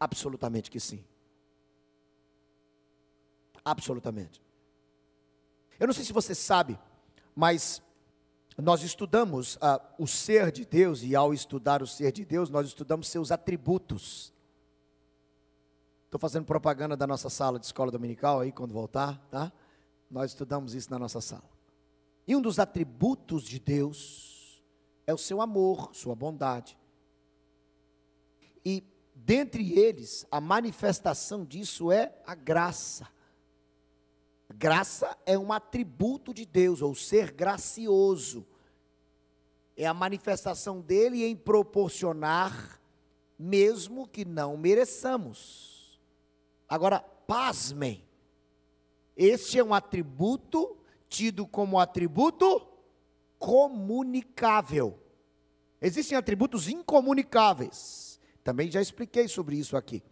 Absolutamente 0.00 0.72
que 0.72 0.80
sim. 0.80 1.04
Absolutamente. 3.64 4.49
Eu 5.80 5.86
não 5.86 5.94
sei 5.94 6.04
se 6.04 6.12
você 6.12 6.34
sabe, 6.34 6.78
mas 7.34 7.82
nós 8.58 8.82
estudamos 8.82 9.56
uh, 9.56 9.80
o 9.98 10.06
ser 10.06 10.52
de 10.52 10.66
Deus, 10.66 11.02
e 11.02 11.16
ao 11.16 11.32
estudar 11.32 11.82
o 11.82 11.86
ser 11.86 12.12
de 12.12 12.22
Deus, 12.22 12.50
nós 12.50 12.66
estudamos 12.66 13.08
seus 13.08 13.32
atributos. 13.32 14.30
Estou 16.04 16.20
fazendo 16.20 16.44
propaganda 16.44 16.94
da 16.96 17.06
nossa 17.06 17.30
sala 17.30 17.58
de 17.58 17.64
escola 17.64 17.90
dominical 17.90 18.40
aí, 18.40 18.52
quando 18.52 18.74
voltar, 18.74 19.18
tá? 19.30 19.50
Nós 20.10 20.32
estudamos 20.32 20.74
isso 20.74 20.90
na 20.90 20.98
nossa 20.98 21.22
sala. 21.22 21.48
E 22.26 22.36
um 22.36 22.42
dos 22.42 22.58
atributos 22.58 23.44
de 23.44 23.58
Deus 23.58 24.62
é 25.06 25.14
o 25.14 25.18
seu 25.18 25.40
amor, 25.40 25.94
sua 25.94 26.14
bondade. 26.14 26.76
E 28.62 28.84
dentre 29.14 29.78
eles, 29.78 30.26
a 30.30 30.42
manifestação 30.42 31.42
disso 31.42 31.90
é 31.90 32.20
a 32.26 32.34
graça. 32.34 33.08
Graça 34.60 35.16
é 35.24 35.38
um 35.38 35.54
atributo 35.54 36.34
de 36.34 36.44
Deus, 36.44 36.82
ou 36.82 36.94
ser 36.94 37.32
gracioso. 37.32 38.46
É 39.74 39.86
a 39.86 39.94
manifestação 39.94 40.82
dele 40.82 41.24
em 41.24 41.34
proporcionar, 41.34 42.78
mesmo 43.38 44.06
que 44.06 44.22
não 44.22 44.58
mereçamos. 44.58 45.98
Agora, 46.68 47.00
pasmem, 47.00 48.04
este 49.16 49.58
é 49.58 49.64
um 49.64 49.72
atributo 49.72 50.76
tido 51.08 51.46
como 51.46 51.78
atributo 51.78 52.68
comunicável. 53.38 54.98
Existem 55.80 56.18
atributos 56.18 56.68
incomunicáveis. 56.68 58.20
Também 58.44 58.70
já 58.70 58.82
expliquei 58.82 59.26
sobre 59.26 59.56
isso 59.56 59.74
aqui. 59.74 60.02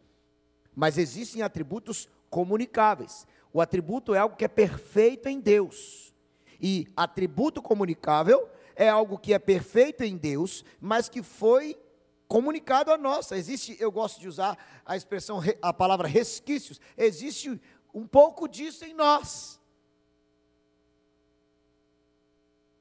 Mas 0.75 0.97
existem 0.97 1.43
atributos 1.43 2.09
comunicáveis. 2.31 3.27
O 3.53 3.61
atributo 3.61 4.15
é 4.15 4.19
algo 4.19 4.37
que 4.37 4.45
é 4.45 4.49
perfeito 4.49 5.29
em 5.29 5.41
Deus. 5.41 6.15
E 6.61 6.87
atributo 6.97 7.63
comunicável 7.63 8.49
é 8.75 8.89
algo 8.89 9.19
que 9.19 9.33
é 9.33 9.39
perfeito 9.39 10.03
em 10.03 10.17
Deus, 10.17 10.65
mas 10.81 11.09
que 11.09 11.23
foi 11.23 11.79
comunicado 12.27 12.93
a 12.93 12.99
nós. 12.99 13.33
Existe, 13.33 13.77
eu 13.81 13.91
gosto 13.91 14.21
de 14.21 14.29
usar 14.29 14.57
a 14.85 14.97
expressão, 14.97 15.41
a 15.63 15.73
palavra 15.73 16.07
resquícios. 16.07 16.81
Existe 16.97 17.61
um 17.93 18.07
pouco 18.07 18.47
disso 18.47 18.85
em 18.85 18.95
nós. 18.95 19.58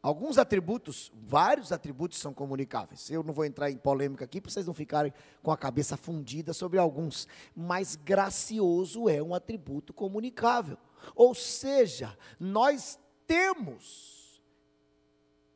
Alguns 0.01 0.37
atributos, 0.37 1.11
vários 1.13 1.71
atributos 1.71 2.19
são 2.19 2.33
comunicáveis. 2.33 3.09
Eu 3.09 3.23
não 3.23 3.33
vou 3.33 3.43
entrar 3.43 3.69
em 3.71 3.77
polêmica 3.77 4.25
aqui 4.25 4.39
para 4.39 4.51
vocês 4.51 4.65
não 4.65 4.73
ficarem 4.73 5.13
com 5.41 5.51
a 5.51 5.57
cabeça 5.57 5.97
fundida 5.97 6.53
sobre 6.53 6.77
alguns. 6.77 7.27
Mas 7.55 7.95
gracioso 7.95 9.09
é 9.09 9.21
um 9.21 9.33
atributo 9.33 9.93
comunicável. 9.93 10.77
Ou 11.15 11.33
seja, 11.33 12.17
nós 12.39 12.99
temos 13.25 14.41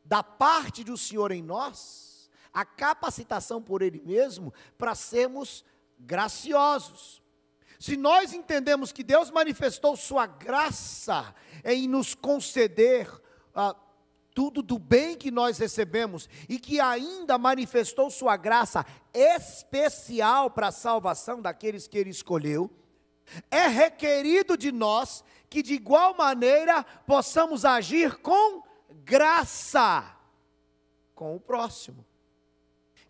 da 0.03 0.23
parte 0.23 0.83
do 0.83 0.97
Senhor 0.97 1.31
em 1.31 1.41
nós 1.41 2.29
a 2.51 2.65
capacitação 2.65 3.61
por 3.61 3.81
Ele 3.81 4.01
mesmo 4.03 4.53
para 4.77 4.95
sermos 4.95 5.63
graciosos. 5.99 7.21
Se 7.79 7.95
nós 7.95 8.33
entendemos 8.33 8.91
que 8.91 9.03
Deus 9.03 9.31
manifestou 9.31 9.95
Sua 9.95 10.25
graça 10.25 11.33
em 11.63 11.87
nos 11.87 12.13
conceder. 12.13 13.07
Ah, 13.55 13.75
tudo 14.33 14.61
do 14.61 14.79
bem 14.79 15.17
que 15.17 15.29
nós 15.29 15.57
recebemos 15.57 16.29
e 16.47 16.59
que 16.59 16.79
ainda 16.79 17.37
manifestou 17.37 18.09
sua 18.09 18.37
graça 18.37 18.85
especial 19.13 20.49
para 20.49 20.67
a 20.67 20.71
salvação 20.71 21.41
daqueles 21.41 21.87
que 21.87 21.97
ele 21.97 22.09
escolheu, 22.09 22.69
é 23.49 23.67
requerido 23.67 24.57
de 24.57 24.71
nós 24.71 25.23
que 25.49 25.61
de 25.61 25.73
igual 25.73 26.15
maneira 26.15 26.83
possamos 27.05 27.65
agir 27.65 28.17
com 28.17 28.63
graça 29.03 30.17
com 31.13 31.35
o 31.35 31.39
próximo. 31.39 32.05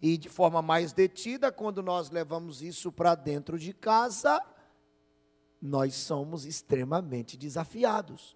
E 0.02 0.18
de 0.18 0.28
forma 0.28 0.62
mais 0.62 0.92
detida, 0.92 1.52
quando 1.52 1.84
nós 1.84 2.10
levamos 2.10 2.62
isso 2.62 2.92
para 2.92 3.14
dentro 3.14 3.60
de 3.60 3.72
casa, 3.72 4.44
nós 5.62 5.94
somos 5.94 6.46
extremamente 6.46 7.38
desafiados. 7.38 8.36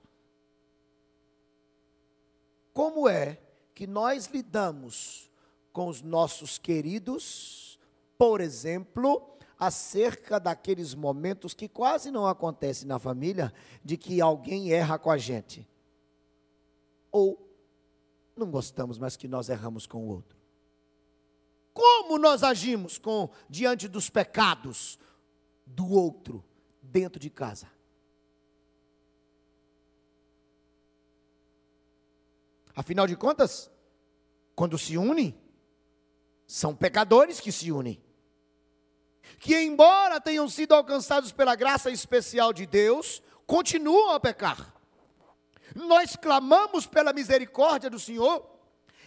Como 2.75 3.07
é 3.07 3.39
que 3.73 3.87
nós 3.87 4.25
lidamos 4.25 5.31
com 5.71 5.87
os 5.87 6.01
nossos 6.01 6.57
queridos, 6.57 7.79
por 8.17 8.41
exemplo, 8.41 9.37
acerca 9.57 10.41
daqueles 10.41 10.93
momentos 10.93 11.53
que 11.53 11.69
quase 11.69 12.11
não 12.11 12.27
acontecem 12.27 12.85
na 12.85 12.99
família, 12.99 13.53
de 13.81 13.95
que 13.95 14.19
alguém 14.19 14.73
erra 14.73 14.99
com 14.99 15.09
a 15.09 15.17
gente? 15.17 15.65
Ou 17.13 17.49
não 18.35 18.51
gostamos, 18.51 18.97
mas 18.97 19.15
que 19.15 19.29
nós 19.29 19.47
erramos 19.47 19.87
com 19.87 20.05
o 20.05 20.09
outro? 20.09 20.37
Como 21.73 22.17
nós 22.17 22.43
agimos 22.43 22.97
com 22.97 23.29
diante 23.49 23.87
dos 23.87 24.09
pecados 24.09 24.99
do 25.65 25.89
outro 25.89 26.43
dentro 26.81 27.21
de 27.21 27.29
casa? 27.29 27.73
Afinal 32.75 33.07
de 33.07 33.15
contas, 33.15 33.71
quando 34.55 34.77
se 34.77 34.97
unem, 34.97 35.35
são 36.45 36.75
pecadores 36.75 37.39
que 37.39 37.51
se 37.51 37.71
unem. 37.71 38.03
Que, 39.39 39.59
embora 39.61 40.21
tenham 40.21 40.47
sido 40.47 40.73
alcançados 40.73 41.31
pela 41.31 41.55
graça 41.55 41.89
especial 41.89 42.53
de 42.53 42.65
Deus, 42.65 43.23
continuam 43.45 44.11
a 44.11 44.19
pecar. 44.19 44.73
Nós 45.73 46.15
clamamos 46.15 46.85
pela 46.85 47.11
misericórdia 47.11 47.89
do 47.89 47.99
Senhor, 47.99 48.45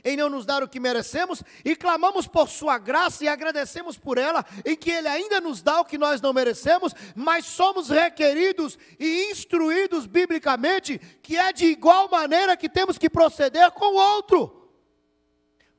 em 0.05 0.17
não 0.17 0.29
nos 0.29 0.45
dar 0.45 0.63
o 0.63 0.69
que 0.69 0.81
merecemos, 0.81 1.43
e 1.65 1.75
clamamos 1.77 2.27
por 2.27 2.49
Sua 2.49 2.79
graça 2.79 3.25
e 3.25 3.29
agradecemos 3.29 3.97
por 3.97 4.19
ela, 4.19 4.45
em 4.65 4.77
que 4.77 4.91
Ele 4.91 5.09
ainda 5.09 5.41
nos 5.41 5.63
dá 5.63 5.81
o 5.81 5.85
que 5.85 5.99
nós 5.99 6.21
não 6.21 6.33
merecemos, 6.33 6.95
mas 7.15 7.45
somos 7.47 7.89
requeridos 7.89 8.79
e 8.99 9.31
instruídos 9.31 10.07
biblicamente 10.07 10.99
que 11.23 11.37
é 11.37 11.53
de 11.53 11.67
igual 11.67 12.09
maneira 12.09 12.57
que 12.57 12.69
temos 12.69 12.99
que 12.99 13.11
proceder 13.11 13.71
com 13.73 13.95
o 13.95 13.97
outro. 13.97 14.71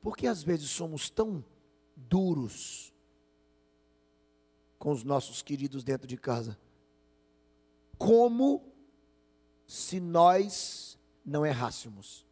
Porque 0.00 0.26
às 0.26 0.42
vezes 0.42 0.70
somos 0.70 1.10
tão 1.10 1.44
duros 1.94 2.92
com 4.78 4.92
os 4.92 5.04
nossos 5.04 5.42
queridos 5.42 5.84
dentro 5.84 6.06
de 6.06 6.16
casa, 6.16 6.58
como 7.98 8.72
se 9.66 10.00
nós 10.00 10.98
não 11.24 11.44
errássemos. 11.44 12.26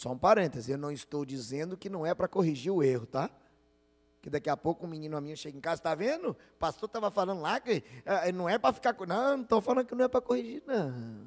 Só 0.00 0.10
um 0.12 0.16
parêntese, 0.16 0.72
eu 0.72 0.78
não 0.78 0.90
estou 0.90 1.26
dizendo 1.26 1.76
que 1.76 1.90
não 1.90 2.06
é 2.06 2.14
para 2.14 2.26
corrigir 2.26 2.72
o 2.72 2.82
erro, 2.82 3.04
tá? 3.04 3.30
Que 4.22 4.30
daqui 4.30 4.48
a 4.48 4.56
pouco 4.56 4.86
um 4.86 4.88
menino 4.88 5.14
a 5.14 5.20
minha 5.20 5.36
chega 5.36 5.58
em 5.58 5.60
casa, 5.60 5.78
está 5.78 5.94
vendo? 5.94 6.30
O 6.30 6.58
pastor 6.58 6.86
estava 6.86 7.10
falando 7.10 7.42
lá 7.42 7.60
que 7.60 7.84
ah, 8.06 8.32
não 8.32 8.48
é 8.48 8.58
para 8.58 8.72
ficar. 8.72 8.96
Não, 9.06 9.36
não 9.36 9.42
estou 9.42 9.60
falando 9.60 9.86
que 9.86 9.94
não 9.94 10.06
é 10.06 10.08
para 10.08 10.22
corrigir, 10.22 10.62
não. 10.66 11.26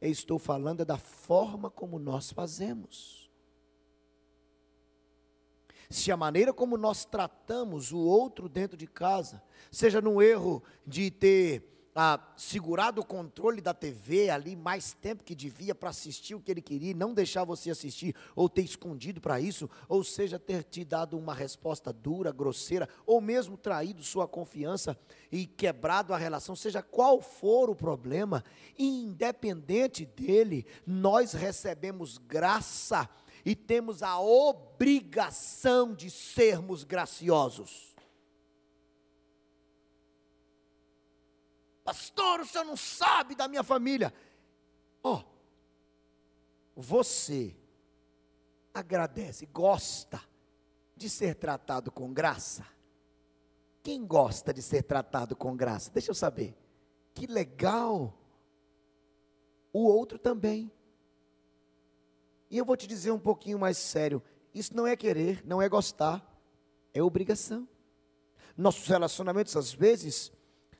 Eu 0.00 0.10
estou 0.10 0.38
falando 0.38 0.80
é 0.80 0.84
da 0.86 0.96
forma 0.96 1.68
como 1.68 1.98
nós 1.98 2.32
fazemos. 2.32 3.30
Se 5.90 6.10
a 6.10 6.16
maneira 6.16 6.50
como 6.50 6.78
nós 6.78 7.04
tratamos 7.04 7.92
o 7.92 7.98
outro 7.98 8.48
dentro 8.48 8.74
de 8.74 8.86
casa, 8.86 9.42
seja 9.70 10.00
no 10.00 10.22
erro 10.22 10.62
de 10.86 11.10
ter 11.10 11.71
ah, 11.94 12.18
segurado 12.36 13.00
o 13.00 13.04
controle 13.04 13.60
da 13.60 13.74
TV 13.74 14.30
ali 14.30 14.56
mais 14.56 14.92
tempo 14.94 15.22
que 15.22 15.34
devia 15.34 15.74
para 15.74 15.90
assistir 15.90 16.34
o 16.34 16.40
que 16.40 16.50
ele 16.50 16.62
queria, 16.62 16.94
não 16.94 17.12
deixar 17.12 17.44
você 17.44 17.70
assistir, 17.70 18.14
ou 18.34 18.48
ter 18.48 18.62
escondido 18.62 19.20
para 19.20 19.40
isso, 19.40 19.68
ou 19.88 20.02
seja, 20.02 20.38
ter 20.38 20.64
te 20.64 20.84
dado 20.84 21.18
uma 21.18 21.34
resposta 21.34 21.92
dura, 21.92 22.32
grosseira, 22.32 22.88
ou 23.06 23.20
mesmo 23.20 23.56
traído 23.56 24.02
sua 24.02 24.26
confiança 24.26 24.98
e 25.30 25.46
quebrado 25.46 26.14
a 26.14 26.18
relação, 26.18 26.56
seja 26.56 26.82
qual 26.82 27.20
for 27.20 27.68
o 27.68 27.76
problema, 27.76 28.42
independente 28.78 30.06
dele, 30.06 30.66
nós 30.86 31.32
recebemos 31.32 32.16
graça 32.16 33.08
e 33.44 33.54
temos 33.54 34.02
a 34.02 34.18
obrigação 34.20 35.94
de 35.94 36.10
sermos 36.10 36.84
graciosos. 36.84 37.91
Pastor, 41.84 42.40
o 42.40 42.46
senhor 42.46 42.64
não 42.64 42.76
sabe 42.76 43.34
da 43.34 43.48
minha 43.48 43.62
família. 43.62 44.12
Ó, 45.02 45.16
oh, 45.16 45.24
você 46.74 47.56
agradece, 48.72 49.46
gosta 49.46 50.22
de 50.96 51.10
ser 51.10 51.34
tratado 51.34 51.90
com 51.90 52.12
graça? 52.12 52.66
Quem 53.82 54.06
gosta 54.06 54.54
de 54.54 54.62
ser 54.62 54.82
tratado 54.82 55.34
com 55.34 55.56
graça? 55.56 55.90
Deixa 55.90 56.10
eu 56.10 56.14
saber. 56.14 56.56
Que 57.14 57.26
legal. 57.26 58.16
O 59.72 59.84
outro 59.84 60.18
também. 60.18 60.70
E 62.48 62.58
eu 62.58 62.64
vou 62.64 62.76
te 62.76 62.86
dizer 62.86 63.10
um 63.10 63.18
pouquinho 63.18 63.58
mais 63.58 63.76
sério: 63.76 64.22
isso 64.54 64.76
não 64.76 64.86
é 64.86 64.94
querer, 64.94 65.44
não 65.44 65.60
é 65.60 65.68
gostar, 65.68 66.24
é 66.94 67.02
obrigação. 67.02 67.66
Nossos 68.56 68.86
relacionamentos, 68.86 69.56
às 69.56 69.72
vezes, 69.72 70.30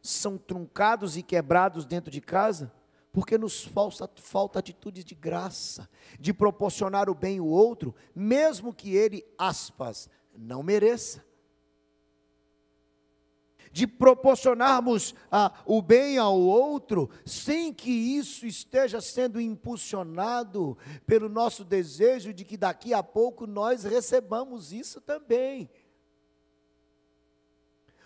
são 0.02 0.36
truncados 0.36 1.16
e 1.16 1.22
quebrados 1.22 1.86
dentro 1.86 2.10
de 2.10 2.20
casa 2.20 2.72
porque 3.12 3.36
nos 3.36 3.62
falta, 3.62 4.10
falta 4.16 4.58
atitude 4.58 5.04
de 5.04 5.14
graça, 5.14 5.88
de 6.18 6.32
proporcionar 6.32 7.10
o 7.10 7.14
bem 7.14 7.38
ao 7.38 7.46
outro, 7.46 7.94
mesmo 8.14 8.72
que 8.72 8.96
ele, 8.96 9.22
aspas, 9.36 10.08
não 10.34 10.62
mereça. 10.62 11.22
De 13.70 13.86
proporcionarmos 13.86 15.14
ah, 15.30 15.52
o 15.66 15.80
bem 15.80 16.16
ao 16.16 16.38
outro, 16.38 17.10
sem 17.24 17.72
que 17.72 17.90
isso 17.90 18.46
esteja 18.46 19.00
sendo 19.00 19.40
impulsionado 19.40 20.76
pelo 21.06 21.28
nosso 21.28 21.64
desejo 21.64 22.32
de 22.32 22.44
que 22.44 22.56
daqui 22.56 22.94
a 22.94 23.02
pouco 23.02 23.46
nós 23.46 23.84
recebamos 23.84 24.72
isso 24.72 25.00
também. 25.00 25.70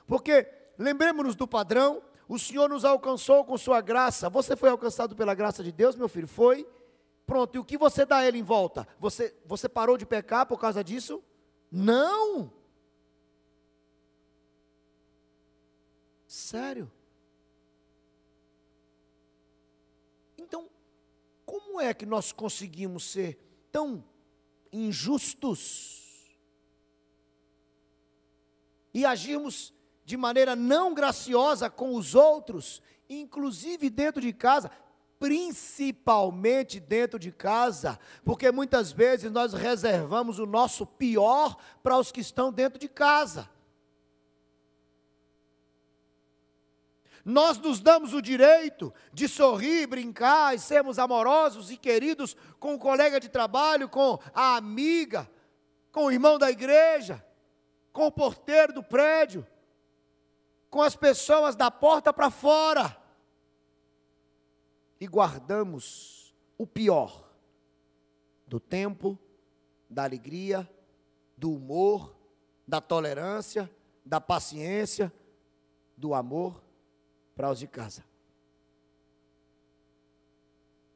Porque, 0.07 0.45
lembremos-nos 0.79 1.37
do 1.37 1.47
padrão, 1.47 2.03
o 2.29 2.39
Senhor 2.39 2.69
nos 2.69 2.85
alcançou 2.85 3.45
com 3.45 3.57
Sua 3.57 3.81
graça. 3.81 4.29
Você 4.29 4.57
foi 4.57 4.69
alcançado 4.69 5.15
pela 5.15 5.35
graça 5.35 5.63
de 5.63 5.71
Deus, 5.71 5.97
meu 5.97 6.09
filho? 6.09 6.27
Foi. 6.27 6.67
Pronto, 7.25 7.57
e 7.57 7.59
o 7.59 7.65
que 7.65 7.77
você 7.77 8.05
dá 8.05 8.19
a 8.19 8.27
Ele 8.27 8.39
em 8.39 8.43
volta? 8.43 8.87
Você, 8.99 9.35
você 9.45 9.69
parou 9.69 9.97
de 9.97 10.07
pecar 10.07 10.47
por 10.47 10.59
causa 10.59 10.83
disso? 10.83 11.23
Não. 11.71 12.53
Sério. 16.27 16.91
Então, 20.37 20.69
como 21.45 21.81
é 21.81 21.93
que 21.95 22.07
nós 22.07 22.33
conseguimos 22.33 23.05
ser 23.05 23.39
tão 23.73 24.05
injustos 24.73 26.05
e 28.93 29.05
agirmos 29.05 29.76
de 30.07 30.17
maneira 30.17 30.55
não 30.55 30.95
graciosa 30.95 31.69
com 31.69 31.97
os 31.97 32.15
outros, 32.15 32.81
inclusive 33.11 33.91
dentro 33.91 34.23
de 34.23 34.33
casa, 34.33 34.71
principalmente 35.19 36.79
dentro 36.79 37.19
de 37.19 37.33
casa, 37.33 37.99
porque 38.25 38.53
muitas 38.53 38.93
vezes 38.93 39.33
nós 39.33 39.53
reservamos 39.53 40.39
o 40.39 40.47
nosso 40.47 40.87
pior 40.87 41.57
para 41.83 41.99
os 41.99 42.13
que 42.13 42.21
estão 42.21 42.53
dentro 42.53 42.79
de 42.79 42.89
casa. 42.89 43.51
Nós 47.25 47.59
nos 47.59 47.81
damos 47.81 48.15
o 48.15 48.23
direito 48.23 48.95
de 49.13 49.27
sorrir, 49.27 49.89
brincar 49.89 50.55
e 50.55 50.61
sermos 50.61 51.01
amorosos 51.01 51.69
e 51.73 51.77
queridos 51.77 52.37
com 52.61 52.75
o 52.75 52.79
colega 52.79 53.19
de 53.19 53.29
trabalho, 53.29 53.89
com 53.89 54.21
a 54.33 54.55
amiga, 54.55 55.29
com 55.91 56.05
o 56.05 56.13
irmão 56.13 56.39
da 56.39 56.49
igreja, 56.49 57.27
com 57.93 58.07
o 58.07 58.13
porteiro 58.13 58.73
do 58.73 58.85
prédio 58.85 59.45
com 60.77 60.83
as 60.83 60.95
pessoas 60.95 61.57
da 61.57 61.71
porta 61.71 62.13
para 62.13 62.31
fora 62.31 63.03
e 65.01 65.07
guardamos 65.07 66.35
o 66.59 66.67
pior 66.67 67.33
do 68.47 68.61
tempo, 68.61 69.19
da 69.89 70.05
alegria, 70.05 70.71
do 71.35 71.51
humor, 71.51 72.15
da 72.69 72.79
tolerância, 72.79 73.71
da 74.05 74.21
paciência, 74.21 75.11
do 75.97 76.13
amor 76.13 76.63
para 77.35 77.51
os 77.51 77.59
de 77.59 77.67
casa. 77.67 78.05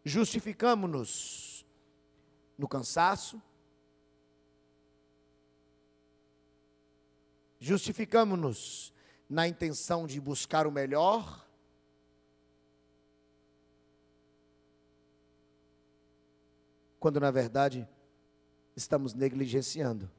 Justificamos-nos 0.05 1.65
no 2.59 2.69
cansaço, 2.69 3.41
justificamos-nos 7.59 8.93
na 9.31 9.47
intenção 9.47 10.09
de 10.09 10.21
buscar 10.21 10.67
o 10.67 10.73
melhor, 10.73 11.49
quando 16.99 17.21
na 17.21 17.31
verdade 17.31 17.89
estamos 18.75 19.15
negligenciando 19.15 20.11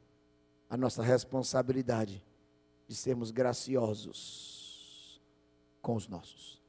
a 0.69 0.77
nossa 0.77 1.03
responsabilidade 1.03 2.25
de 2.87 2.95
sermos 2.95 3.31
graciosos 3.31 5.21
com 5.81 5.95
os 5.95 6.07
nossos. 6.07 6.61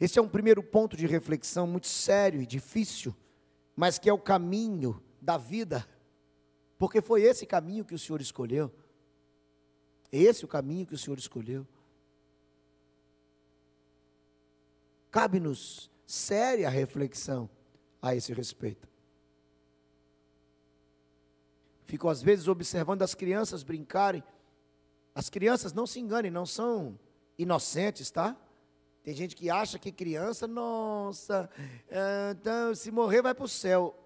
Esse 0.00 0.18
é 0.18 0.22
um 0.22 0.28
primeiro 0.28 0.60
ponto 0.60 0.96
de 0.96 1.06
reflexão 1.06 1.68
muito 1.68 1.86
sério 1.86 2.42
e 2.42 2.46
difícil, 2.46 3.14
mas 3.76 3.96
que 3.96 4.10
é 4.10 4.12
o 4.12 4.18
caminho 4.18 5.00
da 5.22 5.38
vida, 5.38 5.88
porque 6.76 7.00
foi 7.00 7.22
esse 7.22 7.46
caminho 7.46 7.84
que 7.84 7.94
o 7.94 7.98
Senhor 7.98 8.20
escolheu. 8.20 8.72
Esse 10.10 10.44
é 10.44 10.46
o 10.46 10.48
caminho 10.48 10.86
que 10.86 10.94
o 10.94 10.98
Senhor 10.98 11.18
escolheu. 11.18 11.66
Cabe-nos 15.10 15.90
séria 16.06 16.68
reflexão 16.68 17.48
a 18.00 18.14
esse 18.14 18.32
respeito. 18.32 18.88
Fico 21.86 22.08
às 22.08 22.22
vezes 22.22 22.48
observando 22.48 23.02
as 23.02 23.14
crianças 23.14 23.62
brincarem. 23.62 24.22
As 25.14 25.30
crianças 25.30 25.72
não 25.72 25.86
se 25.86 26.00
enganem, 26.00 26.30
não 26.30 26.44
são 26.44 26.98
inocentes, 27.38 28.10
tá? 28.10 28.36
Tem 29.02 29.14
gente 29.14 29.36
que 29.36 29.48
acha 29.48 29.78
que 29.78 29.92
criança, 29.92 30.48
nossa, 30.48 31.48
é, 31.88 32.34
então, 32.38 32.74
se 32.74 32.90
morrer 32.90 33.22
vai 33.22 33.32
para 33.34 33.44
o 33.44 33.48
céu. 33.48 33.96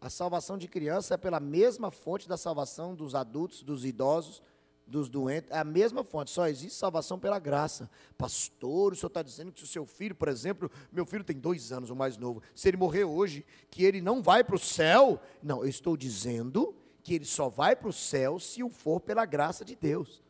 A 0.00 0.08
salvação 0.08 0.56
de 0.56 0.66
criança 0.66 1.14
é 1.14 1.16
pela 1.18 1.38
mesma 1.38 1.90
fonte 1.90 2.26
da 2.26 2.36
salvação 2.36 2.94
dos 2.94 3.14
adultos, 3.14 3.62
dos 3.62 3.84
idosos, 3.84 4.42
dos 4.86 5.08
doentes, 5.08 5.50
é 5.50 5.58
a 5.58 5.64
mesma 5.64 6.04
fonte, 6.04 6.30
só 6.30 6.46
existe 6.46 6.78
salvação 6.78 7.18
pela 7.18 7.38
graça. 7.40 7.90
Pastor, 8.16 8.92
o 8.92 8.96
senhor 8.96 9.08
está 9.08 9.20
dizendo 9.20 9.50
que 9.50 9.58
se 9.58 9.64
o 9.64 9.68
seu 9.68 9.84
filho, 9.84 10.14
por 10.14 10.28
exemplo, 10.28 10.70
meu 10.92 11.04
filho 11.04 11.24
tem 11.24 11.36
dois 11.36 11.72
anos, 11.72 11.90
o 11.90 11.96
mais 11.96 12.16
novo, 12.16 12.40
se 12.54 12.68
ele 12.68 12.76
morrer 12.76 13.04
hoje, 13.04 13.44
que 13.68 13.84
ele 13.84 14.00
não 14.00 14.22
vai 14.22 14.44
para 14.44 14.54
o 14.54 14.58
céu. 14.58 15.20
Não, 15.42 15.62
eu 15.62 15.68
estou 15.68 15.96
dizendo 15.96 16.76
que 17.02 17.14
ele 17.14 17.24
só 17.24 17.48
vai 17.48 17.74
para 17.74 17.88
o 17.88 17.92
céu 17.92 18.38
se 18.38 18.62
o 18.62 18.70
for 18.70 19.00
pela 19.00 19.24
graça 19.24 19.64
de 19.64 19.74
Deus. 19.74 20.22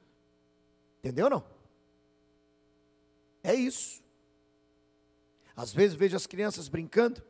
Entendeu 1.01 1.29
não? 1.29 1.45
É 3.43 3.55
isso. 3.55 4.03
Às 5.55 5.73
vezes 5.73 5.97
vejo 5.97 6.17
as 6.17 6.27
crianças 6.27 6.69
brincando, 6.69 7.23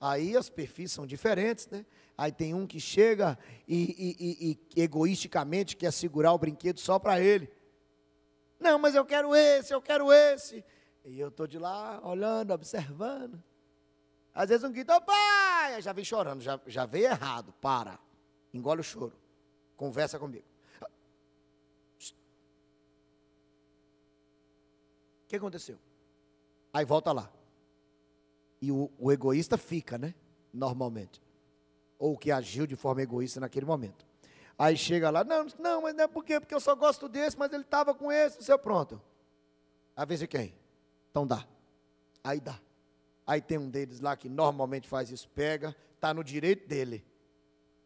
aí 0.00 0.36
as 0.36 0.48
perfis 0.48 0.92
são 0.92 1.06
diferentes, 1.06 1.68
né? 1.68 1.84
Aí 2.18 2.32
tem 2.32 2.52
um 2.52 2.66
que 2.66 2.80
chega 2.80 3.38
e, 3.68 3.76
e, 3.76 4.50
e, 4.50 4.58
e 4.76 4.82
egoisticamente 4.82 5.76
quer 5.76 5.92
segurar 5.92 6.32
o 6.32 6.38
brinquedo 6.38 6.80
só 6.80 6.98
para 6.98 7.20
ele. 7.20 7.48
Não, 8.58 8.76
mas 8.76 8.96
eu 8.96 9.06
quero 9.06 9.36
esse, 9.36 9.72
eu 9.72 9.80
quero 9.80 10.12
esse. 10.12 10.64
E 11.04 11.20
eu 11.20 11.28
estou 11.28 11.46
de 11.46 11.60
lá 11.60 12.00
olhando, 12.04 12.52
observando. 12.52 13.40
Às 14.34 14.48
vezes 14.48 14.64
um 14.64 14.72
grita, 14.72 15.00
pai, 15.00 15.80
já 15.80 15.92
vem 15.92 16.04
chorando, 16.04 16.40
já, 16.40 16.60
já 16.66 16.84
veio 16.84 17.06
errado, 17.06 17.54
para. 17.60 18.00
Engole 18.52 18.80
o 18.80 18.84
choro. 18.84 19.16
Conversa 19.76 20.18
comigo. 20.18 20.44
O 25.22 25.28
que 25.28 25.36
aconteceu? 25.36 25.78
Aí 26.72 26.84
volta 26.84 27.12
lá. 27.12 27.30
E 28.60 28.72
o, 28.72 28.90
o 28.98 29.12
egoísta 29.12 29.56
fica, 29.56 29.96
né? 29.96 30.16
Normalmente 30.52 31.27
ou 31.98 32.16
que 32.16 32.30
agiu 32.30 32.66
de 32.66 32.76
forma 32.76 33.02
egoísta 33.02 33.40
naquele 33.40 33.66
momento. 33.66 34.06
Aí 34.58 34.76
chega 34.76 35.10
lá, 35.10 35.22
não, 35.24 35.46
não, 35.58 35.82
mas 35.82 35.94
não 35.94 36.04
é 36.04 36.08
por 36.08 36.24
quê? 36.24 36.40
Porque 36.40 36.54
eu 36.54 36.60
só 36.60 36.74
gosto 36.74 37.08
desse, 37.08 37.38
mas 37.38 37.52
ele 37.52 37.62
estava 37.62 37.94
com 37.94 38.10
esse, 38.10 38.42
seu 38.42 38.58
pronto. 38.58 39.00
A 39.94 40.04
vez 40.04 40.20
de 40.20 40.26
quem? 40.26 40.54
Então 41.10 41.26
dá. 41.26 41.46
Aí 42.22 42.40
dá. 42.40 42.58
Aí 43.26 43.40
tem 43.40 43.58
um 43.58 43.68
deles 43.68 44.00
lá 44.00 44.16
que 44.16 44.28
normalmente 44.28 44.88
faz 44.88 45.10
isso, 45.10 45.28
pega, 45.28 45.76
está 45.94 46.14
no 46.14 46.24
direito 46.24 46.66
dele. 46.66 47.04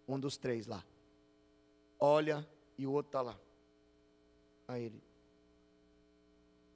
Um 0.06 0.18
dos 0.18 0.36
três 0.36 0.66
lá. 0.66 0.84
Olha 1.98 2.46
e 2.78 2.86
o 2.86 2.92
outro 2.92 3.08
está 3.08 3.22
lá. 3.22 3.38
Aí 4.68 4.84
ele, 4.84 5.02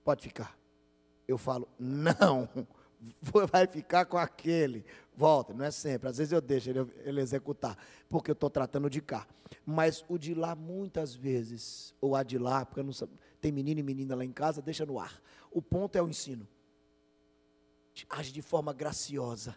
pode 0.05 0.23
ficar. 0.23 0.57
Eu 1.27 1.37
falo, 1.37 1.69
não, 1.79 2.49
vai 3.53 3.67
ficar 3.67 4.05
com 4.07 4.17
aquele. 4.17 4.85
Volta, 5.15 5.55
não 5.55 5.65
é 5.65 5.71
sempre. 5.71 6.09
Às 6.09 6.19
vezes 6.19 6.33
eu 6.33 6.41
deixo 6.41 6.71
ele, 6.71 6.93
ele 7.05 7.21
executar, 7.21 7.77
porque 8.09 8.31
eu 8.31 8.35
estou 8.35 8.51
tratando 8.51 8.91
de 8.91 9.01
cá. 9.01 9.27
Mas 9.65 10.05
o 10.09 10.19
de 10.19 10.35
lá, 10.35 10.55
muitas 10.55 11.15
vezes, 11.15 11.95
ou 12.01 12.15
a 12.15 12.23
de 12.23 12.39
lá, 12.39 12.65
porque 12.65 12.83
não 12.83 12.93
Tem 13.41 13.53
menino 13.53 13.81
e 13.81 13.83
menina 13.83 14.15
lá 14.15 14.25
em 14.25 14.33
casa, 14.33 14.61
deixa 14.61 14.85
no 14.85 14.99
ar. 14.99 15.21
O 15.51 15.63
ponto 15.63 15.97
é 15.97 16.03
o 16.03 16.09
ensino. 16.09 16.47
Age 18.11 18.33
de 18.33 18.43
forma 18.43 18.73
graciosa. 18.73 19.57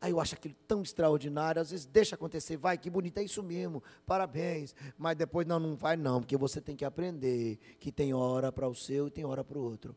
Aí 0.00 0.12
eu 0.12 0.20
acho 0.20 0.34
aquilo 0.34 0.54
tão 0.66 0.80
extraordinário, 0.80 1.60
às 1.60 1.70
vezes 1.70 1.84
deixa 1.84 2.14
acontecer, 2.14 2.56
vai, 2.56 2.78
que 2.78 2.88
bonito, 2.88 3.18
é 3.18 3.22
isso 3.22 3.42
mesmo, 3.42 3.82
parabéns. 4.06 4.74
Mas 4.96 5.14
depois 5.14 5.46
não, 5.46 5.60
não 5.60 5.76
vai 5.76 5.94
não, 5.94 6.20
porque 6.20 6.38
você 6.38 6.58
tem 6.58 6.74
que 6.74 6.86
aprender 6.86 7.58
que 7.78 7.92
tem 7.92 8.14
hora 8.14 8.50
para 8.50 8.66
o 8.66 8.74
seu 8.74 9.08
e 9.08 9.10
tem 9.10 9.26
hora 9.26 9.44
para 9.44 9.58
o 9.58 9.62
outro. 9.62 9.94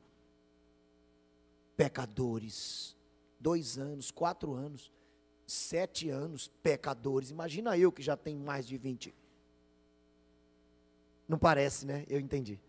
Pecadores, 1.76 2.96
dois 3.40 3.78
anos, 3.78 4.12
quatro 4.12 4.54
anos, 4.54 4.92
sete 5.46 6.10
anos, 6.10 6.50
pecadores. 6.62 7.30
Imagina 7.30 7.78
eu 7.78 7.92
que 7.92 8.02
já 8.02 8.16
tenho 8.16 8.40
mais 8.40 8.68
de 8.68 8.78
vinte. 8.78 9.14
Não 11.28 11.38
parece, 11.38 11.86
né? 11.86 12.06
Eu 12.08 12.20
entendi. 12.20 12.60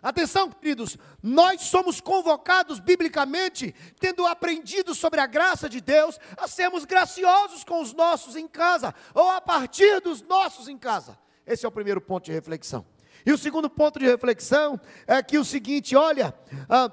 Atenção, 0.00 0.50
queridos, 0.50 0.96
nós 1.20 1.62
somos 1.62 2.00
convocados 2.00 2.78
biblicamente, 2.78 3.74
tendo 3.98 4.24
aprendido 4.26 4.94
sobre 4.94 5.18
a 5.18 5.26
graça 5.26 5.68
de 5.68 5.80
Deus, 5.80 6.20
a 6.36 6.46
sermos 6.46 6.84
graciosos 6.84 7.64
com 7.64 7.82
os 7.82 7.92
nossos 7.92 8.36
em 8.36 8.46
casa, 8.46 8.94
ou 9.12 9.28
a 9.30 9.40
partir 9.40 10.00
dos 10.00 10.22
nossos 10.22 10.68
em 10.68 10.78
casa. 10.78 11.18
Esse 11.44 11.66
é 11.66 11.68
o 11.68 11.72
primeiro 11.72 12.00
ponto 12.00 12.26
de 12.26 12.32
reflexão. 12.32 12.86
E 13.26 13.32
o 13.32 13.38
segundo 13.38 13.68
ponto 13.68 13.98
de 13.98 14.04
reflexão 14.04 14.80
é 15.04 15.20
que 15.20 15.36
o 15.36 15.44
seguinte: 15.44 15.96
olha, 15.96 16.32
ah, 16.68 16.88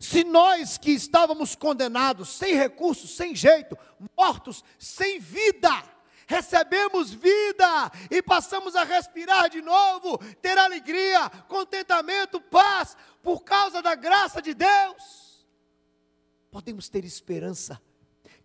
se 0.00 0.24
nós 0.24 0.78
que 0.78 0.92
estávamos 0.92 1.54
condenados, 1.54 2.30
sem 2.30 2.54
recursos, 2.54 3.14
sem 3.14 3.36
jeito, 3.36 3.76
mortos, 4.16 4.64
sem 4.78 5.20
vida, 5.20 5.70
recebemos 6.26 7.12
vida 7.12 7.92
e 8.10 8.22
passamos 8.22 8.74
a 8.74 8.82
respirar 8.82 9.50
de 9.50 9.60
novo, 9.60 10.16
ter 10.40 10.56
alegria, 10.56 11.28
contentamento, 11.46 12.40
paz, 12.40 12.96
por 13.22 13.44
causa 13.44 13.82
da 13.82 13.94
graça 13.94 14.40
de 14.40 14.54
Deus. 14.54 15.46
Podemos 16.50 16.88
ter 16.88 17.04
esperança 17.04 17.78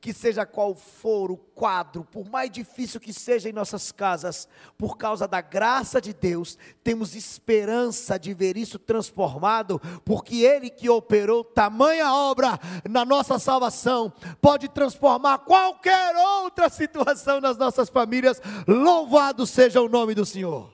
que 0.06 0.14
seja 0.14 0.46
qual 0.46 0.76
for 0.76 1.32
o 1.32 1.36
quadro, 1.36 2.04
por 2.04 2.30
mais 2.30 2.52
difícil 2.52 3.00
que 3.00 3.12
seja 3.12 3.50
em 3.50 3.52
nossas 3.52 3.92
casas, 3.92 4.48
por 4.78 5.00
causa 5.00 5.28
da 5.28 5.42
graça 5.42 6.00
de 6.00 6.14
Deus, 6.14 6.60
temos 6.84 7.16
esperança 7.16 8.20
de 8.20 8.32
ver 8.32 8.56
isso 8.56 8.78
transformado, 8.78 9.82
porque 10.06 10.44
Ele 10.44 10.70
que 10.70 10.88
operou 10.88 11.44
tamanha 11.44 12.14
obra 12.14 12.60
na 12.88 13.04
nossa 13.04 13.40
salvação, 13.40 14.14
pode 14.40 14.70
transformar 14.70 15.40
qualquer 15.40 16.16
outra 16.16 16.70
situação 16.70 17.42
nas 17.42 17.58
nossas 17.58 17.90
famílias. 17.90 18.40
Louvado 18.68 19.48
seja 19.48 19.82
o 19.82 19.90
nome 19.90 20.14
do 20.14 20.24
Senhor. 20.24 20.72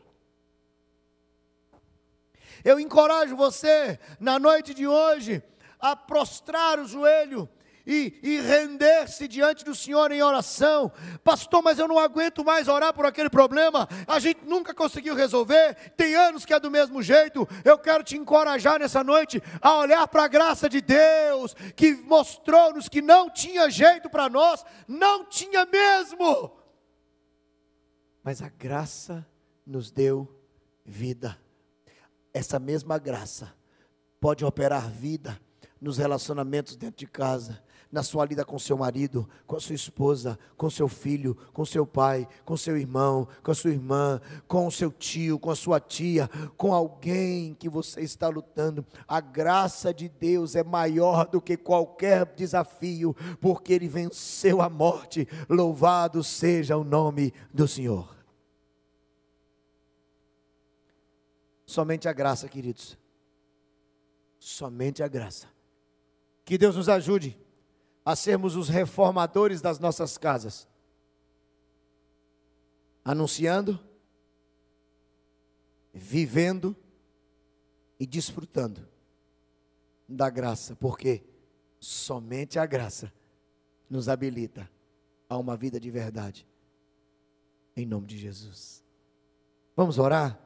Eu 2.66 2.82
encorajo 2.82 3.38
você, 3.38 3.98
na 4.20 4.38
noite 4.38 4.74
de 4.74 4.86
hoje, 4.86 5.42
a 5.80 5.96
prostrar 5.96 6.80
o 6.80 6.86
joelho 6.86 7.48
e, 7.86 8.20
e 8.22 8.40
render-se 8.42 9.28
diante 9.28 9.66
do 9.66 9.76
Senhor 9.76 10.12
em 10.12 10.22
oração. 10.22 10.92
Pastor, 11.24 11.62
mas 11.62 11.80
eu 11.80 11.88
não 11.88 12.00
aguento 12.00 12.44
mais 12.44 12.68
orar 12.68 12.94
por 12.94 13.06
aquele 13.06 13.30
problema. 13.30 13.88
A 14.08 14.20
gente 14.20 14.46
nunca 14.46 14.74
conseguiu 14.74 15.16
resolver. 15.16 15.76
Tem 15.98 16.16
anos 16.16 16.46
que 16.46 16.54
é 16.54 16.60
do 16.60 16.72
mesmo 16.72 17.02
jeito. 17.02 17.48
Eu 17.64 17.78
quero 17.78 18.04
te 18.04 18.18
encorajar 18.18 18.80
nessa 18.80 19.04
noite 19.04 19.42
a 19.62 19.76
olhar 19.78 20.08
para 20.08 20.24
a 20.24 20.28
graça 20.28 20.70
de 20.70 20.82
Deus, 20.82 21.54
que 21.76 21.94
mostrou-nos 21.94 22.90
que 22.90 23.02
não 23.02 23.30
tinha 23.30 23.70
jeito 23.70 24.10
para 24.10 24.30
nós, 24.30 24.64
não 24.88 25.26
tinha 25.26 25.66
mesmo. 25.66 26.52
Mas 28.24 28.42
a 28.42 28.50
graça 28.50 29.26
nos 29.66 29.92
deu 29.92 30.28
vida. 30.86 31.38
Essa 32.34 32.60
mesma 32.60 32.98
graça 32.98 33.54
pode 34.20 34.46
operar 34.46 34.90
vida 34.90 35.40
nos 35.80 35.98
relacionamentos 35.98 36.76
dentro 36.76 36.98
de 36.98 37.08
casa, 37.08 37.62
na 37.92 38.02
sua 38.02 38.26
lida 38.26 38.46
com 38.46 38.58
seu 38.58 38.78
marido, 38.78 39.28
com 39.46 39.58
a 39.58 39.60
sua 39.60 39.76
esposa, 39.76 40.40
com 40.56 40.70
seu 40.70 40.88
filho, 40.88 41.36
com 41.52 41.66
seu 41.66 41.86
pai, 41.86 42.28
com 42.46 42.56
seu 42.56 42.78
irmão, 42.78 43.28
com 43.44 43.52
a 43.52 43.56
sua 43.56 43.72
irmã, 43.72 44.22
com 44.48 44.66
o 44.66 44.72
seu 44.72 44.92
tio, 44.92 45.38
com 45.38 45.52
a 45.52 45.56
sua 45.56 45.80
tia, 45.80 46.30
com 46.56 46.74
alguém 46.74 47.54
que 47.54 47.68
você 47.68 48.02
está 48.02 48.30
lutando. 48.30 48.86
A 49.06 49.20
graça 49.20 49.94
de 49.94 50.08
Deus 50.08 50.56
é 50.56 50.64
maior 50.64 51.28
do 51.28 51.42
que 51.42 51.58
qualquer 51.58 52.26
desafio, 52.34 53.14
porque 53.42 53.74
ele 53.74 53.90
venceu 53.90 54.62
a 54.62 54.70
morte. 54.70 55.28
Louvado 55.50 56.24
seja 56.24 56.78
o 56.78 56.86
nome 56.86 57.34
do 57.54 57.68
Senhor. 57.68 58.16
Somente 61.66 62.08
a 62.08 62.14
graça, 62.14 62.48
queridos. 62.48 62.98
Somente 64.40 65.04
a 65.04 65.08
graça. 65.08 65.48
Que 66.46 66.58
Deus 66.58 66.76
nos 66.76 66.90
ajude 66.90 67.41
a 68.04 68.16
sermos 68.16 68.56
os 68.56 68.68
reformadores 68.70 69.62
das 69.62 69.80
nossas 69.80 70.18
casas, 70.18 70.68
anunciando, 73.04 73.80
vivendo 75.94 76.76
e 78.00 78.06
desfrutando 78.06 78.88
da 80.08 80.30
graça, 80.30 80.76
porque 80.76 81.24
somente 81.80 82.58
a 82.58 82.66
graça 82.66 83.12
nos 83.90 84.10
habilita 84.10 84.70
a 85.30 85.38
uma 85.38 85.56
vida 85.56 85.80
de 85.80 85.90
verdade. 85.90 86.48
Em 87.76 87.86
nome 87.86 88.08
de 88.08 88.18
Jesus. 88.18 88.84
Vamos 89.76 89.98
orar? 89.98 90.40